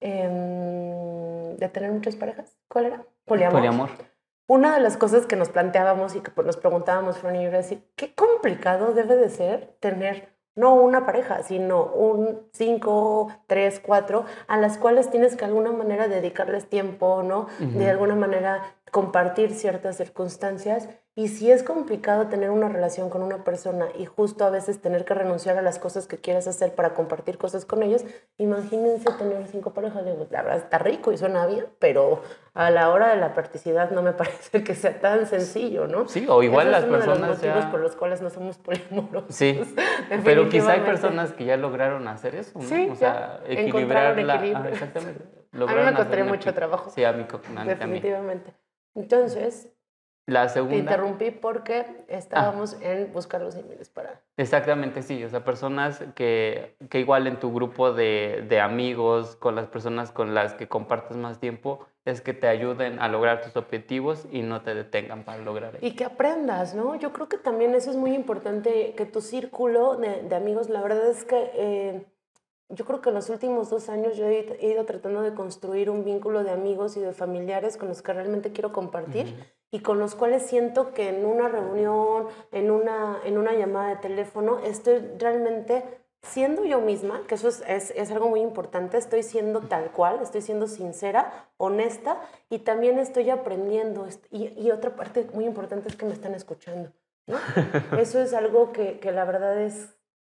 em, 0.00 1.56
de 1.56 1.68
tener 1.68 1.90
muchas 1.90 2.16
parejas, 2.16 2.56
¿cuál 2.68 2.86
era? 2.86 3.06
Poliamor. 3.24 3.54
Poliamor. 3.54 3.90
Una 4.46 4.74
de 4.74 4.80
las 4.80 4.98
cosas 4.98 5.26
que 5.26 5.36
nos 5.36 5.48
planteábamos 5.48 6.14
y 6.14 6.20
que 6.20 6.30
pues, 6.30 6.46
nos 6.46 6.58
preguntábamos, 6.58 7.18
Fran 7.18 7.36
y 7.36 7.42
yo, 7.42 7.48
era 7.48 7.58
decir, 7.58 7.82
qué 7.96 8.14
complicado 8.14 8.92
debe 8.92 9.16
de 9.16 9.30
ser 9.30 9.74
tener 9.80 10.33
no 10.56 10.74
una 10.74 11.04
pareja, 11.04 11.42
sino 11.42 11.84
un 11.84 12.40
cinco, 12.52 13.28
tres, 13.46 13.80
cuatro, 13.84 14.24
a 14.46 14.56
las 14.56 14.78
cuales 14.78 15.10
tienes 15.10 15.32
que 15.32 15.44
de 15.44 15.46
alguna 15.46 15.72
manera 15.72 16.08
dedicarles 16.08 16.68
tiempo, 16.68 17.22
¿no? 17.22 17.48
De 17.58 17.90
alguna 17.90 18.14
manera 18.14 18.62
compartir 18.94 19.50
ciertas 19.50 19.96
circunstancias 19.96 20.88
y 21.16 21.26
si 21.26 21.50
es 21.50 21.64
complicado 21.64 22.28
tener 22.28 22.50
una 22.50 22.68
relación 22.68 23.10
con 23.10 23.24
una 23.24 23.42
persona 23.42 23.88
y 23.98 24.04
justo 24.04 24.44
a 24.44 24.50
veces 24.50 24.80
tener 24.80 25.04
que 25.04 25.14
renunciar 25.14 25.58
a 25.58 25.62
las 25.62 25.80
cosas 25.80 26.06
que 26.06 26.18
quieres 26.18 26.46
hacer 26.46 26.76
para 26.76 26.94
compartir 26.94 27.36
cosas 27.36 27.64
con 27.64 27.82
ellos, 27.82 28.04
imagínense 28.38 29.10
tener 29.18 29.48
cinco 29.48 29.74
parejas. 29.74 30.04
La 30.30 30.42
verdad 30.42 30.58
está 30.58 30.78
rico 30.78 31.10
y 31.10 31.18
suena 31.18 31.44
bien, 31.44 31.66
pero 31.80 32.22
a 32.54 32.70
la 32.70 32.90
hora 32.90 33.08
de 33.08 33.16
la 33.16 33.34
practicidad 33.34 33.90
no 33.90 34.00
me 34.00 34.12
parece 34.22 34.62
que 34.62 34.76
sea 34.76 35.00
tan 35.00 35.26
sencillo, 35.26 35.88
¿no? 35.88 36.06
Sí, 36.06 36.24
o 36.28 36.44
igual 36.44 36.70
las 36.70 36.84
es 36.84 36.88
uno 36.88 36.98
personas. 36.98 37.20
De 37.20 37.26
los 37.26 37.56
motivos 37.56 37.64
por 37.72 37.80
los 37.80 37.96
cuales 37.96 38.22
no 38.22 38.30
somos 38.30 38.58
poliamorosos. 38.58 39.34
Sí, 39.34 39.60
pero 40.24 40.48
quizá 40.48 40.74
hay 40.74 40.82
personas 40.82 41.32
que 41.32 41.44
ya 41.46 41.56
lograron 41.56 42.06
hacer 42.06 42.36
eso, 42.36 42.60
¿no? 42.60 42.64
Sí, 42.64 42.88
o 42.92 42.94
sea, 42.94 43.40
equilibrar 43.44 44.16
la. 44.22 44.34
Ah, 44.34 44.68
exactamente. 44.68 45.24
a 45.52 45.56
mí 45.56 45.82
me 45.84 45.94
costaría 45.94 46.24
mucho 46.24 46.54
trabajo. 46.54 46.90
Sí, 46.90 47.02
a 47.02 47.12
mí, 47.12 47.26
a 47.56 47.60
mí 47.60 47.68
Definitivamente. 47.68 48.54
Entonces, 48.94 49.74
la 50.26 50.48
segunda... 50.48 50.74
Te 50.74 50.80
interrumpí 50.80 51.30
porque 51.30 52.04
estábamos 52.08 52.78
ah. 52.80 52.84
en 52.84 53.12
buscar 53.12 53.42
los 53.42 53.56
emails 53.56 53.90
para... 53.90 54.22
Exactamente, 54.38 55.02
sí. 55.02 55.22
O 55.22 55.28
sea, 55.28 55.44
personas 55.44 56.02
que, 56.14 56.76
que 56.88 57.00
igual 57.00 57.26
en 57.26 57.38
tu 57.38 57.52
grupo 57.52 57.92
de, 57.92 58.46
de, 58.48 58.60
amigos, 58.60 59.36
con 59.36 59.54
las 59.54 59.66
personas 59.66 60.12
con 60.12 60.32
las 60.32 60.54
que 60.54 60.66
compartes 60.66 61.18
más 61.18 61.40
tiempo, 61.40 61.86
es 62.06 62.22
que 62.22 62.32
te 62.32 62.48
ayuden 62.48 63.00
a 63.00 63.08
lograr 63.08 63.42
tus 63.42 63.54
objetivos 63.56 64.26
y 64.30 64.40
no 64.42 64.62
te 64.62 64.74
detengan 64.74 65.24
para 65.24 65.38
lograr 65.38 65.78
Y 65.82 65.94
que 65.94 66.04
aprendas, 66.04 66.74
¿no? 66.74 66.94
Yo 66.94 67.12
creo 67.12 67.28
que 67.28 67.36
también 67.36 67.74
eso 67.74 67.90
es 67.90 67.96
muy 67.96 68.14
importante, 68.14 68.94
que 68.96 69.04
tu 69.04 69.20
círculo 69.20 69.96
de, 69.96 70.22
de 70.22 70.34
amigos, 70.34 70.70
la 70.70 70.80
verdad 70.80 71.06
es 71.10 71.24
que... 71.24 71.50
Eh, 71.54 72.06
yo 72.68 72.84
creo 72.84 73.00
que 73.00 73.10
en 73.10 73.14
los 73.14 73.28
últimos 73.28 73.70
dos 73.70 73.88
años 73.88 74.16
yo 74.16 74.26
he 74.26 74.58
ido 74.60 74.84
tratando 74.84 75.22
de 75.22 75.34
construir 75.34 75.90
un 75.90 76.04
vínculo 76.04 76.44
de 76.44 76.50
amigos 76.50 76.96
y 76.96 77.00
de 77.00 77.12
familiares 77.12 77.76
con 77.76 77.88
los 77.88 78.02
que 78.02 78.12
realmente 78.12 78.52
quiero 78.52 78.72
compartir 78.72 79.34
y 79.70 79.80
con 79.80 79.98
los 79.98 80.14
cuales 80.14 80.44
siento 80.44 80.94
que 80.94 81.08
en 81.08 81.26
una 81.26 81.48
reunión, 81.48 82.28
en 82.52 82.70
una, 82.70 83.18
en 83.24 83.38
una 83.38 83.54
llamada 83.54 83.88
de 83.88 83.96
teléfono, 83.96 84.60
estoy 84.60 84.98
realmente 85.18 85.82
siendo 86.22 86.64
yo 86.64 86.80
misma, 86.80 87.22
que 87.26 87.34
eso 87.34 87.48
es, 87.48 87.62
es, 87.66 87.92
es, 87.96 88.10
algo 88.10 88.28
muy 88.28 88.40
importante, 88.40 88.96
estoy 88.96 89.22
siendo 89.22 89.60
tal 89.60 89.90
cual, 89.90 90.20
estoy 90.22 90.42
siendo 90.42 90.66
sincera, 90.66 91.50
honesta 91.58 92.20
y 92.48 92.60
también 92.60 92.98
estoy 92.98 93.30
aprendiendo. 93.30 94.06
Y, 94.30 94.48
y, 94.58 94.70
otra 94.70 94.96
parte 94.96 95.26
muy 95.34 95.44
importante 95.44 95.88
es 95.88 95.96
que 95.96 96.06
me 96.06 96.12
están 96.12 96.34
escuchando. 96.34 96.92
¿no? 97.26 97.36
Eso 97.98 98.20
es 98.20 98.32
algo 98.32 98.72
que, 98.72 98.98
que 99.00 99.12
la 99.12 99.24
verdad 99.24 99.60
es, 99.60 99.94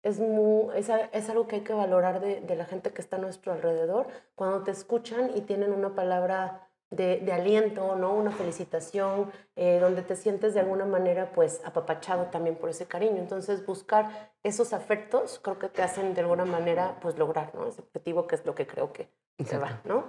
es, 0.05 0.19
muy, 0.19 0.67
es, 0.75 0.89
es, 1.11 1.29
algo 1.31 1.47
que 1.47 1.55
hay 1.57 1.61
que 1.61 1.73
valorar 1.73 2.21
de, 2.21 2.39
de, 2.39 2.55
la 2.55 2.65
gente 2.65 2.91
que 2.93 3.01
está 3.01 3.15
a 3.15 3.19
nuestro 3.19 3.53
alrededor, 3.53 4.07
cuando 4.35 4.61
te 4.61 4.69
escuchan 4.69 5.31
y 5.35 5.41
tienen 5.41 5.73
una 5.73 5.95
palabra 5.95 6.69
de, 6.91 7.19
de 7.21 7.33
aliento, 7.33 7.95
¿no? 7.95 8.13
Una 8.13 8.29
felicitación, 8.29 9.31
eh, 9.55 9.79
donde 9.79 10.03
te 10.03 10.15
sientes 10.15 10.53
de 10.53 10.59
alguna 10.59 10.85
manera 10.85 11.31
pues 11.33 11.59
apapachado 11.65 12.25
también 12.25 12.55
por 12.55 12.69
ese 12.69 12.85
cariño. 12.85 13.17
Entonces 13.17 13.65
buscar 13.65 14.31
esos 14.43 14.73
afectos 14.73 15.39
creo 15.43 15.57
que 15.57 15.69
te 15.69 15.81
hacen 15.81 16.13
de 16.13 16.21
alguna 16.21 16.45
manera 16.45 16.99
pues 17.01 17.17
lograr, 17.17 17.55
¿no? 17.55 17.67
Ese 17.67 17.81
objetivo 17.81 18.27
que 18.27 18.35
es 18.35 18.45
lo 18.45 18.53
que 18.53 18.67
creo 18.67 18.93
que 18.93 19.09
se 19.43 19.57
va, 19.57 19.81
¿no? 19.85 20.05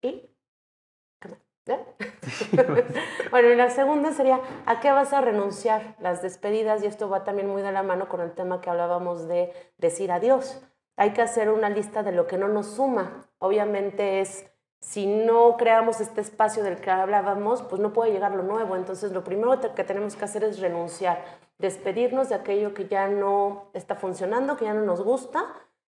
Y 0.00 0.33
bueno, 3.30 3.48
y 3.48 3.56
la 3.56 3.70
segunda 3.70 4.12
sería, 4.12 4.40
¿a 4.66 4.80
qué 4.80 4.90
vas 4.90 5.12
a 5.12 5.20
renunciar? 5.20 5.96
Las 5.98 6.22
despedidas, 6.22 6.82
y 6.82 6.86
esto 6.86 7.08
va 7.08 7.24
también 7.24 7.48
muy 7.48 7.62
de 7.62 7.72
la 7.72 7.82
mano 7.82 8.08
con 8.08 8.20
el 8.20 8.32
tema 8.32 8.60
que 8.60 8.70
hablábamos 8.70 9.26
de 9.28 9.52
decir 9.78 10.12
adiós. 10.12 10.62
Hay 10.96 11.12
que 11.12 11.22
hacer 11.22 11.50
una 11.50 11.70
lista 11.70 12.02
de 12.02 12.12
lo 12.12 12.26
que 12.26 12.38
no 12.38 12.48
nos 12.48 12.66
suma. 12.66 13.26
Obviamente 13.38 14.20
es, 14.20 14.46
si 14.80 15.06
no 15.06 15.56
creamos 15.56 16.00
este 16.00 16.20
espacio 16.20 16.62
del 16.62 16.76
que 16.76 16.90
hablábamos, 16.90 17.62
pues 17.62 17.80
no 17.80 17.92
puede 17.92 18.12
llegar 18.12 18.32
lo 18.32 18.42
nuevo. 18.42 18.76
Entonces, 18.76 19.12
lo 19.12 19.24
primero 19.24 19.58
que 19.74 19.84
tenemos 19.84 20.14
que 20.14 20.24
hacer 20.26 20.44
es 20.44 20.60
renunciar, 20.60 21.24
despedirnos 21.58 22.28
de 22.28 22.34
aquello 22.36 22.74
que 22.74 22.86
ya 22.86 23.08
no 23.08 23.70
está 23.72 23.96
funcionando, 23.96 24.56
que 24.56 24.66
ya 24.66 24.74
no 24.74 24.82
nos 24.82 25.02
gusta, 25.02 25.46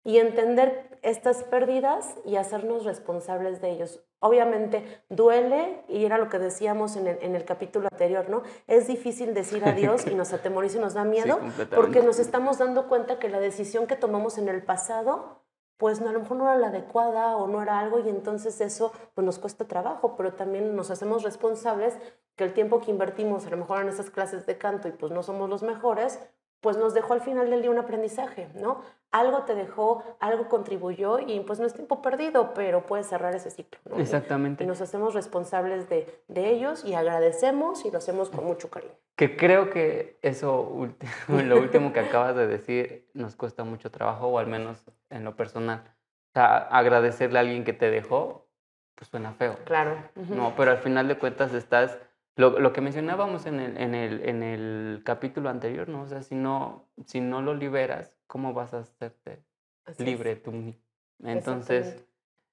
y 0.04 0.18
entender 0.18 0.98
estas 1.02 1.44
pérdidas 1.44 2.16
y 2.24 2.36
hacernos 2.36 2.84
responsables 2.84 3.60
de 3.60 3.70
ellos. 3.70 4.00
Obviamente 4.20 5.02
duele, 5.08 5.82
y 5.88 6.04
era 6.04 6.16
lo 6.16 6.28
que 6.28 6.38
decíamos 6.38 6.96
en 6.96 7.08
el, 7.08 7.18
en 7.22 7.34
el 7.34 7.44
capítulo 7.44 7.88
anterior, 7.90 8.28
¿no? 8.28 8.42
Es 8.68 8.86
difícil 8.86 9.34
decir 9.34 9.64
adiós 9.64 10.06
y 10.06 10.14
nos 10.14 10.32
atemoriza 10.32 10.78
y 10.78 10.80
nos 10.80 10.94
da 10.94 11.04
miedo 11.16 11.40
porque 11.74 12.02
nos 12.02 12.20
estamos 12.20 12.58
dando 12.58 12.88
cuenta 12.88 13.18
que 13.18 13.28
la 13.28 13.40
decisión 13.40 13.86
que 13.86 13.96
tomamos 13.96 14.38
en 14.38 14.48
el 14.48 14.62
pasado, 14.62 15.42
pues 15.76 16.00
a 16.00 16.12
lo 16.12 16.20
mejor 16.20 16.36
no 16.36 16.44
era 16.44 16.56
la 16.56 16.68
adecuada 16.68 17.36
o 17.36 17.48
no 17.48 17.62
era 17.62 17.80
algo 17.80 17.98
y 17.98 18.08
entonces 18.08 18.60
eso 18.60 18.92
pues 19.14 19.24
nos 19.24 19.40
cuesta 19.40 19.66
trabajo, 19.66 20.14
pero 20.16 20.34
también 20.34 20.76
nos 20.76 20.92
hacemos 20.92 21.24
responsables 21.24 21.98
que 22.36 22.44
el 22.44 22.54
tiempo 22.54 22.80
que 22.80 22.92
invertimos 22.92 23.46
a 23.46 23.50
lo 23.50 23.56
mejor 23.56 23.80
en 23.80 23.88
esas 23.88 24.10
clases 24.10 24.46
de 24.46 24.56
canto 24.56 24.86
y 24.86 24.92
pues 24.92 25.10
no 25.10 25.24
somos 25.24 25.50
los 25.50 25.64
mejores, 25.64 26.20
pues 26.62 26.76
nos 26.76 26.94
dejó 26.94 27.12
al 27.12 27.20
final 27.20 27.50
del 27.50 27.60
día 27.60 27.70
un 27.70 27.78
aprendizaje, 27.78 28.48
¿no? 28.54 28.82
Algo 29.10 29.42
te 29.42 29.54
dejó, 29.54 30.02
algo 30.20 30.48
contribuyó 30.48 31.18
y 31.18 31.40
pues 31.40 31.58
no 31.58 31.66
es 31.66 31.74
tiempo 31.74 32.00
perdido, 32.00 32.54
pero 32.54 32.86
puedes 32.86 33.08
cerrar 33.08 33.34
ese 33.34 33.50
ciclo. 33.50 33.78
¿no? 33.84 33.98
Exactamente. 33.98 34.64
Y, 34.64 34.66
nos 34.66 34.80
hacemos 34.80 35.12
responsables 35.12 35.88
de, 35.90 36.22
de, 36.28 36.50
ellos 36.50 36.84
y 36.84 36.94
agradecemos 36.94 37.84
y 37.84 37.90
lo 37.90 37.98
hacemos 37.98 38.30
con 38.30 38.44
mucho 38.44 38.70
cariño. 38.70 38.94
Que 39.16 39.36
creo 39.36 39.70
que 39.70 40.18
eso, 40.22 40.88
lo 41.28 41.58
último 41.58 41.92
que 41.92 42.00
acabas 42.00 42.36
de 42.36 42.46
decir, 42.46 43.10
nos 43.12 43.34
cuesta 43.34 43.64
mucho 43.64 43.90
trabajo, 43.90 44.28
o 44.28 44.38
al 44.38 44.46
menos 44.46 44.82
en 45.10 45.24
lo 45.24 45.34
personal. 45.34 45.82
O 46.30 46.32
sea, 46.32 46.58
agradecerle 46.58 47.38
a 47.38 47.40
alguien 47.42 47.64
que 47.64 47.72
te 47.72 47.90
dejó, 47.90 48.46
pues 48.94 49.10
suena 49.10 49.32
feo. 49.32 49.58
Claro. 49.64 49.96
No, 50.14 50.54
pero 50.56 50.70
al 50.70 50.78
final 50.78 51.08
de 51.08 51.18
cuentas 51.18 51.52
estás 51.54 51.98
lo, 52.36 52.58
lo, 52.58 52.72
que 52.72 52.80
mencionábamos 52.80 53.46
en 53.46 53.60
el, 53.60 53.76
en, 53.76 53.94
el, 53.94 54.28
en 54.28 54.42
el 54.42 55.02
capítulo 55.04 55.50
anterior, 55.50 55.88
¿no? 55.88 56.02
O 56.02 56.06
sea, 56.06 56.22
si 56.22 56.34
no, 56.34 56.88
si 57.06 57.20
no 57.20 57.42
lo 57.42 57.54
liberas, 57.54 58.16
¿cómo 58.26 58.54
vas 58.54 58.72
a 58.74 58.80
hacerte 58.80 59.44
Así 59.84 60.04
libre 60.04 60.32
es. 60.32 60.42
tú? 60.42 60.74
Entonces, 61.22 62.04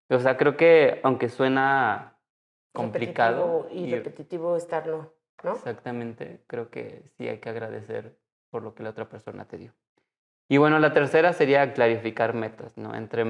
o 0.09 0.19
sea, 0.19 0.37
creo 0.37 0.57
que 0.57 0.99
aunque 1.03 1.29
suena 1.29 2.17
complicado 2.73 3.63
repetitivo 3.63 3.85
y, 3.85 3.89
y 3.89 3.95
repetitivo 3.95 4.57
estarlo, 4.57 5.15
¿no? 5.43 5.53
Exactamente, 5.53 6.43
creo 6.47 6.69
que 6.69 7.03
sí 7.17 7.27
hay 7.27 7.39
que 7.39 7.49
agradecer 7.49 8.17
por 8.49 8.63
lo 8.63 8.75
que 8.75 8.83
la 8.83 8.89
otra 8.89 9.07
persona 9.07 9.45
te 9.45 9.57
dio. 9.57 9.73
Y 10.49 10.57
bueno, 10.57 10.79
la 10.79 10.93
tercera 10.93 11.31
sería 11.31 11.73
clarificar 11.73 12.33
metas, 12.33 12.75
¿no? 12.77 12.95
Entre 12.95 13.23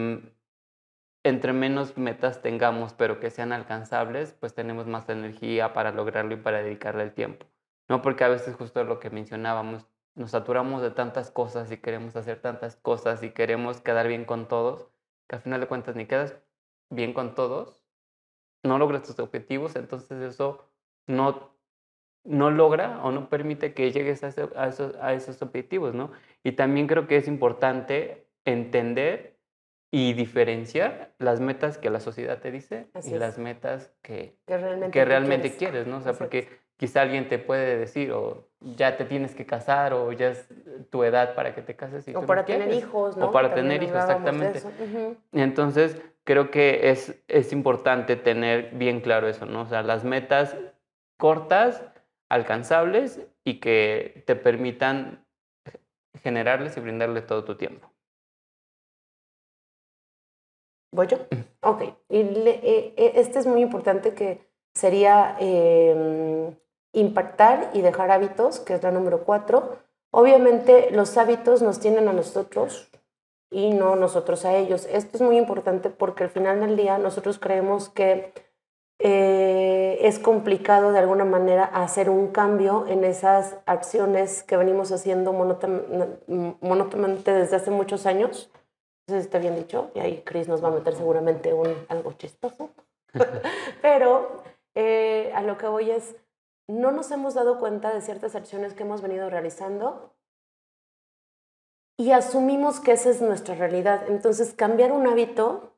entre 1.23 1.53
menos 1.53 1.97
metas 1.97 2.41
tengamos, 2.41 2.93
pero 2.93 3.19
que 3.19 3.29
sean 3.29 3.51
alcanzables, 3.51 4.33
pues 4.39 4.53
tenemos 4.53 4.87
más 4.87 5.09
energía 5.09 5.73
para 5.73 5.91
lograrlo 5.91 6.33
y 6.33 6.37
para 6.37 6.63
dedicarle 6.63 7.03
el 7.03 7.13
tiempo. 7.13 7.45
No 7.87 8.01
porque 8.01 8.23
a 8.23 8.29
veces 8.29 8.55
justo 8.55 8.83
lo 8.83 8.99
que 8.99 9.09
mencionábamos, 9.09 9.87
nos 10.15 10.31
saturamos 10.31 10.81
de 10.81 10.91
tantas 10.91 11.31
cosas 11.31 11.71
y 11.71 11.77
queremos 11.77 12.15
hacer 12.15 12.41
tantas 12.41 12.75
cosas 12.75 13.23
y 13.23 13.31
queremos 13.31 13.81
quedar 13.81 14.07
bien 14.07 14.25
con 14.25 14.47
todos, 14.47 14.89
que 15.27 15.35
al 15.35 15.41
final 15.41 15.59
de 15.59 15.67
cuentas 15.67 15.95
ni 15.95 16.05
quedas 16.05 16.35
bien 16.89 17.13
con 17.13 17.35
todos, 17.35 17.83
no 18.63 18.77
logras 18.77 19.03
tus 19.03 19.19
objetivos, 19.19 19.75
entonces 19.75 20.21
eso 20.21 20.69
no, 21.07 21.51
no 22.23 22.51
logra 22.51 23.03
o 23.03 23.11
no 23.11 23.29
permite 23.29 23.73
que 23.73 23.91
llegues 23.91 24.23
a, 24.23 24.27
a, 24.55 24.67
esos, 24.67 24.95
a 24.97 25.13
esos 25.13 25.41
objetivos, 25.41 25.93
¿no? 25.93 26.11
Y 26.43 26.53
también 26.53 26.87
creo 26.87 27.07
que 27.07 27.17
es 27.17 27.27
importante 27.27 28.27
entender 28.45 29.38
y 29.91 30.13
diferenciar 30.13 31.13
las 31.17 31.39
metas 31.39 31.77
que 31.77 31.89
la 31.89 31.99
sociedad 31.99 32.39
te 32.39 32.51
dice 32.51 32.87
Así 32.93 33.11
y 33.11 33.13
es. 33.15 33.19
las 33.19 33.37
metas 33.37 33.91
que, 34.01 34.37
que 34.45 34.57
realmente, 34.57 34.91
que 34.91 35.05
realmente 35.05 35.55
quieres. 35.55 35.57
quieres, 35.57 35.87
¿no? 35.87 35.97
O 35.97 36.01
sea, 36.01 36.13
porque 36.13 36.47
quizá 36.77 37.01
alguien 37.01 37.27
te 37.27 37.39
puede 37.39 37.77
decir, 37.77 38.11
o 38.11 38.47
ya 38.61 38.97
te 38.97 39.05
tienes 39.05 39.35
que 39.35 39.45
casar, 39.45 39.93
o 39.93 40.11
ya 40.11 40.29
es 40.29 40.47
tu 40.91 41.03
edad 41.03 41.33
para 41.35 41.55
que 41.55 41.61
te 41.61 41.75
cases. 41.75 42.07
Y 42.07 42.15
o 42.15 42.25
para 42.25 42.41
no 42.41 42.45
tener 42.45 42.69
quieres. 42.69 42.83
hijos, 42.83 43.17
¿no? 43.17 43.27
O 43.27 43.31
para 43.31 43.49
También 43.49 43.79
tener 43.79 43.83
hijos, 43.83 43.97
exactamente. 43.97 44.61
Entonces, 45.31 46.01
creo 46.23 46.51
que 46.51 46.89
es, 46.91 47.21
es 47.27 47.51
importante 47.51 48.15
tener 48.15 48.71
bien 48.75 49.01
claro 49.01 49.27
eso, 49.27 49.45
¿no? 49.45 49.61
O 49.61 49.65
sea, 49.65 49.81
las 49.81 50.03
metas 50.03 50.55
cortas, 51.17 51.83
alcanzables 52.29 53.21
y 53.43 53.59
que 53.59 54.23
te 54.27 54.35
permitan 54.35 55.25
generarles 56.23 56.77
y 56.77 56.79
brindarle 56.79 57.21
todo 57.21 57.43
tu 57.43 57.55
tiempo. 57.55 57.91
¿Voy 60.91 61.07
yo? 61.07 61.17
Ok. 61.61 61.83
Y 62.09 62.23
le- 62.23 62.59
eh, 62.63 62.93
eh, 62.97 63.11
este 63.15 63.39
es 63.39 63.45
muy 63.47 63.61
importante 63.61 64.13
que 64.13 64.41
sería 64.73 65.35
eh, 65.39 66.55
impactar 66.93 67.69
y 67.73 67.81
dejar 67.81 68.11
hábitos, 68.11 68.59
que 68.59 68.73
es 68.75 68.83
la 68.83 68.91
número 68.91 69.23
cuatro. 69.23 69.77
Obviamente 70.11 70.89
los 70.91 71.17
hábitos 71.17 71.61
nos 71.61 71.79
tienen 71.79 72.07
a 72.07 72.13
nosotros 72.13 72.89
y 73.51 73.71
no 73.73 73.95
nosotros 73.95 74.45
a 74.45 74.55
ellos. 74.55 74.87
Esto 74.91 75.17
es 75.17 75.21
muy 75.21 75.37
importante 75.37 75.89
porque 75.89 76.23
al 76.23 76.29
final 76.29 76.59
del 76.61 76.75
día 76.75 76.97
nosotros 76.97 77.39
creemos 77.39 77.89
que 77.89 78.33
eh, 78.99 79.99
es 80.01 80.19
complicado 80.19 80.91
de 80.91 80.99
alguna 80.99 81.23
manera 81.25 81.63
hacer 81.65 82.09
un 82.09 82.27
cambio 82.29 82.85
en 82.87 83.03
esas 83.05 83.57
acciones 83.65 84.43
que 84.43 84.57
venimos 84.57 84.91
haciendo 84.91 85.31
monóton- 85.33 86.17
monótonamente 86.61 87.31
desde 87.31 87.55
hace 87.55 87.71
muchos 87.71 88.05
años. 88.05 88.51
Si 89.09 89.15
está 89.15 89.39
bien 89.39 89.55
dicho, 89.55 89.91
y 89.95 89.99
ahí 89.99 90.21
Chris 90.25 90.47
nos 90.47 90.63
va 90.63 90.69
a 90.69 90.71
meter 90.71 90.95
seguramente 90.95 91.53
un, 91.53 91.73
algo 91.89 92.13
chistoso. 92.13 92.69
Pero 93.81 94.43
eh, 94.75 95.31
a 95.35 95.41
lo 95.41 95.57
que 95.57 95.67
voy 95.67 95.91
es, 95.91 96.15
no 96.67 96.91
nos 96.91 97.11
hemos 97.11 97.33
dado 97.33 97.59
cuenta 97.59 97.93
de 97.93 98.01
ciertas 98.01 98.35
acciones 98.35 98.73
que 98.73 98.83
hemos 98.83 99.01
venido 99.01 99.29
realizando 99.29 100.13
y 101.97 102.11
asumimos 102.11 102.79
que 102.79 102.93
esa 102.93 103.09
es 103.09 103.21
nuestra 103.21 103.55
realidad. 103.55 104.03
Entonces, 104.07 104.53
cambiar 104.53 104.93
un 104.93 105.05
hábito 105.05 105.73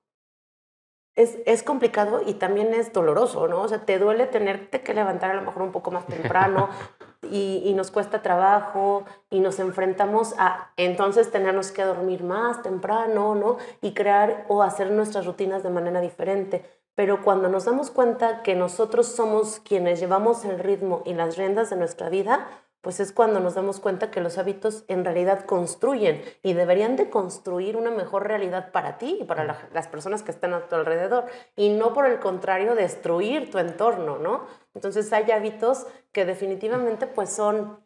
es, 1.15 1.39
es 1.45 1.63
complicado 1.63 2.21
y 2.23 2.35
también 2.35 2.73
es 2.75 2.93
doloroso, 2.93 3.47
¿no? 3.47 3.61
O 3.61 3.67
sea, 3.67 3.85
te 3.85 3.97
duele 3.97 4.27
tenerte 4.27 4.81
que 4.83 4.93
levantar 4.93 5.31
a 5.31 5.33
lo 5.35 5.41
mejor 5.41 5.63
un 5.63 5.71
poco 5.71 5.89
más 5.89 6.05
temprano 6.05 6.69
y, 7.29 7.73
nos 7.75 7.91
cuesta 7.91 8.21
trabajo 8.21 9.03
y 9.29 9.39
nos 9.39 9.59
enfrentamos 9.59 10.33
a 10.37 10.71
entonces 10.77 11.31
tenernos 11.31 11.71
que 11.71 11.83
dormir 11.83 12.23
más 12.23 12.61
temprano, 12.61 13.35
¿no? 13.35 13.57
Y 13.81 13.93
crear 13.93 14.45
o 14.47 14.63
hacer 14.63 14.91
nuestras 14.91 15.25
rutinas 15.25 15.63
de 15.63 15.69
manera 15.69 16.01
diferente. 16.01 16.65
Pero 16.95 17.23
cuando 17.23 17.47
nos 17.47 17.65
damos 17.65 17.91
cuenta 17.91 18.43
que 18.43 18.55
nosotros 18.55 19.07
somos 19.07 19.59
quienes 19.59 19.99
llevamos 19.99 20.43
el 20.45 20.59
ritmo 20.59 21.03
y 21.05 21.13
las 21.13 21.37
riendas 21.37 21.69
de 21.69 21.77
nuestra 21.77 22.09
vida, 22.09 22.47
pues 22.81 22.99
es 22.99 23.11
cuando 23.11 23.39
nos 23.39 23.53
damos 23.55 23.79
cuenta 23.79 24.09
que 24.11 24.21
los 24.21 24.37
hábitos 24.37 24.83
en 24.87 25.05
realidad 25.05 25.45
construyen 25.45 26.21
y 26.41 26.53
deberían 26.53 26.95
de 26.95 27.09
construir 27.09 27.77
una 27.77 27.91
mejor 27.91 28.27
realidad 28.27 28.71
para 28.71 28.97
ti 28.97 29.19
y 29.21 29.23
para 29.23 29.43
la- 29.43 29.69
las 29.73 29.87
personas 29.87 30.23
que 30.23 30.31
están 30.31 30.53
a 30.53 30.67
tu 30.67 30.75
alrededor 30.75 31.25
y 31.55 31.69
no 31.69 31.93
por 31.93 32.05
el 32.07 32.19
contrario 32.19 32.73
destruir 32.75 33.51
tu 33.51 33.59
entorno, 33.59 34.17
¿no? 34.17 34.45
Entonces 34.73 35.13
hay 35.13 35.29
hábitos 35.31 35.85
que 36.11 36.25
definitivamente 36.25 37.05
pues 37.07 37.29
son, 37.31 37.85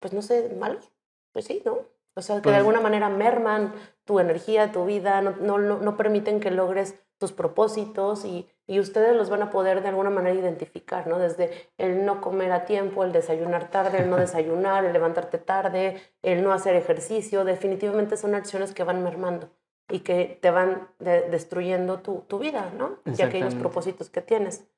pues 0.00 0.12
no 0.12 0.22
sé, 0.22 0.54
malos, 0.58 0.90
pues 1.32 1.46
sí, 1.46 1.62
¿no? 1.64 1.78
O 2.14 2.22
sea, 2.22 2.36
que 2.36 2.42
Pues- 2.42 2.52
de 2.54 2.58
alguna 2.58 2.80
manera 2.80 3.08
merman 3.08 3.72
tu 4.04 4.20
energía, 4.20 4.72
tu 4.72 4.84
vida, 4.84 5.22
no, 5.22 5.30
no, 5.40 5.58
no, 5.58 5.78
no 5.78 5.96
permiten 5.96 6.40
que 6.40 6.50
logres 6.50 6.94
tus 7.18 7.32
propósitos 7.32 8.24
y, 8.24 8.48
y 8.70 8.78
ustedes 8.78 9.16
los 9.16 9.30
van 9.30 9.42
a 9.42 9.50
poder 9.50 9.82
de 9.82 9.88
alguna 9.88 10.10
manera 10.10 10.38
identificar, 10.38 11.08
¿no? 11.08 11.18
Desde 11.18 11.50
el 11.76 12.04
no 12.06 12.20
comer 12.20 12.52
a 12.52 12.66
tiempo, 12.66 13.02
el 13.02 13.10
desayunar 13.10 13.68
tarde, 13.68 13.98
el 13.98 14.08
no 14.08 14.16
desayunar, 14.16 14.84
el 14.84 14.92
levantarte 14.92 15.38
tarde, 15.38 16.00
el 16.22 16.44
no 16.44 16.52
hacer 16.52 16.76
ejercicio, 16.76 17.44
definitivamente 17.44 18.16
son 18.16 18.36
acciones 18.36 18.72
que 18.72 18.84
van 18.84 19.02
mermando 19.02 19.50
y 19.88 20.00
que 20.00 20.38
te 20.40 20.52
van 20.52 20.88
de- 21.00 21.22
destruyendo 21.30 21.98
tu, 21.98 22.20
tu 22.28 22.38
vida, 22.38 22.70
¿no? 22.78 22.98
Y 23.06 23.10
aquellos 23.22 23.54
propósitos 23.60 24.08
que 24.08 24.20
tienes. 24.20 24.68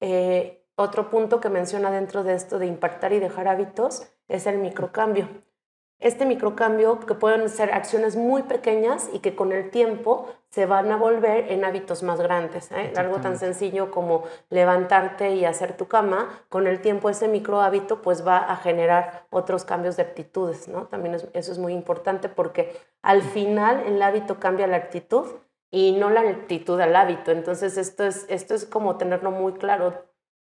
Eh, 0.00 0.66
otro 0.76 1.08
punto 1.08 1.40
que 1.40 1.48
menciona 1.48 1.90
dentro 1.90 2.22
de 2.24 2.34
esto 2.34 2.58
de 2.58 2.66
impactar 2.66 3.14
y 3.14 3.20
dejar 3.20 3.48
hábitos 3.48 4.06
es 4.28 4.46
el 4.46 4.58
microcambio. 4.58 5.28
Este 6.00 6.24
microcambio 6.24 6.98
que 7.00 7.14
pueden 7.14 7.48
ser 7.50 7.72
acciones 7.72 8.16
muy 8.16 8.42
pequeñas 8.42 9.10
y 9.12 9.18
que 9.18 9.36
con 9.36 9.52
el 9.52 9.70
tiempo 9.70 10.28
se 10.48 10.64
van 10.64 10.90
a 10.90 10.96
volver 10.96 11.52
en 11.52 11.62
hábitos 11.62 12.02
más 12.02 12.20
grandes. 12.20 12.72
¿eh? 12.72 12.92
Algo 12.96 13.20
tan 13.20 13.38
sencillo 13.38 13.90
como 13.90 14.24
levantarte 14.48 15.34
y 15.34 15.44
hacer 15.44 15.76
tu 15.76 15.88
cama, 15.88 16.42
con 16.48 16.66
el 16.66 16.80
tiempo 16.80 17.10
ese 17.10 17.28
micro 17.28 17.60
hábito 17.60 18.00
pues 18.00 18.26
va 18.26 18.38
a 18.38 18.56
generar 18.56 19.26
otros 19.28 19.64
cambios 19.64 19.98
de 19.98 20.04
actitudes. 20.04 20.68
¿no? 20.68 20.86
También 20.86 21.14
eso 21.14 21.52
es 21.52 21.58
muy 21.58 21.74
importante 21.74 22.30
porque 22.30 22.74
al 23.02 23.20
final 23.20 23.80
el 23.86 24.00
hábito 24.00 24.40
cambia 24.40 24.66
la 24.66 24.78
actitud 24.78 25.26
y 25.70 25.92
no 25.92 26.08
la 26.08 26.22
actitud 26.22 26.80
al 26.80 26.96
hábito. 26.96 27.30
Entonces 27.30 27.76
esto 27.76 28.04
es, 28.04 28.24
esto 28.30 28.54
es 28.54 28.64
como 28.64 28.96
tenerlo 28.96 29.30
muy 29.30 29.52
claro. 29.52 30.06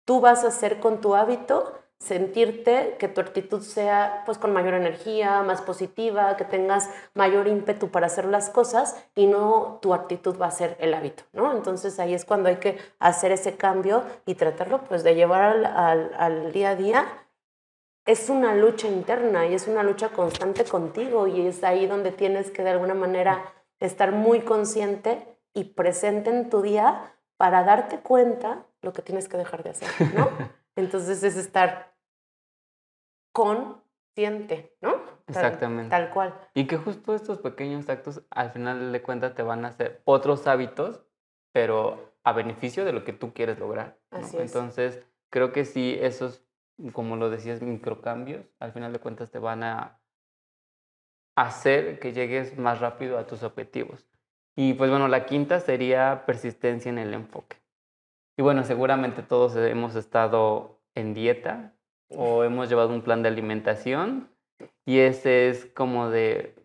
Tú 0.06 0.22
vas 0.22 0.46
a 0.46 0.48
hacer 0.48 0.80
con 0.80 1.02
tu 1.02 1.16
hábito 1.16 1.83
sentirte 2.04 2.98
que 3.00 3.08
tu 3.08 3.22
actitud 3.22 3.62
sea 3.62 4.24
pues 4.26 4.38
con 4.38 4.52
mayor 4.52 4.74
energía, 4.74 5.42
más 5.42 5.62
positiva, 5.62 6.36
que 6.36 6.44
tengas 6.44 6.90
mayor 7.14 7.48
ímpetu 7.48 7.90
para 7.90 8.08
hacer 8.08 8.26
las 8.26 8.50
cosas 8.50 9.02
y 9.16 9.26
no 9.26 9.80
tu 9.82 9.94
actitud 9.94 10.38
va 10.40 10.48
a 10.48 10.52
ser 10.52 10.76
el 10.80 10.94
hábito, 10.94 11.24
¿no? 11.32 11.56
Entonces 11.56 12.00
ahí 12.00 12.14
es 12.14 12.26
cuando 12.26 12.50
hay 12.50 12.58
que 12.58 12.78
hacer 13.00 13.32
ese 13.32 13.56
cambio 13.56 14.04
y 14.26 14.36
tratarlo 14.36 14.84
pues 14.84 15.04
de 15.04 15.16
llevar 15.16 15.44
al, 15.44 15.66
al, 15.66 16.12
al 16.18 16.52
día 16.52 16.72
a 16.72 16.76
día. 16.76 17.06
Es 18.06 18.30
una 18.30 18.54
lucha 18.54 18.90
interna 18.90 19.46
y 19.46 19.54
es 19.54 19.70
una 19.70 19.82
lucha 19.82 20.10
constante 20.10 20.66
contigo 20.66 21.28
y 21.28 21.48
es 21.48 21.64
ahí 21.64 21.86
donde 21.86 22.12
tienes 22.12 22.52
que 22.52 22.64
de 22.64 22.72
alguna 22.72 22.96
manera 22.96 23.46
estar 23.80 24.12
muy 24.12 24.42
consciente 24.42 25.26
y 25.54 25.64
presente 25.64 26.32
en 26.32 26.50
tu 26.50 26.62
día 26.62 27.16
para 27.38 27.64
darte 27.64 28.00
cuenta 28.00 28.66
lo 28.82 28.92
que 28.92 29.02
tienes 29.02 29.30
que 29.30 29.38
dejar 29.38 29.64
de 29.64 29.70
hacer, 29.70 29.90
¿no? 30.14 30.30
Entonces 30.76 31.24
es 31.24 31.38
estar 31.38 31.93
consciente, 33.34 34.78
¿no? 34.82 34.96
Exactamente. 35.28 35.90
Tal 35.90 36.12
cual. 36.12 36.34
Y 36.54 36.68
que 36.68 36.78
justo 36.78 37.16
estos 37.16 37.40
pequeños 37.40 37.90
actos 37.90 38.22
al 38.30 38.52
final 38.52 38.92
de 38.92 39.02
cuentas 39.02 39.34
te 39.34 39.44
van 39.44 39.66
a 39.66 39.70
hacer 39.70 40.02
otros 40.06 40.48
hábitos, 40.48 41.04
pero 41.52 42.14
a 42.24 42.32
beneficio 42.32 42.86
de 42.86 42.94
lo 42.94 43.04
que 43.04 43.12
tú 43.12 43.34
quieres 43.34 43.60
lograr. 43.60 44.00
Así 44.12 44.38
es. 44.38 44.44
Entonces, 44.44 45.04
creo 45.30 45.52
que 45.52 45.66
sí, 45.66 45.98
esos, 46.00 46.46
como 46.94 47.18
lo 47.18 47.30
decías, 47.30 47.62
microcambios, 47.62 48.46
al 48.60 48.72
final 48.72 48.94
de 48.94 49.00
cuentas 49.00 49.32
te 49.32 49.40
van 49.40 49.64
a 49.64 50.00
hacer 51.36 52.00
que 52.00 52.14
llegues 52.14 52.58
más 52.58 52.80
rápido 52.80 53.18
a 53.18 53.26
tus 53.26 53.44
objetivos. 53.44 54.08
Y 54.56 54.76
pues 54.76 54.90
bueno, 54.92 55.08
la 55.08 55.26
quinta 55.26 55.60
sería 55.60 56.26
persistencia 56.26 56.90
en 56.90 57.00
el 57.00 57.14
enfoque. 57.14 57.58
Y 58.38 58.44
bueno, 58.44 58.64
seguramente 58.64 59.24
todos 59.24 59.56
hemos 59.56 59.96
estado 59.96 60.80
en 60.96 61.14
dieta, 61.14 61.76
o 62.18 62.44
hemos 62.44 62.70
llevado 62.70 62.90
un 62.90 63.02
plan 63.02 63.22
de 63.24 63.30
alimentación 63.30 64.30
y 64.86 65.00
ese 65.00 65.50
es 65.50 65.66
como 65.66 66.10
de, 66.10 66.56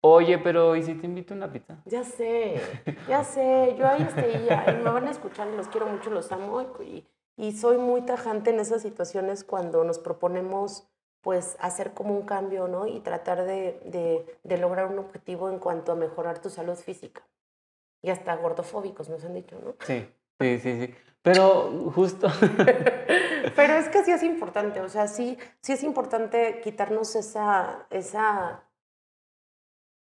oye, 0.00 0.38
pero 0.38 0.76
¿y 0.76 0.82
si 0.82 0.94
te 0.94 1.06
invito 1.06 1.34
a 1.34 1.36
una 1.36 1.52
pizza? 1.52 1.82
Ya 1.84 2.04
sé, 2.04 2.60
ya 3.08 3.24
sé, 3.24 3.74
yo 3.78 3.86
ahí 3.86 4.02
estoy, 4.02 4.32
y 4.34 4.82
me 4.82 4.90
van 4.90 5.08
a 5.08 5.10
escuchar, 5.10 5.46
los 5.48 5.68
quiero 5.68 5.86
mucho, 5.86 6.10
los 6.10 6.30
amo 6.32 6.62
y, 6.82 7.06
y 7.36 7.52
soy 7.52 7.78
muy 7.78 8.02
tajante 8.02 8.50
en 8.50 8.60
esas 8.60 8.82
situaciones 8.82 9.44
cuando 9.44 9.84
nos 9.84 9.98
proponemos 9.98 10.88
pues 11.20 11.56
hacer 11.58 11.92
como 11.92 12.14
un 12.14 12.24
cambio, 12.24 12.68
¿no? 12.68 12.86
Y 12.86 13.00
tratar 13.00 13.44
de, 13.44 13.80
de, 13.84 14.38
de 14.44 14.58
lograr 14.58 14.86
un 14.86 15.00
objetivo 15.00 15.50
en 15.50 15.58
cuanto 15.58 15.90
a 15.90 15.96
mejorar 15.96 16.40
tu 16.40 16.50
salud 16.50 16.76
física. 16.76 17.26
Y 18.00 18.10
hasta 18.10 18.36
gordofóbicos 18.36 19.08
nos 19.08 19.24
han 19.24 19.34
dicho, 19.34 19.58
¿no? 19.58 19.74
Sí, 19.80 20.06
sí, 20.38 20.58
sí, 20.60 20.86
sí. 20.86 20.94
Pero 21.26 21.90
justo... 21.92 22.28
Pero 23.56 23.74
es 23.74 23.88
que 23.88 24.04
sí 24.04 24.12
es 24.12 24.22
importante, 24.22 24.80
o 24.80 24.88
sea, 24.88 25.08
sí, 25.08 25.36
sí 25.60 25.72
es 25.72 25.82
importante 25.82 26.60
quitarnos 26.62 27.16
esa, 27.16 27.86
esa, 27.90 28.62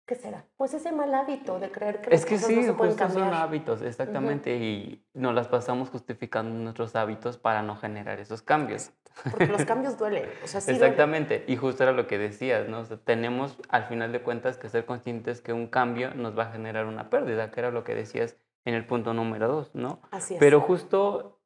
¿qué 0.05 0.13
será? 0.15 0.45
Pues 0.55 0.75
ese 0.75 0.91
mal 0.91 1.13
hábito 1.13 1.59
de 1.59 1.71
creer 1.71 2.01
que 2.01 2.13
es 2.13 2.25
que 2.25 2.37
sí, 2.37 2.57
no 2.57 2.63
se 2.63 2.73
pueden 2.73 2.95
cambiar. 2.95 3.29
son 3.29 3.33
hábitos, 3.33 3.81
exactamente, 3.81 4.55
y 4.55 5.03
nos 5.13 5.33
las 5.33 5.47
pasamos 5.47 5.89
justificando 5.89 6.53
nuestros 6.53 6.95
hábitos 6.95 7.37
para 7.37 7.63
no 7.63 7.75
generar 7.75 8.19
esos 8.19 8.43
cambios. 8.43 8.91
Porque 9.31 9.47
los 9.47 9.65
cambios 9.65 9.97
duelen, 9.97 10.25
o 10.43 10.47
sea, 10.47 10.61
sí 10.61 10.71
Exactamente, 10.71 11.43
y 11.47 11.55
justo 11.55 11.83
era 11.83 11.91
lo 11.91 12.05
que 12.05 12.19
decías, 12.19 12.67
¿no? 12.67 12.79
O 12.79 12.85
sea, 12.85 12.97
tenemos 12.97 13.57
al 13.69 13.85
final 13.85 14.11
de 14.11 14.21
cuentas 14.21 14.57
que 14.57 14.69
ser 14.69 14.85
conscientes 14.85 15.41
que 15.41 15.53
un 15.53 15.67
cambio 15.67 16.13
nos 16.13 16.37
va 16.37 16.43
a 16.43 16.51
generar 16.51 16.85
una 16.85 17.09
pérdida, 17.09 17.49
que 17.49 17.59
era 17.61 17.71
lo 17.71 17.83
que 17.83 17.95
decías 17.95 18.37
en 18.65 18.73
el 18.73 18.85
punto 18.85 19.13
número 19.13 19.47
dos, 19.47 19.73
¿no? 19.73 20.01
Así 20.11 20.33
es. 20.33 20.39
Pero 20.39 20.59
justo 20.59 21.39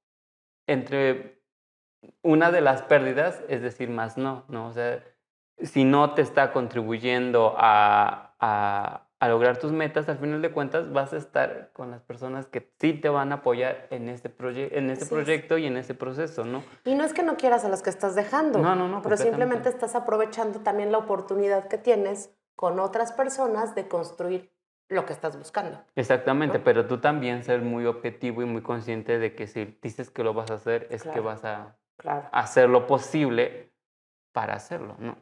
entre 0.68 1.44
una 2.22 2.52
de 2.52 2.62
las 2.62 2.82
pérdidas 2.84 3.44
es 3.50 3.62
decir 3.62 3.90
más 3.90 4.18
no, 4.18 4.46
¿no? 4.48 4.68
O 4.68 4.74
sea, 4.74 5.04
si 5.62 5.84
no 5.84 6.14
te 6.14 6.22
está 6.22 6.54
contribuyendo 6.54 7.54
a, 7.58 8.36
a, 8.40 9.10
a, 9.20 9.28
lograr 9.28 9.58
tus 9.58 9.74
metas, 9.74 10.08
al 10.08 10.18
final 10.18 10.42
de 10.42 10.52
cuentas 10.52 10.94
vas 10.94 11.12
a 11.12 11.18
estar 11.18 11.72
con 11.74 11.92
las 11.92 12.02
personas 12.02 12.46
que 12.48 12.72
sí 12.80 12.94
te 12.94 13.10
van 13.10 13.34
a 13.34 13.36
apoyar 13.36 13.88
en 13.90 14.08
este, 14.08 14.34
en 14.78 14.90
este 14.90 15.06
proyecto 15.08 15.58
y 15.58 15.66
en 15.66 15.76
ese 15.76 15.96
proceso, 15.96 16.46
¿no? 16.46 16.64
Y 16.86 16.96
no 16.96 17.04
es 17.04 17.14
que 17.14 17.24
no 17.24 17.36
quieras 17.36 17.66
a 17.66 17.70
los 17.70 17.82
que 17.82 17.90
estás 17.90 18.16
dejando, 18.16 18.60
no, 18.60 18.76
no, 18.76 18.88
no, 18.88 19.02
pero 19.02 19.18
simplemente 19.18 19.68
estás 19.68 19.96
aprovechando 19.96 20.62
también 20.62 20.94
la 20.94 21.00
oportunidad 21.00 21.68
que 21.68 21.78
tienes 21.78 22.34
con 22.56 22.80
otras 22.80 23.12
personas 23.12 23.76
de 23.76 23.90
construir 23.90 24.52
lo 24.90 25.06
que 25.06 25.14
estás 25.14 25.38
buscando. 25.38 25.82
Exactamente, 25.96 26.60
pero 26.60 26.88
tú 26.88 27.00
también 27.00 27.44
ser 27.44 27.62
muy 27.62 27.86
objetivo 27.86 28.42
y 28.42 28.46
muy 28.46 28.62
consciente 28.62 29.20
de 29.20 29.36
que 29.36 29.48
si 29.48 29.78
dices 29.82 30.10
que 30.10 30.24
lo 30.24 30.34
vas 30.34 30.52
a 30.52 30.56
hacer, 30.56 30.88
es 30.90 31.04
que 31.04 31.20
vas 31.20 31.46
a 31.46 31.78
hacer 32.32 32.70
lo 32.70 32.88
posible 32.88 33.72
para 34.32 34.56
hacerlo, 34.56 34.96
¿no? 35.00 35.16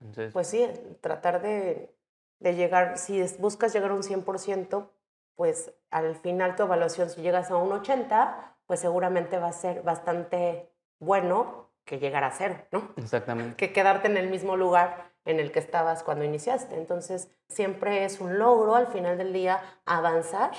Entonces... 0.00 0.32
Pues 0.32 0.48
sí, 0.48 0.68
tratar 1.00 1.40
de, 1.42 1.94
de 2.40 2.54
llegar, 2.54 2.98
si 2.98 3.24
buscas 3.38 3.72
llegar 3.72 3.92
a 3.92 3.94
un 3.94 4.02
100%, 4.02 4.88
pues 5.36 5.72
al 5.90 6.16
final 6.16 6.56
tu 6.56 6.64
evaluación, 6.64 7.08
si 7.08 7.22
llegas 7.22 7.50
a 7.50 7.56
un 7.56 7.70
80, 7.72 8.56
pues 8.66 8.80
seguramente 8.80 9.38
va 9.38 9.48
a 9.48 9.52
ser 9.52 9.82
bastante 9.82 10.72
bueno 10.98 11.70
que 11.84 11.98
llegar 11.98 12.24
a 12.24 12.30
cero, 12.30 12.56
¿no? 12.70 12.92
Exactamente. 12.96 13.56
Que 13.56 13.72
quedarte 13.72 14.08
en 14.08 14.16
el 14.16 14.28
mismo 14.28 14.56
lugar 14.56 15.11
en 15.24 15.40
el 15.40 15.52
que 15.52 15.58
estabas 15.58 16.02
cuando 16.02 16.24
iniciaste. 16.24 16.76
Entonces, 16.76 17.30
siempre 17.48 18.04
es 18.04 18.20
un 18.20 18.38
logro 18.38 18.74
al 18.74 18.86
final 18.88 19.18
del 19.18 19.32
día 19.32 19.60
avanzar 19.84 20.52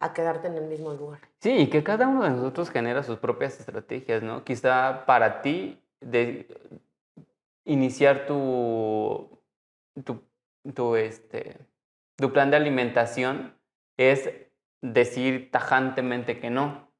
a 0.00 0.12
quedarte 0.12 0.48
en 0.48 0.56
el 0.56 0.66
mismo 0.66 0.92
lugar. 0.92 1.20
Sí, 1.40 1.52
y 1.52 1.70
que 1.70 1.82
cada 1.82 2.06
uno 2.06 2.24
de 2.24 2.30
nosotros 2.30 2.70
genera 2.70 3.02
sus 3.02 3.18
propias 3.18 3.58
estrategias, 3.58 4.22
¿no? 4.22 4.44
Quizá 4.44 5.04
para 5.06 5.40
ti 5.40 5.82
de 6.00 6.46
iniciar 7.64 8.26
tu, 8.26 9.40
tu, 10.04 10.22
tu, 10.74 10.96
este, 10.96 11.56
tu 12.16 12.32
plan 12.32 12.50
de 12.50 12.56
alimentación 12.56 13.54
es 13.96 14.30
decir 14.82 15.50
tajantemente 15.50 16.38
que 16.38 16.50
no, 16.50 16.90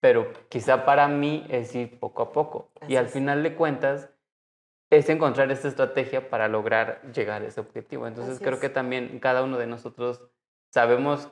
pero 0.00 0.32
quizá 0.48 0.84
para 0.84 1.06
mí 1.08 1.46
es 1.48 1.74
ir 1.74 1.98
poco 1.98 2.22
a 2.22 2.32
poco. 2.32 2.70
y 2.88 2.96
al 2.96 3.08
final 3.08 3.42
de 3.42 3.54
cuentas 3.54 4.10
es 4.92 5.08
encontrar 5.08 5.50
esta 5.50 5.68
estrategia 5.68 6.28
para 6.28 6.48
lograr 6.48 7.00
llegar 7.14 7.40
a 7.40 7.46
ese 7.46 7.60
objetivo. 7.60 8.06
Entonces 8.06 8.38
creo 8.38 8.60
que 8.60 8.68
también 8.68 9.20
cada 9.20 9.42
uno 9.42 9.56
de 9.56 9.66
nosotros 9.66 10.20
sabemos 10.68 11.30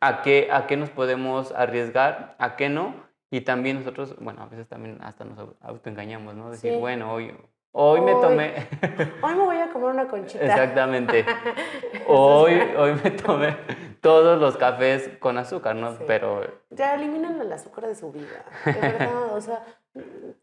a 0.00 0.22
qué, 0.22 0.48
a 0.50 0.66
qué 0.66 0.78
nos 0.78 0.88
podemos 0.88 1.52
arriesgar, 1.52 2.34
a 2.38 2.56
qué 2.56 2.70
no. 2.70 2.94
Y 3.30 3.42
también 3.42 3.76
nosotros, 3.76 4.16
bueno, 4.20 4.42
a 4.42 4.46
veces 4.46 4.68
también 4.68 4.98
hasta 5.02 5.26
nos 5.26 5.38
autoengañamos, 5.60 6.34
¿no? 6.34 6.50
Decir, 6.50 6.78
bueno, 6.78 7.12
hoy, 7.12 7.34
hoy, 7.72 8.00
me 8.00 8.12
tomé... 8.12 8.68
hoy 9.22 9.34
me 9.34 9.44
voy 9.44 9.56
a 9.58 9.70
comer 9.70 9.90
una 9.90 10.08
conchita. 10.08 10.44
Exactamente. 10.44 11.26
hoy, 12.06 12.60
hoy 12.76 12.94
me 13.02 13.10
tomé 13.10 13.56
todos 14.00 14.40
los 14.40 14.56
cafés 14.56 15.10
con 15.18 15.38
azúcar, 15.38 15.76
¿no? 15.76 15.96
Pero... 16.06 16.42
Ya 16.70 16.94
eliminan 16.94 17.40
el 17.40 17.52
azúcar 17.52 17.86
de 17.86 17.94
su 17.94 18.12
vida, 18.12 18.44
de 18.64 18.72
verdad, 18.80 19.34
o 19.34 19.40
sea, 19.40 19.64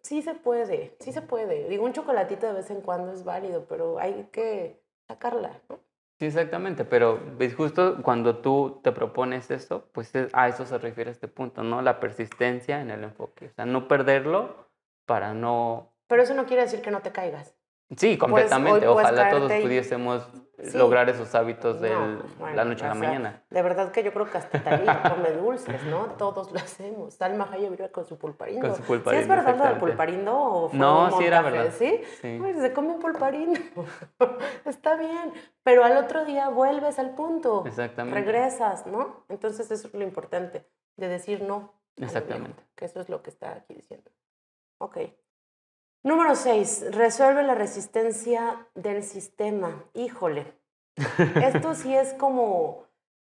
sí 0.02 0.22
se 0.22 0.34
puede, 0.34 0.96
sí 1.00 1.12
se 1.12 1.22
puede. 1.22 1.68
Digo, 1.68 1.86
un 1.86 1.94
chocolatito 1.94 2.48
de 2.48 2.54
vez 2.54 2.72
en 2.72 2.82
cuando 2.82 3.12
es 3.12 3.24
válido, 3.24 3.66
pero 3.68 4.00
hay 4.00 4.30
que 4.32 4.82
sacarla, 5.08 5.60
¿no? 5.70 5.80
Sí, 6.20 6.26
exactamente, 6.26 6.84
pero 6.84 7.18
ves 7.38 7.56
justo 7.56 8.02
cuando 8.04 8.40
tú 8.40 8.82
te 8.84 8.92
propones 8.92 9.50
eso, 9.52 9.86
pues 9.94 10.12
a 10.34 10.50
eso 10.50 10.66
se 10.66 10.78
refiere 10.78 11.12
este 11.12 11.30
punto, 11.30 11.64
¿no? 11.64 11.82
La 11.82 12.02
persistencia 12.02 12.82
en 12.82 12.92
el 12.92 13.06
enfoque, 13.06 13.48
o 13.48 13.54
sea, 13.54 13.66
no 13.66 13.88
perderlo 13.88 14.68
para 15.06 15.34
no... 15.34 15.89
Pero 16.10 16.24
eso 16.24 16.34
no 16.34 16.46
quiere 16.46 16.64
decir 16.64 16.82
que 16.82 16.90
no 16.90 17.02
te 17.02 17.12
caigas. 17.12 17.56
Sí, 17.96 18.18
completamente. 18.18 18.88
Ojalá 18.88 19.30
todos 19.30 19.52
pudiésemos 19.52 20.28
lograr 20.74 21.08
esos 21.10 21.34
hábitos 21.36 21.80
de 21.80 21.92
la 22.54 22.66
noche 22.66 22.86
a 22.86 22.90
la 22.90 22.96
mañana. 22.96 23.44
De 23.50 23.62
verdad 23.62 23.92
que 23.92 24.04
yo 24.04 24.12
creo 24.12 24.30
que 24.30 24.40
hasta 24.40 24.62
Talí 24.64 24.86
come 25.08 25.32
dulces, 25.32 25.84
¿no? 25.84 26.08
Todos 26.18 26.52
lo 26.52 26.58
hacemos. 26.58 27.14
Salma 27.14 27.48
Hayek 27.52 27.70
vive 27.70 27.92
con 27.92 28.06
su 28.06 28.18
pulparindo. 28.18 28.68
Con 28.68 28.76
su 28.76 28.84
pulparindo. 28.84 29.24
¿Sí 29.26 29.32
es 29.32 29.46
verdad 29.46 29.58
lo 29.58 29.70
del 29.70 29.78
pulparindo 29.78 30.36
o 30.36 30.70
fue 30.70 30.80
No, 30.80 31.12
sí 31.18 31.24
era 31.24 31.44
verdad. 31.44 31.72
¿Sí? 31.78 32.02
sí. 32.22 32.42
se 32.60 32.74
come 32.74 32.90
un 32.90 33.00
pulparindo. 33.00 33.60
Está 34.66 34.96
bien. 34.96 35.32
Pero 35.64 35.84
al 35.84 35.96
otro 35.98 36.26
día 36.26 36.50
vuelves 36.50 36.98
al 36.98 37.12
punto. 37.12 37.64
Exactamente. 37.68 38.20
Regresas, 38.20 38.88
¿no? 38.88 39.26
Entonces 39.30 39.70
eso 39.70 39.88
es 39.88 39.94
lo 39.94 40.04
importante, 40.04 40.66
de 40.98 41.08
decir 41.08 41.44
no. 41.44 41.74
Exactamente. 41.98 42.64
Que 42.76 42.86
eso 42.86 43.00
es 43.00 43.10
lo 43.10 43.22
que 43.22 43.30
está 43.30 43.52
aquí 43.52 43.76
diciendo. 43.76 44.10
Ok. 44.80 44.98
Número 46.02 46.34
seis, 46.36 46.86
resuelve 46.92 47.44
la 47.44 47.56
resistencia 47.56 48.68
del 48.74 49.04
sistema. 49.04 49.84
Híjole, 49.94 50.56
esto 51.44 51.74
sí 51.76 51.94
es 51.94 52.14
como, 52.14 52.86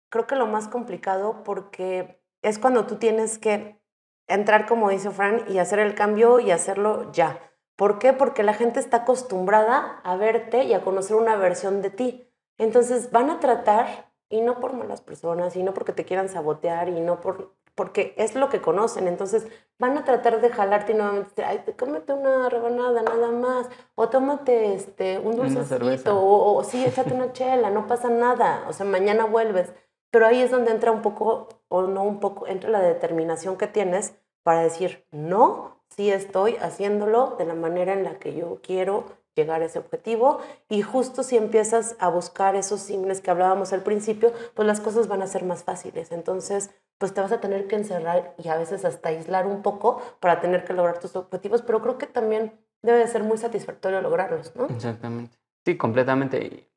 creo 0.08 0.28
que 0.28 0.36
lo 0.36 0.46
más 0.46 0.68
complicado 0.68 1.42
porque 1.42 2.22
es 2.42 2.60
cuando 2.60 2.86
tú 2.86 2.96
tienes 2.96 3.38
que 3.38 3.80
entrar, 4.28 4.66
como 4.66 4.88
dice 4.88 5.10
Fran, 5.10 5.44
y 5.48 5.58
hacer 5.58 5.80
el 5.80 5.96
cambio 5.96 6.38
y 6.38 6.52
hacerlo 6.52 7.10
ya. 7.10 7.40
¿Por 7.74 7.98
qué? 7.98 8.12
Porque 8.12 8.44
la 8.44 8.54
gente 8.54 8.78
está 8.78 8.98
acostumbrada 8.98 10.00
a 10.04 10.14
verte 10.14 10.62
y 10.62 10.72
a 10.72 10.82
conocer 10.82 11.16
una 11.16 11.34
versión 11.34 11.82
de 11.82 11.90
ti. 11.90 12.30
Entonces 12.56 13.10
van 13.10 13.30
a 13.30 13.40
tratar, 13.40 14.12
y 14.28 14.42
no 14.42 14.60
por 14.60 14.74
malas 14.74 15.00
personas, 15.00 15.56
y 15.56 15.64
no 15.64 15.74
porque 15.74 15.92
te 15.92 16.04
quieran 16.04 16.28
sabotear, 16.28 16.88
y 16.88 17.00
no 17.00 17.20
por 17.20 17.52
porque 17.80 18.12
es 18.18 18.34
lo 18.34 18.50
que 18.50 18.60
conocen. 18.60 19.08
Entonces 19.08 19.46
van 19.78 19.96
a 19.96 20.04
tratar 20.04 20.42
de 20.42 20.50
jalarte 20.50 20.92
y 20.92 20.96
nuevamente, 20.96 21.42
ay, 21.42 21.64
cómete 21.78 22.12
una 22.12 22.50
rebanada 22.50 23.00
nada 23.00 23.30
más, 23.30 23.70
o 23.94 24.10
tómate 24.10 24.74
este, 24.74 25.18
un 25.18 25.34
dulcecito, 25.34 26.20
o, 26.20 26.58
o 26.58 26.62
sí, 26.62 26.84
échate 26.84 27.14
una 27.14 27.32
chela, 27.32 27.70
no 27.70 27.86
pasa 27.86 28.10
nada, 28.10 28.66
o 28.68 28.74
sea, 28.74 28.84
mañana 28.84 29.24
vuelves. 29.24 29.72
Pero 30.10 30.26
ahí 30.26 30.42
es 30.42 30.50
donde 30.50 30.72
entra 30.72 30.92
un 30.92 31.00
poco, 31.00 31.48
o 31.68 31.84
no 31.84 32.02
un 32.02 32.20
poco, 32.20 32.46
entra 32.46 32.68
la 32.68 32.82
determinación 32.82 33.56
que 33.56 33.66
tienes 33.66 34.12
para 34.42 34.60
decir, 34.60 35.06
no, 35.10 35.78
sí 35.88 36.10
estoy 36.10 36.56
haciéndolo 36.56 37.36
de 37.38 37.46
la 37.46 37.54
manera 37.54 37.94
en 37.94 38.04
la 38.04 38.18
que 38.18 38.34
yo 38.34 38.60
quiero 38.62 39.04
llegar 39.40 39.62
a 39.62 39.64
ese 39.64 39.78
objetivo 39.78 40.40
y 40.68 40.82
justo 40.82 41.22
si 41.22 41.36
empiezas 41.36 41.96
a 41.98 42.08
buscar 42.08 42.54
esos 42.56 42.80
símiles 42.80 43.20
que 43.20 43.30
hablábamos 43.30 43.72
al 43.72 43.82
principio, 43.82 44.32
pues 44.54 44.66
las 44.66 44.80
cosas 44.80 45.08
van 45.08 45.22
a 45.22 45.26
ser 45.26 45.44
más 45.44 45.64
fáciles. 45.64 46.12
Entonces, 46.12 46.70
pues 46.98 47.14
te 47.14 47.20
vas 47.20 47.32
a 47.32 47.40
tener 47.40 47.66
que 47.66 47.76
encerrar 47.76 48.34
y 48.38 48.48
a 48.48 48.56
veces 48.56 48.84
hasta 48.84 49.08
aislar 49.08 49.46
un 49.46 49.62
poco 49.62 50.02
para 50.20 50.40
tener 50.40 50.64
que 50.64 50.74
lograr 50.74 51.00
tus 51.00 51.16
objetivos, 51.16 51.62
pero 51.62 51.80
creo 51.80 51.98
que 51.98 52.06
también 52.06 52.52
debe 52.82 52.98
de 52.98 53.08
ser 53.08 53.22
muy 53.22 53.38
satisfactorio 53.38 54.00
lograrlos, 54.00 54.54
¿no? 54.56 54.66
Exactamente. 54.66 55.36
Sí, 55.64 55.76
completamente. 55.76 56.70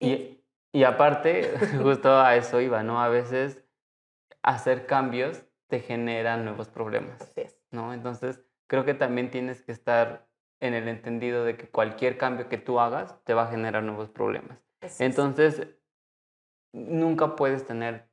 Y, 0.00 0.44
y 0.72 0.84
aparte, 0.84 1.54
justo 1.82 2.18
a 2.18 2.36
eso 2.36 2.60
iba, 2.60 2.82
¿no? 2.82 3.02
A 3.02 3.08
veces 3.08 3.62
hacer 4.42 4.86
cambios 4.86 5.42
te 5.68 5.80
generan 5.80 6.44
nuevos 6.44 6.68
problemas. 6.68 7.20
Así 7.20 7.40
es. 7.40 7.64
¿no? 7.74 7.92
Entonces, 7.92 8.40
creo 8.66 8.84
que 8.86 8.94
también 8.94 9.30
tienes 9.30 9.62
que 9.62 9.72
estar 9.72 10.26
en 10.60 10.74
el 10.74 10.88
entendido 10.88 11.44
de 11.44 11.56
que 11.56 11.68
cualquier 11.68 12.16
cambio 12.16 12.48
que 12.48 12.58
tú 12.58 12.80
hagas 12.80 13.14
te 13.24 13.34
va 13.34 13.44
a 13.44 13.50
generar 13.50 13.82
nuevos 13.82 14.08
problemas. 14.08 14.58
Entonces, 14.98 15.66
nunca 16.72 17.36
puedes 17.36 17.64
tener 17.66 18.08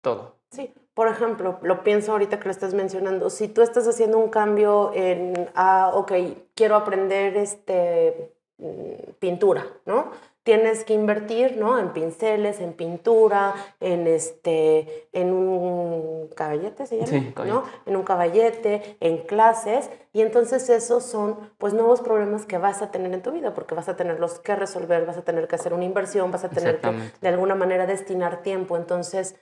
todo. 0.00 0.36
Sí, 0.50 0.72
por 0.94 1.08
ejemplo, 1.08 1.58
lo 1.62 1.82
pienso 1.82 2.12
ahorita 2.12 2.38
que 2.38 2.44
lo 2.44 2.50
estás 2.50 2.74
mencionando, 2.74 3.30
si 3.30 3.48
tú 3.48 3.62
estás 3.62 3.88
haciendo 3.88 4.18
un 4.18 4.28
cambio 4.28 4.92
en, 4.94 5.48
ah, 5.54 5.90
ok, 5.94 6.12
quiero 6.54 6.76
aprender 6.76 7.36
este, 7.36 8.34
mm, 8.58 9.12
pintura, 9.18 9.66
¿no? 9.86 10.10
Tienes 10.42 10.84
que 10.84 10.94
invertir 10.94 11.56
¿no? 11.56 11.78
en 11.78 11.92
pinceles, 11.92 12.60
en 12.60 12.72
pintura, 12.72 13.54
en, 13.80 14.06
este, 14.06 15.08
en 15.12 15.32
un 15.32 16.28
caballete, 16.34 16.86
¿se 16.86 16.98
llama? 16.98 17.32
¿no? 17.44 17.64
En 17.86 17.96
un 17.96 18.02
caballete, 18.02 18.96
en 19.00 19.18
clases. 19.18 19.90
Y 20.12 20.20
entonces 20.20 20.68
esos 20.68 21.04
son 21.04 21.36
pues 21.58 21.74
nuevos 21.74 22.00
problemas 22.00 22.44
que 22.44 22.58
vas 22.58 22.82
a 22.82 22.90
tener 22.90 23.12
en 23.12 23.22
tu 23.22 23.30
vida, 23.30 23.54
porque 23.54 23.74
vas 23.74 23.88
a 23.88 23.96
tenerlos 23.96 24.40
que 24.40 24.56
resolver, 24.56 25.06
vas 25.06 25.16
a 25.16 25.22
tener 25.22 25.46
que 25.46 25.54
hacer 25.54 25.74
una 25.74 25.84
inversión, 25.84 26.30
vas 26.30 26.44
a 26.44 26.50
tener 26.50 26.80
que 26.80 26.92
de 27.20 27.28
alguna 27.28 27.54
manera 27.54 27.86
destinar 27.86 28.42
tiempo. 28.42 28.76
Entonces 28.76 29.36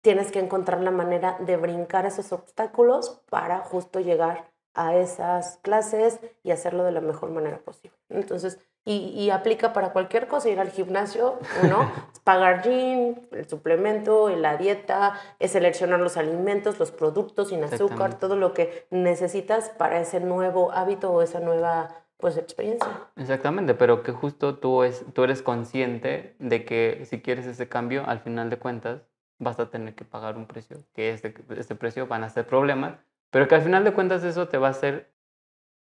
tienes 0.00 0.30
que 0.30 0.38
encontrar 0.38 0.80
la 0.80 0.92
manera 0.92 1.36
de 1.40 1.56
brincar 1.56 2.06
esos 2.06 2.32
obstáculos 2.32 3.22
para 3.28 3.58
justo 3.58 3.98
llegar 3.98 4.50
a 4.74 4.94
esas 4.94 5.56
clases 5.62 6.20
y 6.44 6.52
hacerlo 6.52 6.84
de 6.84 6.92
la 6.92 7.00
mejor 7.00 7.30
manera 7.30 7.58
posible. 7.58 7.96
Entonces, 8.10 8.60
y, 8.88 9.30
aplica 9.30 9.72
para 9.72 9.92
cualquier 9.92 10.28
cosa, 10.28 10.48
ir 10.48 10.60
al 10.60 10.70
gimnasio, 10.70 11.40
¿no? 11.68 11.90
pagar 12.24 12.62
gym, 12.62 13.16
el 13.32 13.48
suplemento, 13.48 14.28
la 14.28 14.56
dieta, 14.56 15.18
es 15.40 15.50
seleccionar 15.50 15.98
los 15.98 16.16
alimentos, 16.16 16.78
los 16.78 16.92
productos 16.92 17.48
sin 17.48 17.64
azúcar, 17.64 18.18
todo 18.20 18.36
lo 18.36 18.54
que 18.54 18.86
necesitas 18.90 19.70
para 19.70 20.00
ese 20.00 20.20
nuevo 20.20 20.70
hábito 20.70 21.10
o 21.10 21.20
esa 21.20 21.40
nueva 21.40 21.88
pues 22.16 22.36
experiencia. 22.36 22.88
Exactamente, 23.16 23.74
pero 23.74 24.04
que 24.04 24.12
justo 24.12 24.56
tú, 24.56 24.84
es, 24.84 25.04
tú 25.12 25.24
eres 25.24 25.42
consciente 25.42 26.36
de 26.38 26.64
que 26.64 27.04
si 27.06 27.20
quieres 27.20 27.46
ese 27.46 27.68
cambio, 27.68 28.04
al 28.06 28.20
final 28.20 28.50
de 28.50 28.58
cuentas 28.58 29.02
vas 29.38 29.58
a 29.58 29.68
tener 29.68 29.96
que 29.96 30.04
pagar 30.04 30.36
un 30.36 30.46
precio, 30.46 30.84
que 30.94 31.10
ese, 31.10 31.34
ese 31.56 31.74
precio 31.74 32.06
van 32.06 32.22
a 32.22 32.30
ser 32.30 32.46
problemas, 32.46 32.98
pero 33.30 33.48
que 33.48 33.56
al 33.56 33.62
final 33.62 33.82
de 33.82 33.92
cuentas 33.92 34.22
eso 34.22 34.46
te 34.46 34.58
va 34.58 34.68
a 34.68 34.70
hacer 34.70 35.12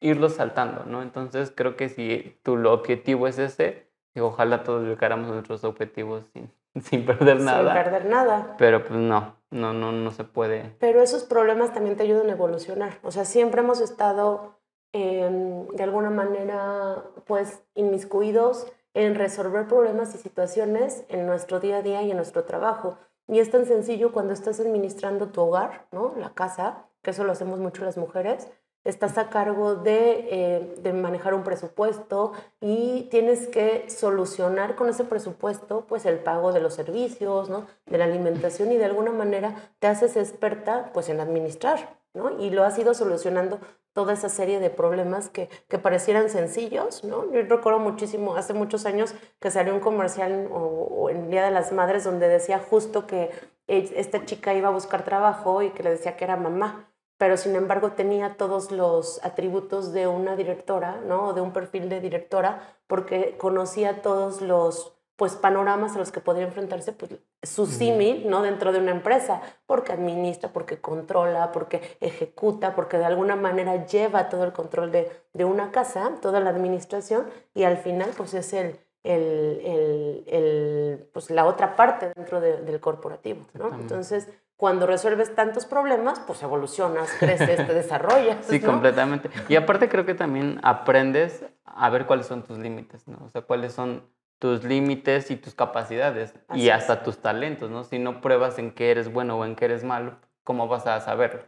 irlo 0.01 0.29
saltando, 0.29 0.85
¿no? 0.85 1.03
Entonces 1.03 1.53
creo 1.55 1.77
que 1.77 1.89
si 1.89 2.39
tu 2.43 2.55
objetivo 2.67 3.27
es 3.27 3.39
ese, 3.39 3.91
ojalá 4.19 4.63
todos 4.63 4.87
llegáramos 4.87 5.31
a 5.31 5.35
nuestros 5.35 5.65
objetivos 5.65 6.25
sin, 6.33 6.51
sin 6.83 7.05
perder 7.05 7.41
nada. 7.41 7.75
Sin 7.75 7.83
perder 7.83 8.07
nada. 8.07 8.55
Pero 8.59 8.85
pues 8.85 8.99
no, 8.99 9.37
no, 9.51 9.73
no, 9.73 9.93
no 9.93 10.11
se 10.11 10.25
puede. 10.25 10.75
Pero 10.79 11.03
esos 11.03 11.25
problemas 11.25 11.73
también 11.73 11.97
te 11.97 12.03
ayudan 12.03 12.29
a 12.29 12.33
evolucionar. 12.33 12.99
O 13.03 13.11
sea, 13.11 13.25
siempre 13.25 13.61
hemos 13.61 13.81
estado 13.81 14.57
em, 14.93 15.67
de 15.69 15.83
alguna 15.83 16.11
manera 16.11 17.05
pues 17.27 17.63
inmiscuidos 17.75 18.67
en 18.95 19.15
resolver 19.15 19.69
problemas 19.69 20.15
y 20.15 20.19
situaciones 20.19 21.05
en 21.09 21.27
nuestro 21.27 21.61
día 21.61 21.79
a 21.79 21.83
día 21.83 22.03
y 22.03 22.11
en 22.11 22.17
nuestro 22.17 22.45
trabajo. 22.45 22.99
Y 23.29 23.39
es 23.39 23.51
tan 23.51 23.65
sencillo 23.65 24.11
cuando 24.13 24.33
estás 24.33 24.59
administrando 24.59 25.29
tu 25.29 25.43
hogar, 25.43 25.87
¿no? 25.93 26.15
La 26.17 26.31
casa, 26.35 26.87
que 27.03 27.11
eso 27.11 27.23
lo 27.23 27.31
hacemos 27.31 27.61
mucho 27.61 27.85
las 27.85 27.97
mujeres, 27.97 28.51
estás 28.85 29.19
a 29.19 29.29
cargo 29.29 29.83
eh, 29.85 30.75
de, 30.79 30.93
manejar 30.93 31.35
un 31.35 31.43
presupuesto 31.43 32.33
y 32.61 33.09
tienes 33.11 33.47
que 33.47 33.89
solucionar 33.91 34.75
con 34.75 34.89
ese 34.89 35.05
presupuesto 35.05 35.85
pues 35.87 36.07
el 36.07 36.19
pago 36.19 36.53
de 36.53 36.61
los 36.61 36.75
servicios, 36.75 37.51
¿no? 37.51 37.67
de 37.87 37.99
la 37.99 38.05
alimentación 38.05 38.73
y 38.73 38.79
de 38.79 38.87
alguna 38.87 39.13
manera 39.13 39.55
te 39.79 39.87
haces 39.87 40.17
experta 40.17 40.91
pues 40.95 41.09
en 41.09 41.21
administrar 41.21 41.99
¿no? 42.15 42.41
y 42.41 42.51
lo 42.51 42.65
has 42.65 42.79
ido 42.79 42.95
solucionando 42.95 43.61
toda 43.93 44.13
esa 44.13 44.29
serie 44.29 44.61
de 44.61 44.71
problemas 44.71 45.29
que, 45.29 45.49
que 45.69 45.79
parecieran 45.79 46.31
sencillos. 46.31 47.05
¿no? 47.05 47.31
Yo 47.33 47.43
recuerdo 47.43 47.81
muchísimo, 47.81 48.37
hace 48.37 48.55
muchos 48.55 48.87
años 48.87 49.15
que 49.41 49.51
salió 49.51 49.75
un 49.75 49.81
comercial 49.81 50.49
o, 50.53 51.11
en 51.11 51.29
Día 51.31 51.45
de 51.45 51.51
las 51.51 51.73
Madres 51.73 52.05
donde 52.05 52.29
decía 52.29 52.59
justo 52.59 53.07
que 53.07 53.31
esta 53.67 54.25
chica 54.25 54.55
iba 54.55 54.69
a 54.69 54.73
buscar 54.73 55.05
trabajo 55.05 55.63
y 55.63 55.71
que 55.71 55.85
le 55.85 55.91
decía 55.91 56.17
que 56.17 56.25
era 56.25 56.37
mamá 56.37 56.90
pero 57.21 57.37
sin 57.37 57.55
embargo 57.55 57.93
tenía 57.93 58.39
todos 58.39 58.71
los 58.73 59.23
atributos 59.23 59.93
de 59.93 60.07
una 60.07 60.37
directora, 60.37 61.03
¿no? 61.07 61.35
de 61.35 61.43
un 61.43 61.53
perfil 61.53 61.91
de 61.91 62.01
directora, 62.01 62.79
porque 62.87 63.37
conocía 63.37 64.01
todos 64.01 64.41
los 64.41 64.95
pues 65.17 65.35
panoramas 65.35 65.95
a 65.95 65.99
los 65.99 66.13
que 66.13 66.21
podría 66.21 66.47
enfrentarse 66.47 66.95
pues, 66.95 67.11
su 67.43 67.67
símil 67.67 68.27
¿no? 68.31 68.41
dentro 68.41 68.73
de 68.73 68.79
una 68.79 68.93
empresa, 68.93 69.43
porque 69.67 69.93
administra, 69.93 70.51
porque 70.51 70.81
controla, 70.81 71.53
porque 71.53 71.83
ejecuta, 72.01 72.75
porque 72.75 72.97
de 72.97 73.05
alguna 73.05 73.37
manera 73.37 73.85
lleva 73.85 74.31
todo 74.31 74.45
el 74.45 74.55
control 74.55 74.91
de, 74.91 75.13
de 75.35 75.45
una 75.45 75.73
casa, 75.73 76.13
toda 76.23 76.41
la 76.41 76.49
administración, 76.49 77.27
y 77.53 77.65
al 77.65 77.77
final 77.77 78.13
pues 78.17 78.33
es 78.33 78.55
el, 78.55 78.81
el, 79.03 79.61
el, 79.63 80.25
el 80.27 81.11
pues, 81.13 81.29
la 81.29 81.45
otra 81.45 81.77
parte 81.77 82.13
dentro 82.17 82.41
del 82.41 82.81
corporativo. 82.81 83.45
¿no? 83.53 83.75
Entonces, 83.75 84.27
cuando 84.61 84.87
resuelves 84.87 85.35
tantos 85.35 85.65
problemas, 85.65 86.21
pues 86.21 86.43
evolucionas, 86.43 87.11
creces, 87.19 87.67
te 87.67 87.75
desarrollas. 87.75 88.45
Sí, 88.45 88.61
completamente. 88.61 89.31
Y 89.49 89.57
aparte 89.57 89.89
creo 89.89 90.05
que 90.05 90.13
también 90.13 90.61
aprendes 90.63 91.47
a 91.65 91.89
ver 91.89 92.05
cuáles 92.05 92.27
son 92.27 92.43
tus 92.43 92.59
límites, 92.59 93.09
¿no? 93.09 93.17
O 93.25 93.31
sea, 93.31 93.41
cuáles 93.41 93.73
son 93.73 94.05
tus 94.39 94.63
límites 94.63 95.31
y 95.31 95.37
tus 95.37 95.55
capacidades 95.55 96.35
y 96.53 96.69
hasta 96.69 97.03
tus 97.03 97.23
talentos, 97.23 97.71
¿no? 97.71 97.85
Si 97.85 97.99
no 97.99 98.21
pruebas 98.21 98.59
en 98.59 98.73
qué 98.73 98.91
eres 98.91 99.11
bueno 99.11 99.39
o 99.39 99.47
en 99.47 99.57
qué 99.57 99.65
eres 99.65 99.83
malo, 99.83 100.17
¿cómo 100.45 100.69
vas 100.69 100.87
a 100.87 101.01
saberlo? 101.01 101.41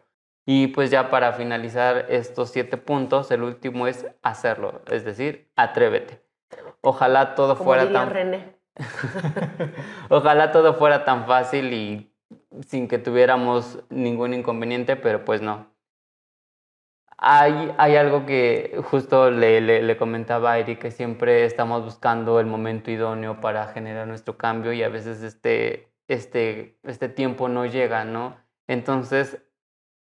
Y 0.47 0.69
pues 0.69 0.91
ya 0.91 1.11
para 1.11 1.35
finalizar 1.35 2.07
estos 2.09 2.49
siete 2.49 2.79
puntos, 2.79 3.31
el 3.31 3.43
último 3.43 3.89
es 3.89 4.07
hacerlo, 4.23 4.81
es 4.91 5.05
decir, 5.05 5.51
atrévete. 5.55 6.23
Ojalá 6.81 7.35
todo 7.35 7.57
fuera 7.57 7.93
tan... 7.93 8.09
René. 8.09 8.57
Ojalá 10.09 10.51
todo 10.51 10.73
fuera 10.73 11.05
tan 11.05 11.27
fácil 11.27 11.75
y 11.75 12.12
sin 12.67 12.89
que 12.89 12.99
tuviéramos 12.99 13.83
ningún 13.91 14.35
inconveniente, 14.35 14.97
pero 14.97 15.25
pues 15.25 15.43
no. 15.43 15.73
Hay, 17.19 17.73
hay 17.79 17.97
algo 17.97 18.27
que 18.27 18.81
justo 18.91 19.31
le, 19.31 19.61
le, 19.61 19.97
comentaba 19.97 20.55
a 20.55 20.65
que 20.65 20.91
siempre 20.91 21.45
estamos 21.45 21.85
buscando 21.85 22.41
el 22.41 22.47
momento 22.47 22.91
idóneo 22.91 23.41
para 23.41 23.69
generar 23.69 24.09
nuestro 24.09 24.37
cambio 24.37 24.73
y 24.73 24.83
a 24.83 24.89
veces 24.89 25.23
este, 25.23 25.93
este, 26.09 26.81
este 26.83 27.09
tiempo 27.09 27.49
no 27.49 27.65
llega, 27.65 28.05
¿no? 28.05 28.37
Entonces 28.67 29.41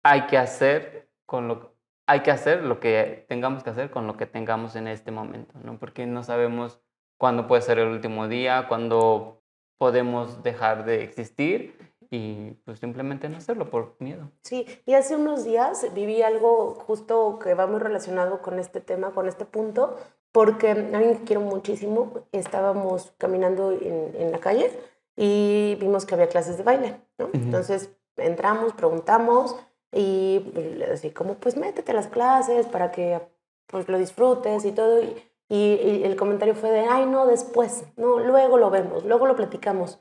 hay 0.02 0.22
que 0.26 0.38
hacer 0.38 1.10
con 1.26 1.48
lo 1.48 1.72
hay 2.06 2.20
que 2.20 2.30
hacer 2.30 2.64
lo 2.64 2.80
que 2.80 3.24
tengamos 3.28 3.62
que 3.62 3.70
hacer 3.70 3.90
con 3.90 4.06
lo 4.06 4.16
que 4.16 4.26
tengamos 4.26 4.74
en 4.76 4.88
este 4.88 5.10
momento, 5.12 5.54
¿no? 5.62 5.78
Porque 5.78 6.06
no 6.06 6.22
sabemos 6.22 6.80
cuándo 7.18 7.46
puede 7.46 7.62
ser 7.62 7.78
el 7.78 7.88
último 7.88 8.26
día, 8.26 8.66
cuándo 8.68 9.42
podemos 9.78 10.42
dejar 10.42 10.84
de 10.84 11.04
existir 11.04 11.91
y 12.12 12.58
pues 12.66 12.78
simplemente 12.78 13.30
no 13.30 13.38
hacerlo 13.38 13.70
por 13.70 13.96
miedo. 13.98 14.30
Sí, 14.42 14.66
y 14.84 14.92
hace 14.92 15.16
unos 15.16 15.44
días 15.44 15.86
viví 15.94 16.20
algo 16.20 16.74
justo 16.74 17.38
que 17.38 17.54
va 17.54 17.66
muy 17.66 17.80
relacionado 17.80 18.42
con 18.42 18.58
este 18.58 18.82
tema, 18.82 19.12
con 19.12 19.28
este 19.28 19.46
punto, 19.46 19.96
porque 20.30 20.72
a 20.72 20.74
mí 20.74 21.06
me 21.06 21.22
quiero 21.24 21.40
muchísimo, 21.40 22.26
estábamos 22.30 23.14
caminando 23.16 23.72
en, 23.72 24.14
en 24.14 24.30
la 24.30 24.40
calle 24.40 24.70
y 25.16 25.78
vimos 25.80 26.04
que 26.04 26.14
había 26.14 26.28
clases 26.28 26.58
de 26.58 26.64
baile, 26.64 27.00
¿no? 27.16 27.30
Entonces 27.32 27.90
entramos, 28.16 28.74
preguntamos 28.74 29.56
y 29.90 30.44
así 30.92 31.12
como 31.12 31.36
pues 31.36 31.56
métete 31.56 31.92
a 31.92 31.94
las 31.94 32.08
clases 32.08 32.66
para 32.66 32.92
que 32.92 33.22
pues 33.66 33.88
lo 33.88 33.96
disfrutes 33.96 34.66
y 34.66 34.72
todo. 34.72 35.02
Y, 35.02 35.14
y, 35.48 36.02
el 36.04 36.16
comentario 36.16 36.54
fue 36.54 36.70
de, 36.70 36.80
ay 36.80 37.06
no, 37.06 37.26
después, 37.26 37.84
no, 37.96 38.18
luego 38.18 38.58
lo 38.58 38.68
vemos, 38.68 39.04
luego 39.06 39.26
lo 39.26 39.34
platicamos. 39.34 39.98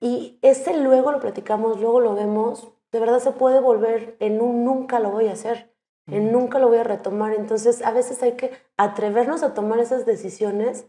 Y 0.00 0.38
ese 0.42 0.76
luego 0.76 1.12
lo 1.12 1.20
platicamos, 1.20 1.80
luego 1.80 2.00
lo 2.00 2.14
vemos, 2.14 2.68
de 2.92 3.00
verdad 3.00 3.20
se 3.20 3.32
puede 3.32 3.60
volver 3.60 4.16
en 4.20 4.40
un 4.40 4.64
nunca 4.64 5.00
lo 5.00 5.10
voy 5.10 5.28
a 5.28 5.32
hacer, 5.32 5.72
en 6.06 6.32
nunca 6.32 6.58
lo 6.58 6.68
voy 6.68 6.78
a 6.78 6.84
retomar. 6.84 7.32
Entonces 7.34 7.82
a 7.82 7.92
veces 7.92 8.22
hay 8.22 8.32
que 8.32 8.52
atrevernos 8.76 9.42
a 9.42 9.54
tomar 9.54 9.78
esas 9.80 10.06
decisiones 10.06 10.86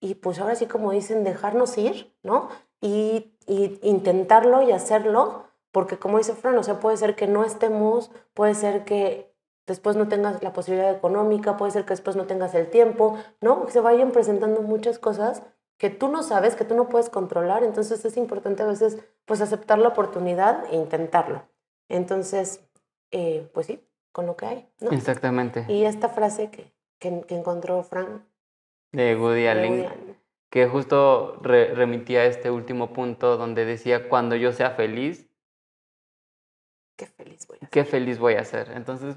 y 0.00 0.14
pues 0.14 0.40
ahora 0.40 0.54
sí 0.54 0.66
como 0.66 0.92
dicen, 0.92 1.24
dejarnos 1.24 1.76
ir, 1.76 2.14
¿no? 2.22 2.48
Y, 2.80 3.34
y 3.46 3.78
intentarlo 3.82 4.62
y 4.62 4.72
hacerlo 4.72 5.44
porque 5.72 5.98
como 5.98 6.18
dice 6.18 6.34
Fran, 6.34 6.58
o 6.58 6.62
sea, 6.62 6.80
puede 6.80 6.96
ser 6.96 7.14
que 7.14 7.26
no 7.26 7.44
estemos, 7.44 8.10
puede 8.34 8.54
ser 8.54 8.84
que 8.84 9.32
después 9.66 9.96
no 9.96 10.08
tengas 10.08 10.42
la 10.42 10.52
posibilidad 10.52 10.90
económica, 10.90 11.56
puede 11.56 11.72
ser 11.72 11.84
que 11.84 11.90
después 11.90 12.16
no 12.16 12.26
tengas 12.26 12.54
el 12.54 12.68
tiempo, 12.70 13.16
¿no? 13.40 13.66
Que 13.66 13.72
se 13.72 13.80
vayan 13.80 14.10
presentando 14.10 14.62
muchas 14.62 14.98
cosas 14.98 15.42
que 15.80 15.88
tú 15.88 16.08
no 16.08 16.22
sabes, 16.22 16.56
que 16.56 16.66
tú 16.66 16.74
no 16.74 16.90
puedes 16.90 17.08
controlar, 17.08 17.64
entonces 17.64 18.04
es 18.04 18.18
importante 18.18 18.62
a 18.62 18.66
veces 18.66 19.02
pues 19.24 19.40
aceptar 19.40 19.78
la 19.78 19.88
oportunidad 19.88 20.66
e 20.70 20.76
intentarlo. 20.76 21.42
Entonces, 21.88 22.62
eh, 23.10 23.48
pues 23.54 23.66
sí, 23.66 23.82
con 24.12 24.26
lo 24.26 24.36
que 24.36 24.44
hay, 24.44 24.68
¿no? 24.80 24.90
Exactamente. 24.90 25.64
Y 25.68 25.86
esta 25.86 26.10
frase 26.10 26.50
que, 26.50 26.70
que, 26.98 27.24
encontró 27.34 27.82
Frank 27.82 28.20
de 28.92 29.16
Woody 29.16 29.46
Allen, 29.46 30.18
que 30.50 30.66
justo 30.66 31.38
remitía 31.40 32.20
a 32.20 32.26
este 32.26 32.50
último 32.50 32.92
punto 32.92 33.38
donde 33.38 33.64
decía, 33.64 34.10
cuando 34.10 34.36
yo 34.36 34.52
sea 34.52 34.72
feliz, 34.72 35.30
qué 36.98 37.06
feliz 37.06 37.46
voy 37.46 37.56
a 37.56 37.60
ser. 37.60 37.70
Qué 37.70 37.84
feliz 37.86 38.18
voy 38.18 38.34
a 38.34 38.44
ser. 38.44 38.70
Entonces, 38.72 39.16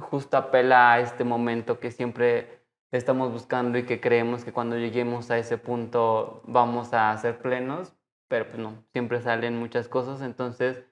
justo 0.00 0.36
apela 0.36 0.92
a 0.92 1.00
este 1.00 1.24
momento 1.24 1.80
que 1.80 1.90
siempre 1.90 2.59
estamos 2.92 3.32
buscando 3.32 3.78
y 3.78 3.84
que 3.84 4.00
creemos 4.00 4.44
que 4.44 4.52
cuando 4.52 4.76
lleguemos 4.76 5.30
a 5.30 5.38
ese 5.38 5.58
punto 5.58 6.42
vamos 6.44 6.92
a 6.92 7.16
ser 7.18 7.38
plenos, 7.38 7.94
pero 8.28 8.46
pues 8.46 8.58
no, 8.58 8.84
siempre 8.92 9.20
salen 9.20 9.58
muchas 9.58 9.88
cosas. 9.88 10.22
Entonces, 10.22 10.82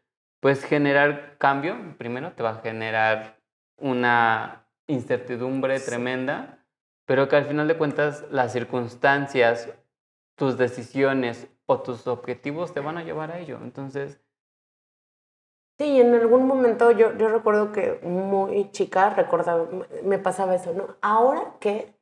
pues 0.41 0.65
generar 0.65 1.37
cambio, 1.39 1.97
primero 1.99 2.33
te 2.33 2.43
va 2.43 2.51
a 2.51 2.61
generar 2.61 3.41
una 3.77 4.67
incertidumbre 4.87 5.81
tremenda, 5.81 6.65
pero 7.05 7.29
que 7.29 7.37
al 7.37 7.47
final 7.47 7.69
de 7.69 7.77
cuentas 7.77 8.25
las 8.31 8.53
circunstancias, 8.53 9.69
tus 10.37 10.57
decisiones 10.57 11.49
o 11.67 11.81
tus 11.81 12.07
objetivos 12.07 12.73
te 12.73 12.81
van 12.81 12.99
a 12.99 13.05
llevar 13.05 13.31
a 13.33 13.39
ello. 13.39 13.59
Entonces, 13.63 14.21
Sí, 15.79 16.01
en 16.01 16.13
algún 16.13 16.47
momento 16.47 16.91
yo, 16.91 17.17
yo 17.17 17.29
recuerdo 17.29 17.71
que 17.71 18.01
muy 18.03 18.71
chica 18.73 19.11
recordaba, 19.11 19.69
me 20.03 20.19
pasaba 20.19 20.57
eso, 20.57 20.73
¿no? 20.73 20.97
Ahora 21.01 21.55
que, 21.61 21.95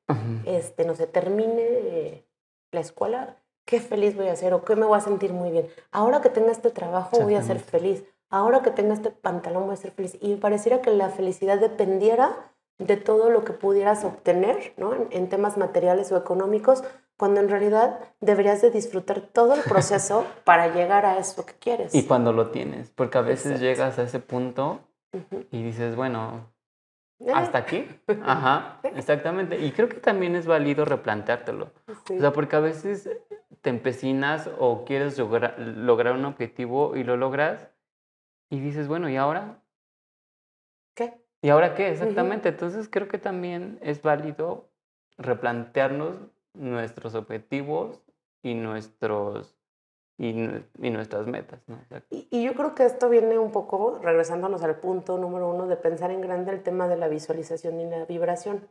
este, 0.47 0.87
no 0.87 0.95
sé, 0.95 1.07
termine 1.07 2.25
la 2.73 2.81
escuela, 2.81 3.37
qué 3.67 3.81
feliz 3.81 4.17
voy 4.17 4.29
a 4.29 4.37
ser 4.37 4.55
o 4.55 4.65
qué 4.65 4.77
me 4.77 4.87
voy 4.87 4.97
a 4.97 5.03
sentir 5.03 5.35
muy 5.35 5.51
bien. 5.51 5.69
Ahora 5.91 6.23
que 6.23 6.31
tenga 6.31 6.53
este 6.53 6.71
trabajo 6.71 7.21
voy 7.21 7.35
a 7.35 7.43
ser 7.43 7.61
feliz. 7.61 8.05
Ahora 8.31 8.63
que 8.63 8.71
tenga 8.71 8.95
este 8.95 9.11
pantalón 9.11 9.67
voy 9.67 9.75
a 9.75 9.77
ser 9.77 9.91
feliz. 9.91 10.17
Y 10.23 10.37
pareciera 10.37 10.81
que 10.81 10.91
la 10.91 11.11
felicidad 11.11 11.59
dependiera 11.59 12.35
de 12.79 12.97
todo 12.97 13.31
lo 13.31 13.45
que 13.45 13.53
pudieras 13.53 14.05
obtener, 14.05 14.75
¿no? 14.77 14.95
en 15.11 15.29
temas 15.29 15.57
materiales 15.57 16.13
o 16.13 16.17
económicos, 16.17 16.83
cuando 17.17 17.41
en 17.41 17.49
realidad 17.49 18.01
deberías 18.21 18.61
de 18.61 18.71
disfrutar 18.71 19.21
todo 19.21 19.55
el 19.55 19.63
proceso 19.63 20.27
para 20.45 20.75
llegar 20.75 21.07
a 21.07 21.19
eso 21.19 21.47
que 21.47 21.55
quieres. 21.55 21.95
Y 21.95 22.05
cuando 22.05 22.33
lo 22.33 22.51
tienes, 22.51 22.91
porque 22.91 23.19
a 23.19 23.23
veces 23.23 23.61
llegas 23.61 23.99
a 23.99 24.03
ese 24.03 24.21
punto 24.21 24.81
y 25.51 25.63
dices, 25.63 25.97
bueno, 25.97 26.53
eh. 27.21 27.33
hasta 27.35 27.59
aquí. 27.59 27.89
Ajá, 28.23 28.81
exactamente. 28.97 29.59
Y 29.59 29.73
creo 29.73 29.89
que 29.89 29.97
también 29.97 30.37
es 30.37 30.47
válido 30.47 30.85
replanteártelo. 30.85 31.71
O 31.89 32.19
sea, 32.19 32.33
porque 32.33 32.57
a 32.57 32.61
veces 32.61 33.09
te 33.63 33.71
empecinas 33.71 34.51
o 34.59 34.85
quieres 34.85 35.19
lograr 35.19 36.15
un 36.15 36.25
objetivo 36.27 36.97
y 36.97 37.05
lo 37.05 37.17
logras 37.17 37.71
y 38.51 38.61
dices, 38.61 38.89
bueno, 38.89 39.09
¿y 39.09 39.17
ahora? 39.17 39.63
¿Qué? 40.95 41.26
¿Y 41.47 41.51
ahora 41.51 41.77
qué? 41.77 41.91
Exactamente. 41.91 42.49
Entonces 42.49 42.89
creo 42.91 43.07
que 43.07 43.19
también 43.19 43.79
es 43.81 44.03
válido 44.03 44.69
replantearnos 45.17 46.17
nuestros 46.55 47.15
objetivos 47.15 48.03
y 48.43 48.55
nuestros 48.55 49.57
y, 50.19 50.33
nuestras 50.91 51.29
metas. 51.29 51.61
¿no? 51.69 51.79
Y, 52.11 52.43
yo 52.43 52.55
creo 52.55 52.75
que 52.75 52.85
esto 52.85 53.09
viene 53.09 53.39
un 53.39 53.53
poco, 53.53 54.01
regresándonos 54.03 54.65
al 54.65 54.81
punto 54.81 55.19
número 55.19 55.49
uno, 55.49 55.69
de 55.69 55.77
pensar 55.77 56.11
en 56.11 56.21
grande 56.21 56.51
el 56.51 56.65
tema 56.65 56.89
de 56.89 56.97
la 56.97 57.07
visualización 57.07 57.81
y 57.81 57.89
la 57.89 58.07
vibración. 58.07 58.67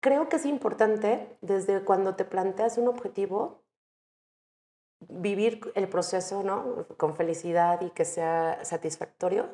Creo 0.00 0.28
que 0.28 0.36
es 0.36 0.44
importante 0.44 1.38
desde 1.40 1.80
cuando 1.80 2.14
te 2.14 2.26
planteas 2.26 2.76
un 2.76 2.88
objetivo, 2.88 3.62
vivir 5.00 5.60
el 5.74 5.88
proceso 5.88 6.42
¿no? 6.42 6.84
con 6.98 7.16
felicidad 7.16 7.80
y 7.80 7.88
que 7.88 8.04
sea 8.04 8.62
satisfactorio, 8.66 9.48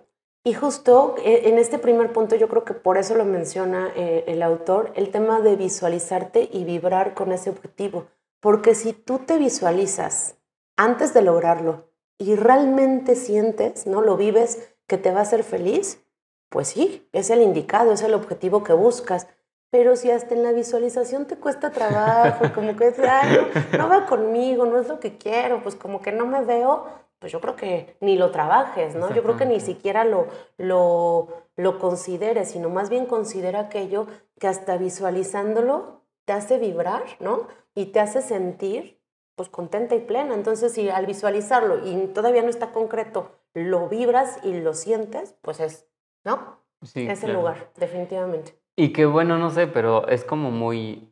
y 0.44 0.54
justo 0.54 1.14
eh, 1.24 1.42
en 1.44 1.58
este 1.58 1.78
primer 1.78 2.12
punto 2.12 2.34
yo 2.34 2.48
creo 2.48 2.64
que 2.64 2.74
por 2.74 2.98
eso 2.98 3.14
lo 3.14 3.24
menciona 3.24 3.92
eh, 3.94 4.24
el 4.26 4.42
autor, 4.42 4.92
el 4.96 5.10
tema 5.10 5.40
de 5.40 5.54
visualizarte 5.54 6.48
y 6.52 6.64
vibrar 6.64 7.14
con 7.14 7.30
ese 7.30 7.50
objetivo. 7.50 8.06
Porque 8.40 8.74
si 8.74 8.92
tú 8.92 9.20
te 9.20 9.38
visualizas 9.38 10.36
antes 10.76 11.14
de 11.14 11.22
lograrlo 11.22 11.88
y 12.18 12.34
realmente 12.34 13.14
sientes, 13.14 13.86
¿no? 13.86 14.00
Lo 14.00 14.16
vives 14.16 14.74
que 14.88 14.98
te 14.98 15.12
va 15.12 15.20
a 15.20 15.22
hacer 15.22 15.44
feliz, 15.44 16.02
pues 16.48 16.68
sí, 16.68 17.08
es 17.12 17.30
el 17.30 17.40
indicado, 17.40 17.92
es 17.92 18.02
el 18.02 18.14
objetivo 18.14 18.64
que 18.64 18.72
buscas. 18.72 19.28
Pero 19.72 19.96
si 19.96 20.10
hasta 20.10 20.34
en 20.34 20.42
la 20.42 20.52
visualización 20.52 21.24
te 21.24 21.38
cuesta 21.38 21.70
trabajo, 21.70 22.44
como 22.54 22.76
que 22.76 22.92
no, 22.92 23.78
no 23.78 23.88
va 23.88 24.04
conmigo, 24.04 24.66
no 24.66 24.78
es 24.78 24.86
lo 24.86 25.00
que 25.00 25.16
quiero, 25.16 25.62
pues 25.62 25.76
como 25.76 26.02
que 26.02 26.12
no 26.12 26.26
me 26.26 26.44
veo, 26.44 26.84
pues 27.18 27.32
yo 27.32 27.40
creo 27.40 27.56
que 27.56 27.96
ni 28.00 28.18
lo 28.18 28.30
trabajes, 28.30 28.94
¿no? 28.94 29.14
Yo 29.14 29.22
creo 29.22 29.38
que 29.38 29.46
ni 29.46 29.60
siquiera 29.60 30.04
lo, 30.04 30.26
lo, 30.58 31.28
lo 31.56 31.78
consideres, 31.78 32.50
sino 32.50 32.68
más 32.68 32.90
bien 32.90 33.06
considera 33.06 33.60
aquello 33.60 34.08
que 34.38 34.46
hasta 34.46 34.76
visualizándolo 34.76 36.02
te 36.26 36.34
hace 36.34 36.58
vibrar, 36.58 37.04
¿no? 37.18 37.48
Y 37.74 37.86
te 37.86 38.00
hace 38.00 38.20
sentir 38.20 39.00
pues 39.36 39.48
contenta 39.48 39.94
y 39.94 40.00
plena. 40.00 40.34
Entonces, 40.34 40.72
si 40.72 40.90
al 40.90 41.06
visualizarlo 41.06 41.86
y 41.86 42.08
todavía 42.08 42.42
no 42.42 42.50
está 42.50 42.72
concreto, 42.72 43.30
lo 43.54 43.88
vibras 43.88 44.38
y 44.42 44.52
lo 44.52 44.74
sientes, 44.74 45.34
pues 45.40 45.60
es, 45.60 45.88
¿no? 46.24 46.60
Sí, 46.82 47.08
es 47.08 47.24
el 47.24 47.32
lugar, 47.32 47.70
definitivamente. 47.76 48.61
Y 48.76 48.92
que 48.92 49.06
bueno, 49.06 49.38
no 49.38 49.50
sé, 49.50 49.66
pero 49.66 50.08
es 50.08 50.24
como 50.24 50.50
muy... 50.50 51.08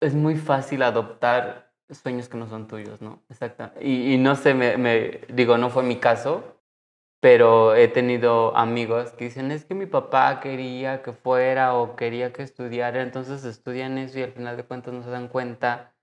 Es 0.00 0.14
muy 0.14 0.36
fácil 0.36 0.82
adoptar 0.82 1.72
sueños 1.90 2.28
que 2.28 2.36
no 2.36 2.48
son 2.48 2.68
tuyos, 2.68 3.00
¿no? 3.00 3.22
Exacto. 3.28 3.70
Y, 3.80 4.18
no 4.18 4.36
sé, 4.36 4.54
me, 4.54 5.20
digo, 5.28 5.58
no 5.58 5.70
fue 5.70 5.82
mi 5.82 5.96
caso, 5.96 6.60
pero 7.20 7.74
he 7.74 7.88
tenido 7.88 8.56
amigos 8.56 9.10
que 9.12 9.24
dicen, 9.24 9.50
es 9.50 9.64
que 9.64 9.74
mi 9.74 9.86
papá 9.86 10.40
quería 10.40 11.02
que 11.02 11.12
fuera 11.12 11.74
o 11.74 11.96
quería 11.96 12.32
que 12.32 12.42
estudiara, 12.42 13.02
entonces 13.02 13.44
estudian 13.44 13.98
eso 13.98 14.18
y 14.18 14.22
al 14.22 14.32
final 14.32 14.56
de 14.56 14.64
cuentas 14.64 14.94
no 14.94 15.02
se 15.02 15.10
dan 15.10 15.28
cuenta 15.28 15.94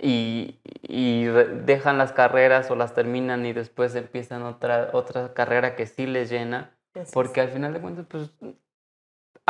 y, 0.00 0.60
y 0.82 1.24
dejan 1.24 1.98
las 1.98 2.12
carreras 2.12 2.70
o 2.70 2.76
las 2.76 2.94
terminan 2.94 3.44
y 3.46 3.52
después 3.52 3.94
empiezan 3.94 4.42
otra, 4.42 4.90
otra 4.92 5.34
carrera 5.34 5.74
que 5.74 5.86
sí 5.86 6.06
les 6.06 6.30
llena, 6.30 6.76
porque 7.12 7.40
al 7.40 7.48
final 7.48 7.72
de 7.72 7.80
cuentas, 7.80 8.06
pues 8.08 8.30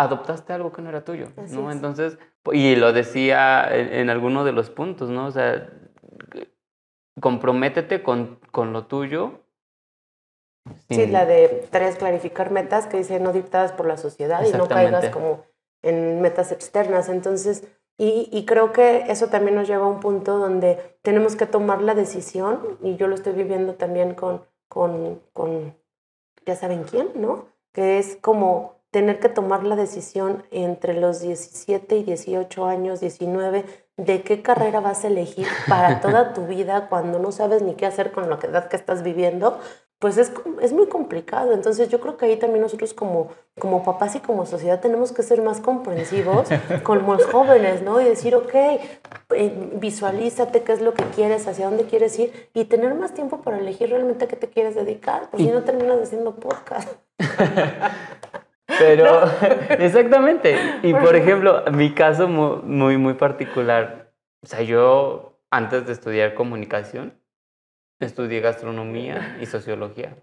adoptaste 0.00 0.52
algo 0.52 0.72
que 0.72 0.82
no 0.82 0.88
era 0.88 1.04
tuyo, 1.04 1.28
¿no? 1.50 1.70
Entonces, 1.70 2.18
y 2.52 2.76
lo 2.76 2.92
decía 2.92 3.68
en, 3.70 3.92
en, 3.92 4.10
alguno 4.10 4.44
de 4.44 4.52
los 4.52 4.70
puntos, 4.70 5.10
¿no? 5.10 5.26
O 5.26 5.30
sea, 5.30 5.68
comprométete 7.20 8.02
con, 8.02 8.40
con 8.50 8.72
lo 8.72 8.86
tuyo. 8.86 9.40
Sí, 10.88 11.06
la 11.06 11.26
de 11.26 11.66
tres, 11.70 11.96
clarificar 11.96 12.50
metas 12.50 12.86
que 12.86 12.98
dice 12.98 13.20
no 13.20 13.32
dictadas 13.32 13.72
por 13.72 13.86
la 13.86 13.96
sociedad 13.96 14.44
y 14.46 14.52
no 14.52 14.68
caigas 14.68 15.08
como 15.10 15.44
en 15.82 16.20
metas 16.20 16.52
externas. 16.52 17.08
Entonces, 17.08 17.66
y, 17.98 18.28
y, 18.32 18.46
creo 18.46 18.72
que 18.72 19.04
eso 19.08 19.28
también 19.28 19.56
nos 19.56 19.68
lleva 19.68 19.84
a 19.84 19.88
un 19.88 20.00
punto 20.00 20.38
donde 20.38 20.98
tenemos 21.02 21.36
que 21.36 21.44
tomar 21.44 21.82
la 21.82 21.94
decisión, 21.94 22.78
y 22.82 22.96
yo 22.96 23.08
lo 23.08 23.14
estoy 23.14 23.34
viviendo 23.34 23.74
también 23.74 24.14
con, 24.14 24.46
con, 24.68 25.20
con 25.34 25.74
ya 26.46 26.56
saben 26.56 26.84
quién, 26.84 27.10
¿no? 27.14 27.48
Que 27.72 27.98
es 27.98 28.16
como 28.16 28.79
tener 28.90 29.20
que 29.20 29.28
tomar 29.28 29.64
la 29.64 29.76
decisión 29.76 30.44
entre 30.50 30.94
los 30.94 31.20
17 31.20 31.96
y 31.96 32.04
18 32.04 32.66
años, 32.66 33.00
19, 33.00 33.64
de 33.96 34.22
qué 34.22 34.42
carrera 34.42 34.80
vas 34.80 35.04
a 35.04 35.08
elegir 35.08 35.46
para 35.68 36.00
toda 36.00 36.32
tu 36.32 36.46
vida 36.46 36.88
cuando 36.88 37.18
no 37.18 37.32
sabes 37.32 37.62
ni 37.62 37.74
qué 37.74 37.86
hacer 37.86 38.12
con 38.12 38.28
la 38.28 38.38
edad 38.42 38.68
que 38.68 38.76
estás 38.76 39.02
viviendo, 39.02 39.58
pues 40.00 40.16
es, 40.16 40.32
es, 40.62 40.72
muy 40.72 40.86
complicado. 40.86 41.52
Entonces 41.52 41.90
yo 41.90 42.00
creo 42.00 42.16
que 42.16 42.24
ahí 42.24 42.36
también 42.36 42.62
nosotros 42.62 42.94
como, 42.94 43.28
como 43.58 43.84
papás 43.84 44.16
y 44.16 44.20
como 44.20 44.46
sociedad 44.46 44.80
tenemos 44.80 45.12
que 45.12 45.22
ser 45.22 45.42
más 45.42 45.60
comprensivos 45.60 46.48
con 46.82 47.06
los 47.06 47.26
jóvenes, 47.26 47.82
¿no? 47.82 48.00
Y 48.00 48.04
decir, 48.04 48.34
ok, 48.34 48.54
eh, 48.54 49.70
visualízate 49.74 50.62
qué 50.62 50.72
es 50.72 50.80
lo 50.80 50.94
que 50.94 51.04
quieres, 51.04 51.46
hacia 51.46 51.66
dónde 51.66 51.84
quieres 51.84 52.18
ir 52.18 52.48
y 52.54 52.64
tener 52.64 52.94
más 52.94 53.12
tiempo 53.12 53.42
para 53.42 53.58
elegir 53.58 53.90
realmente 53.90 54.24
a 54.24 54.28
qué 54.28 54.36
te 54.36 54.48
quieres 54.48 54.74
dedicar, 54.74 55.28
porque 55.30 55.44
si 55.44 55.50
no 55.50 55.62
terminas 55.64 56.00
haciendo 56.00 56.34
podcast. 56.34 56.88
Pero, 58.78 59.24
exactamente. 59.78 60.56
Y 60.82 60.92
por 60.92 61.16
ejemplo, 61.16 61.64
mi 61.72 61.92
caso 61.92 62.28
muy, 62.28 62.96
muy 62.96 63.14
particular, 63.14 64.12
o 64.42 64.46
sea, 64.46 64.62
yo 64.62 65.38
antes 65.50 65.86
de 65.86 65.92
estudiar 65.92 66.34
comunicación, 66.34 67.14
estudié 68.00 68.40
gastronomía 68.40 69.36
y 69.40 69.46
sociología. 69.46 70.16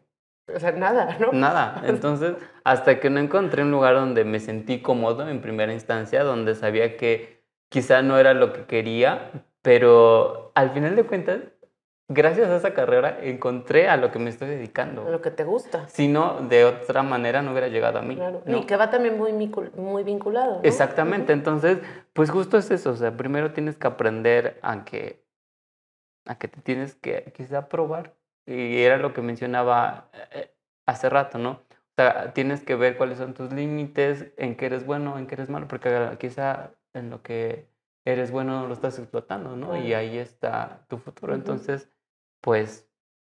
O 0.53 0.59
sea, 0.59 0.71
nada, 0.71 1.17
¿no? 1.19 1.31
Nada. 1.33 1.81
Entonces, 1.85 2.35
hasta 2.63 2.99
que 2.99 3.09
no 3.09 3.19
encontré 3.19 3.63
un 3.63 3.71
lugar 3.71 3.95
donde 3.95 4.23
me 4.23 4.39
sentí 4.39 4.81
cómodo 4.81 5.27
en 5.27 5.41
primera 5.41 5.73
instancia, 5.73 6.23
donde 6.23 6.55
sabía 6.55 6.97
que 6.97 7.43
quizá 7.69 8.01
no 8.01 8.17
era 8.17 8.33
lo 8.33 8.53
que 8.53 8.65
quería, 8.65 9.31
pero 9.61 10.51
al 10.55 10.71
final 10.71 10.95
de 10.95 11.03
cuentas 11.03 11.39
gracias 12.10 12.49
a 12.49 12.55
esa 12.55 12.74
carrera 12.74 13.20
encontré 13.22 13.89
a 13.89 13.97
lo 13.97 14.12
que 14.12 14.20
me 14.20 14.30
estoy 14.30 14.47
dedicando. 14.49 15.05
A 15.05 15.10
lo 15.10 15.22
que 15.22 15.32
te 15.32 15.43
gusta. 15.43 15.88
Si 15.89 16.08
no, 16.08 16.41
de 16.41 16.66
otra 16.66 17.03
manera 17.03 17.41
no 17.41 17.51
hubiera 17.51 17.68
llegado 17.68 17.99
a 17.99 18.01
mí. 18.01 18.16
Claro. 18.16 18.41
Y 18.45 18.66
que 18.66 18.78
va 18.78 18.89
también 18.89 19.18
muy, 19.18 19.34
muy 19.76 20.03
vinculado. 20.03 20.62
Exactamente. 20.64 21.34
Entonces, 21.34 21.80
pues 22.14 22.30
justo 22.30 22.58
es 22.58 22.72
eso. 22.72 22.91
O 22.91 22.95
sea, 22.95 23.16
primero 23.16 23.51
tienes 23.51 23.78
que 23.78 23.88
aprender 23.88 24.60
a 24.62 24.86
que, 24.86 25.24
a 26.26 26.38
que 26.38 26.47
te 26.47 26.62
tienes 26.62 26.95
que 26.95 27.34
quizá 27.36 27.68
probar. 27.68 28.16
Y 28.45 28.82
era 28.82 28.97
lo 28.97 29.14
que 29.14 29.22
mencionaba 29.22 30.10
eh, 30.32 30.53
hace 30.86 31.10
rato, 31.10 31.38
¿no? 31.38 31.51
O 31.51 32.01
sea, 32.01 32.32
tienes 32.34 32.64
que 32.64 32.76
ver 32.76 32.95
cuáles 32.95 33.18
son 33.18 33.34
tus 33.34 33.51
límites, 33.51 34.28
en 34.38 34.55
qué 34.55 34.68
eres 34.68 34.86
bueno, 34.86 35.18
en 35.18 35.28
qué 35.28 35.36
eres 35.36 35.49
malo, 35.49 35.68
porque 35.68 36.16
quizá 36.20 36.72
en 36.93 37.10
lo 37.10 37.22
que 37.24 37.68
eres 38.05 38.32
bueno 38.32 38.62
no 38.62 38.68
lo 38.68 38.74
estás 38.74 38.97
explotando, 38.99 39.58
¿no? 39.58 39.76
Y 39.76 39.93
ahí 39.93 40.18
está 40.18 40.86
tu 40.88 40.97
futuro. 40.97 41.34
Entonces, 41.34 41.89
pues... 42.41 42.88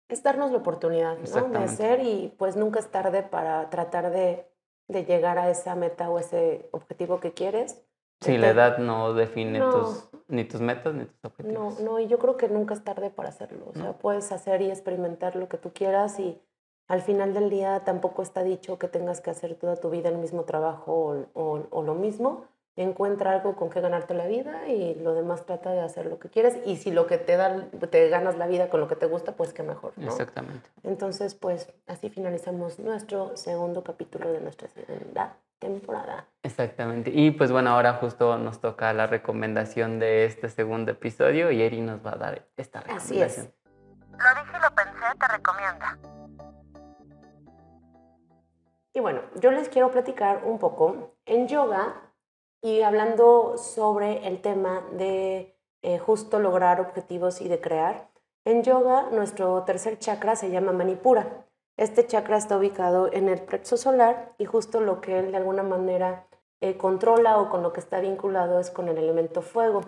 Es 0.09 0.23
darnos 0.23 0.51
la 0.51 0.59
oportunidad 0.59 1.17
¿no? 1.19 1.49
de 1.49 1.59
hacer 1.59 2.01
y 2.01 2.35
pues 2.39 2.57
nunca 2.57 2.79
es 2.79 2.91
tarde 2.91 3.23
para 3.23 3.71
tratar 3.71 4.11
de, 4.11 4.47
de, 4.87 5.05
llegar 5.05 5.39
a 5.39 5.51
esa 5.51 5.75
meta 5.75 6.11
o 6.11 6.19
ese 6.19 6.69
objetivo 6.73 7.21
que 7.21 7.33
quieres. 7.33 7.83
Sí, 8.21 8.37
la 8.37 8.51
edad 8.51 8.79
no 8.79 9.15
define 9.15 9.61
tus, 9.61 10.09
ni 10.29 10.45
tus 10.45 10.61
metas 10.61 10.95
ni 10.95 11.07
tus 11.07 11.25
objetivos. 11.25 11.81
No, 11.81 11.85
no, 11.85 11.99
y 11.99 12.07
yo 12.07 12.19
creo 12.19 12.37
que 12.37 12.49
nunca 12.49 12.75
es 12.75 12.85
tarde 12.85 13.11
para 13.11 13.31
hacerlo. 13.31 13.65
O 13.71 13.75
sea, 13.75 13.95
puedes 13.95 14.31
hacer 14.31 14.61
y 14.61 14.71
experimentar 14.71 15.37
lo 15.37 15.49
que 15.49 15.57
tú 15.57 15.73
quieras 15.73 16.19
y 16.21 16.41
al 16.87 17.01
final 17.01 17.33
del 17.33 17.49
día 17.49 17.83
tampoco 17.85 18.23
está 18.23 18.45
dicho 18.45 18.79
que 18.79 18.89
tengas 18.89 19.23
que 19.23 19.31
hacer 19.31 19.55
toda 19.55 19.77
tu 19.77 19.89
vida 19.89 20.11
el 20.11 20.19
mismo 20.19 20.45
trabajo 20.45 21.27
o, 21.33 21.67
o 21.71 21.83
lo 21.83 21.95
mismo 21.95 22.45
encuentra 22.77 23.33
algo 23.33 23.55
con 23.55 23.71
que 23.71 23.81
ganarte 23.81 24.15
la 24.15 24.27
vida 24.27 24.69
y 24.69 24.95
lo 24.97 25.15
demás 25.15 25.47
trata 25.47 25.71
de 25.71 25.81
hacer 25.81 26.07
lo 26.07 26.19
que 26.19 26.29
quieres. 26.29 26.59
Y 26.65 26.77
si 26.77 26.91
lo 26.91 27.07
que 27.07 27.19
te 27.19 27.37
da 27.37 27.65
te 27.91 28.09
ganas 28.09 28.37
la 28.37 28.47
vida 28.47 28.69
con 28.69 28.81
lo 28.81 28.89
que 28.89 28.97
te 28.97 29.07
gusta 29.07 29.33
pues 29.33 29.53
qué 29.53 29.63
mejor 29.63 29.93
¿no? 29.97 30.07
exactamente. 30.07 30.69
Entonces 30.83 31.35
pues 31.35 31.73
así 31.87 32.11
finalizamos 32.11 32.79
nuestro 32.79 33.37
segundo 33.37 33.85
capítulo 33.85 34.33
de 34.33 34.41
nuestra 34.41 34.69
segunda 34.69 35.37
temporada. 35.61 36.27
Exactamente. 36.43 37.11
Y 37.15 37.31
pues 37.31 37.53
bueno 37.53 37.71
ahora 37.71 37.95
justo 37.95 38.39
nos 38.39 38.61
toca 38.61 38.93
la 38.93 39.07
recomendación 39.07 39.99
de 39.99 40.25
este 40.25 40.49
segundo 40.49 40.93
episodio 40.93 41.51
y 41.53 41.63
Eri 41.63 41.81
nos 41.81 42.05
va 42.05 42.13
a 42.13 42.17
dar 42.17 42.47
esta 42.57 42.81
recomendación 42.81 43.23
así 43.23 43.41
es. 43.41 43.51
lo 44.11 44.43
dije 44.43 44.57
y 44.57 44.63
lo 44.63 44.75
pensé 44.75 45.19
te 45.19 45.29
recomienda. 45.29 45.99
Y 48.93 49.01
bueno 49.01 49.21
yo 49.37 49.53
les 49.53 49.69
quiero 49.69 49.93
platicar 49.93 50.43
un 50.45 50.59
poco. 50.59 51.15
En 51.27 51.49
yoga 51.49 51.95
y 52.65 52.81
hablando 52.81 53.59
sobre 53.59 54.27
el 54.27 54.41
tema 54.41 54.89
de 54.93 55.55
eh, 55.83 55.99
justo 55.99 56.39
lograr 56.39 56.81
objetivos 56.81 57.43
y 57.43 57.49
de 57.49 57.61
crear, 57.61 58.09
en 58.47 58.63
yoga 58.63 59.11
nuestro 59.11 59.65
tercer 59.65 59.99
chakra 59.99 60.35
se 60.35 60.51
llama 60.51 60.73
Manipura. 60.73 61.47
Este 61.77 62.07
chakra 62.07 62.39
está 62.39 62.57
ubicado 62.57 63.13
en 63.13 63.29
el 63.29 63.43
plexo 63.43 63.77
solar 63.77 64.35
y 64.39 64.47
justo 64.47 64.81
lo 64.81 65.03
que 65.03 65.19
él 65.19 65.31
de 65.31 65.37
alguna 65.37 65.63
manera 65.63 66.27
eh, 66.63 66.79
controla 66.79 67.39
o 67.39 67.51
con 67.51 67.63
lo 67.63 67.75
que 67.75 67.81
está 67.81 68.01
vinculado 68.01 68.59
es 68.59 68.71
con 68.71 68.89
el 68.89 68.97
elemento 68.97 69.43
fuego. 69.43 69.83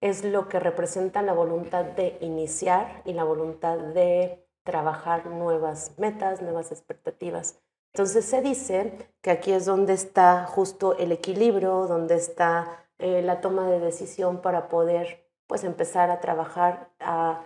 Es 0.00 0.24
lo 0.24 0.48
que 0.48 0.58
representa 0.58 1.20
la 1.20 1.34
voluntad 1.34 1.84
de 1.84 2.16
iniciar 2.22 3.02
y 3.04 3.12
la 3.12 3.24
voluntad 3.24 3.76
de 3.76 4.48
trabajar 4.62 5.26
nuevas 5.26 5.98
metas, 5.98 6.40
nuevas 6.40 6.72
expectativas. 6.72 7.62
Entonces 7.94 8.24
se 8.24 8.42
dice 8.42 9.08
que 9.22 9.30
aquí 9.30 9.52
es 9.52 9.66
donde 9.66 9.92
está 9.92 10.46
justo 10.46 10.98
el 10.98 11.12
equilibrio, 11.12 11.86
donde 11.86 12.16
está 12.16 12.84
eh, 12.98 13.22
la 13.22 13.40
toma 13.40 13.70
de 13.70 13.78
decisión 13.78 14.42
para 14.42 14.68
poder 14.68 15.24
pues 15.46 15.62
empezar 15.62 16.10
a 16.10 16.18
trabajar 16.18 16.88
a 16.98 17.44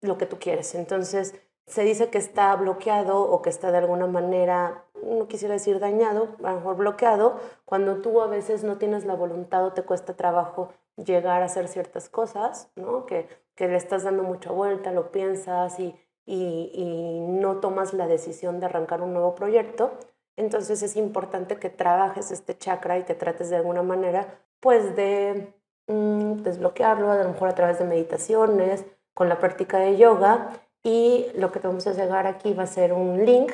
lo 0.00 0.16
que 0.16 0.26
tú 0.26 0.38
quieres. 0.38 0.76
Entonces 0.76 1.34
se 1.66 1.82
dice 1.82 2.08
que 2.08 2.18
está 2.18 2.54
bloqueado 2.54 3.20
o 3.20 3.42
que 3.42 3.50
está 3.50 3.72
de 3.72 3.78
alguna 3.78 4.06
manera, 4.06 4.84
no 5.02 5.26
quisiera 5.26 5.54
decir 5.54 5.80
dañado, 5.80 6.36
a 6.44 6.52
lo 6.52 6.58
mejor 6.58 6.76
bloqueado, 6.76 7.40
cuando 7.64 7.96
tú 7.96 8.20
a 8.20 8.28
veces 8.28 8.62
no 8.62 8.78
tienes 8.78 9.04
la 9.04 9.16
voluntad 9.16 9.64
o 9.64 9.72
te 9.72 9.82
cuesta 9.82 10.14
trabajo 10.14 10.72
llegar 10.94 11.42
a 11.42 11.46
hacer 11.46 11.66
ciertas 11.66 12.08
cosas, 12.08 12.70
¿no? 12.76 13.06
que, 13.06 13.26
que 13.56 13.66
le 13.66 13.76
estás 13.76 14.04
dando 14.04 14.22
mucha 14.22 14.52
vuelta, 14.52 14.92
lo 14.92 15.10
piensas 15.10 15.80
y 15.80 15.96
y, 16.26 17.20
no 17.22 17.56
tomas 17.60 17.92
la 17.92 18.06
decisión 18.06 18.60
de 18.60 18.66
arrancar 18.66 19.02
un 19.02 19.12
nuevo 19.12 19.34
proyecto, 19.34 19.92
entonces 20.36 20.82
es 20.82 20.96
importante 20.96 21.56
que 21.56 21.70
trabajes 21.70 22.30
este 22.30 22.56
chakra 22.56 22.98
y 22.98 23.04
que 23.04 23.14
trates 23.14 23.50
de 23.50 23.56
alguna 23.56 23.82
manera 23.82 24.38
pues 24.60 24.94
de 24.96 25.52
mm, 25.88 26.42
desbloquearlo, 26.42 27.10
a 27.10 27.16
lo 27.16 27.28
mejor 27.30 27.48
a 27.48 27.54
través 27.54 27.78
de 27.78 27.84
meditaciones, 27.84 28.84
con 29.14 29.28
la 29.28 29.38
práctica 29.38 29.78
de 29.78 29.96
yoga 29.96 30.50
y 30.82 31.26
lo 31.34 31.52
que 31.52 31.60
te 31.60 31.68
vamos 31.68 31.86
a 31.86 31.92
llegar 31.92 32.26
aquí 32.26 32.54
va 32.54 32.64
a 32.64 32.66
ser 32.66 32.92
un 32.92 33.24
link 33.24 33.52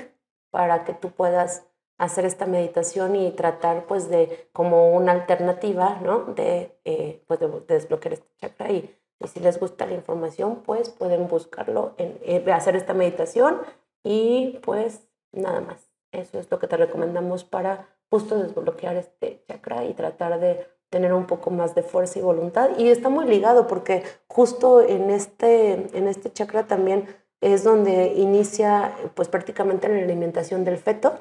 para 0.50 0.84
que 0.84 0.94
tú 0.94 1.10
puedas 1.10 1.64
hacer 1.98 2.24
esta 2.24 2.46
meditación 2.46 3.16
y 3.16 3.32
tratar 3.32 3.86
pues 3.86 4.08
de 4.08 4.48
como 4.52 4.94
una 4.94 5.12
alternativa, 5.12 5.98
¿no? 6.02 6.20
De, 6.34 6.78
eh, 6.84 7.24
pues 7.26 7.40
de 7.40 7.48
desbloquear 7.66 8.14
este 8.14 8.28
chakra 8.38 8.70
y 8.70 8.97
y 9.20 9.28
si 9.28 9.40
les 9.40 9.58
gusta 9.58 9.86
la 9.86 9.94
información, 9.94 10.62
pues 10.64 10.90
pueden 10.90 11.28
buscarlo, 11.28 11.94
en, 11.98 12.18
eh, 12.22 12.44
hacer 12.52 12.76
esta 12.76 12.94
meditación 12.94 13.60
y 14.04 14.58
pues 14.62 15.08
nada 15.32 15.60
más. 15.60 15.88
Eso 16.12 16.38
es 16.38 16.50
lo 16.50 16.58
que 16.58 16.66
te 16.66 16.76
recomendamos 16.76 17.44
para 17.44 17.88
justo 18.10 18.38
desbloquear 18.38 18.96
este 18.96 19.44
chakra 19.46 19.84
y 19.84 19.94
tratar 19.94 20.40
de 20.40 20.66
tener 20.90 21.12
un 21.12 21.26
poco 21.26 21.50
más 21.50 21.74
de 21.74 21.82
fuerza 21.82 22.18
y 22.18 22.22
voluntad. 22.22 22.70
Y 22.78 22.88
está 22.88 23.08
muy 23.10 23.26
ligado 23.26 23.66
porque 23.66 24.04
justo 24.26 24.80
en 24.80 25.10
este, 25.10 25.96
en 25.96 26.08
este 26.08 26.32
chakra 26.32 26.66
también 26.66 27.06
es 27.40 27.62
donde 27.62 28.14
inicia 28.14 28.94
pues 29.14 29.28
prácticamente 29.28 29.88
la 29.88 30.02
alimentación 30.02 30.64
del 30.64 30.78
feto 30.78 31.14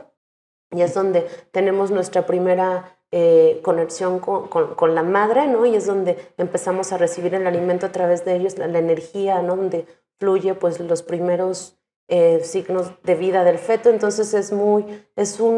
y 0.71 0.81
es 0.81 0.93
donde 0.93 1.27
tenemos 1.51 1.91
nuestra 1.91 2.25
primera 2.25 2.96
eh, 3.11 3.61
conexión 3.63 4.19
con, 4.19 4.49
con, 4.49 4.93
la 4.93 5.01
madre, 5.01 5.47
¿no? 5.47 5.65
Y 5.65 5.75
es 5.75 5.85
donde 5.85 6.17
empezamos 6.35 6.91
a 6.91 6.97
recibir 6.97 7.33
el 7.35 7.47
alimento 7.47 7.85
a 7.85 7.91
través 7.93 8.25
de 8.25 8.35
ellos, 8.35 8.57
la, 8.57 8.65
energía, 8.77 9.41
¿no? 9.41 9.55
Donde 9.55 9.85
fluye, 10.19 10.53
pues, 10.55 10.81
los 10.81 11.03
primeros 11.03 11.79
eh, 12.09 12.41
signos 12.43 12.91
de 13.03 13.15
vida 13.15 13.45
del 13.45 13.59
feto. 13.59 13.89
Entonces 13.89 14.33
es 14.33 14.51
muy, 14.51 15.05
es 15.15 15.39
un, 15.39 15.55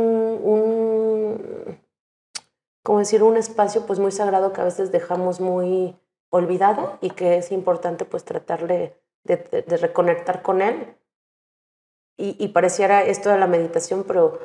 un, 2.85 2.99
decir, 2.99 3.23
un 3.23 3.35
espacio, 3.35 3.87
pues, 3.87 3.97
muy 3.97 4.11
sagrado 4.11 4.53
que 4.53 4.61
a 4.61 4.65
veces 4.65 4.91
dejamos 4.91 5.39
muy 5.39 5.99
olvidado 6.29 6.99
y 7.01 7.09
que 7.09 7.37
es 7.37 7.51
importante, 7.51 8.05
pues, 8.05 8.25
tratarle 8.25 8.95
de, 9.23 9.37
de, 9.37 9.77
reconectar 9.77 10.43
con 10.43 10.61
él. 10.61 10.95
Y, 12.15 12.35
y 12.37 12.49
pareciera 12.49 13.03
esto 13.03 13.29
de 13.29 13.39
la 13.39 13.47
meditación, 13.47 14.03
pero 14.03 14.37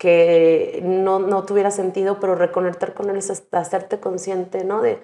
que 0.00 0.80
no, 0.82 1.18
no 1.18 1.44
tuviera 1.44 1.70
sentido, 1.70 2.20
pero 2.20 2.34
reconectar 2.34 2.94
con 2.94 3.10
él 3.10 3.16
es 3.18 3.30
hasta 3.30 3.58
hacerte 3.58 4.00
consciente, 4.00 4.64
¿no? 4.64 4.80
De 4.80 4.98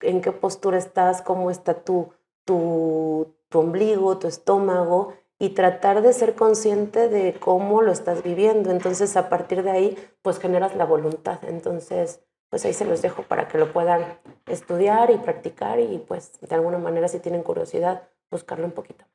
en 0.00 0.20
qué 0.20 0.30
postura 0.30 0.76
estás, 0.76 1.22
cómo 1.22 1.50
está 1.50 1.72
tu, 1.72 2.12
tu, 2.44 3.34
tu 3.48 3.60
ombligo, 3.60 4.18
tu 4.18 4.28
estómago, 4.28 5.14
y 5.38 5.50
tratar 5.54 6.02
de 6.02 6.12
ser 6.12 6.34
consciente 6.34 7.08
de 7.08 7.32
cómo 7.40 7.80
lo 7.80 7.92
estás 7.92 8.22
viviendo. 8.22 8.70
Entonces, 8.70 9.16
a 9.16 9.30
partir 9.30 9.62
de 9.62 9.70
ahí, 9.70 9.98
pues 10.20 10.38
generas 10.38 10.76
la 10.76 10.84
voluntad. 10.84 11.38
Entonces, 11.44 12.20
pues 12.50 12.66
ahí 12.66 12.74
se 12.74 12.84
los 12.84 13.00
dejo 13.00 13.22
para 13.22 13.48
que 13.48 13.56
lo 13.56 13.72
puedan 13.72 14.18
estudiar 14.44 15.10
y 15.10 15.16
practicar 15.16 15.80
y 15.80 15.96
pues 15.96 16.38
de 16.42 16.54
alguna 16.54 16.76
manera, 16.76 17.08
si 17.08 17.20
tienen 17.20 17.42
curiosidad, 17.42 18.02
buscarlo 18.30 18.66
un 18.66 18.72
poquito. 18.72 19.06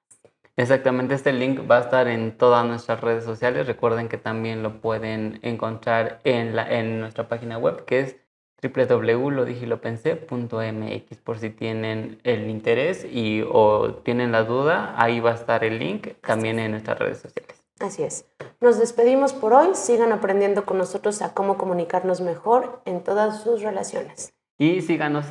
Exactamente, 0.57 1.13
este 1.13 1.33
link 1.33 1.69
va 1.69 1.77
a 1.77 1.81
estar 1.81 2.07
en 2.07 2.35
todas 2.35 2.65
nuestras 2.65 2.99
redes 2.99 3.23
sociales. 3.23 3.67
Recuerden 3.67 4.09
que 4.09 4.17
también 4.17 4.63
lo 4.63 4.81
pueden 4.81 5.37
encontrar 5.43 6.19
en, 6.23 6.55
la, 6.55 6.67
en 6.67 6.99
nuestra 6.99 7.27
página 7.27 7.59
web 7.59 7.85
que 7.85 7.99
es 7.99 8.15
www.lodigilopense.mx 8.61 11.17
por 11.23 11.37
si 11.37 11.51
tienen 11.51 12.19
el 12.23 12.49
interés 12.49 13.05
y 13.05 13.43
o 13.47 14.01
tienen 14.03 14.31
la 14.31 14.43
duda, 14.43 14.95
ahí 14.97 15.19
va 15.19 15.29
a 15.31 15.35
estar 15.35 15.63
el 15.63 15.77
link 15.77 16.15
también 16.21 16.57
en 16.57 16.71
nuestras 16.71 16.97
redes 16.97 17.19
sociales. 17.19 17.63
Así 17.79 18.01
es. 18.01 18.25
Nos 18.59 18.79
despedimos 18.79 19.33
por 19.33 19.53
hoy. 19.53 19.75
Sigan 19.75 20.11
aprendiendo 20.11 20.65
con 20.65 20.79
nosotros 20.79 21.21
a 21.21 21.35
cómo 21.35 21.59
comunicarnos 21.59 22.21
mejor 22.21 22.81
en 22.85 23.03
todas 23.03 23.43
sus 23.43 23.61
relaciones. 23.61 24.33
Y 24.57 24.81
síganos 24.81 25.27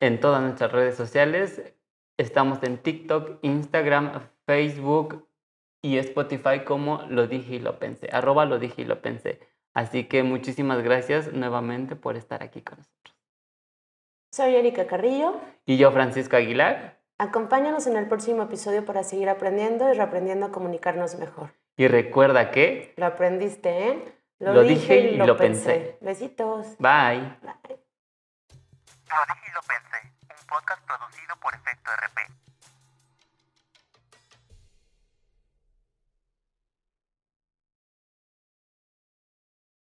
en 0.00 0.20
todas 0.20 0.42
nuestras 0.42 0.72
redes 0.72 0.96
sociales. 0.96 1.62
Estamos 2.18 2.62
en 2.62 2.76
TikTok, 2.76 3.38
Instagram, 3.40 4.20
Facebook 4.46 5.28
y 5.82 5.98
Spotify 5.98 6.64
como 6.64 7.02
lo 7.08 7.26
dije 7.26 7.56
y 7.56 7.58
lo 7.58 7.78
pensé. 7.78 8.08
Arroba 8.12 8.44
lo 8.44 8.58
dije 8.58 8.82
y 8.82 8.84
lo 8.84 9.02
pensé. 9.02 9.40
Así 9.74 10.04
que 10.04 10.22
muchísimas 10.22 10.82
gracias 10.82 11.32
nuevamente 11.32 11.96
por 11.96 12.16
estar 12.16 12.42
aquí 12.42 12.62
con 12.62 12.78
nosotros. 12.78 13.16
Soy 14.32 14.54
Erika 14.54 14.86
Carrillo. 14.86 15.40
Y 15.66 15.76
yo, 15.76 15.92
Francisco 15.92 16.36
Aguilar. 16.36 16.98
Acompáñanos 17.18 17.86
en 17.86 17.96
el 17.96 18.08
próximo 18.08 18.42
episodio 18.42 18.84
para 18.84 19.02
seguir 19.02 19.28
aprendiendo 19.28 19.92
y 19.92 19.96
reaprendiendo 19.96 20.46
a 20.46 20.52
comunicarnos 20.52 21.16
mejor. 21.18 21.52
Y 21.76 21.88
recuerda 21.88 22.50
que... 22.50 22.94
Lo 22.96 23.06
aprendiste 23.06 23.88
en... 23.88 24.16
Lo, 24.38 24.62
dije, 24.62 25.12
y 25.12 25.16
lo, 25.16 25.36
pensé. 25.36 25.96
Besitos. 26.02 26.76
Bye. 26.78 27.20
Bye. 27.40 27.80
Lo 29.08 29.22
dije 29.28 29.46
y 29.48 29.54
lo 29.54 29.60
pensé, 29.62 30.14
un 30.28 30.46
podcast 30.46 30.86
producido 30.86 31.36
por 31.40 31.54
Efecto 31.54 31.90
RP. 31.90 32.45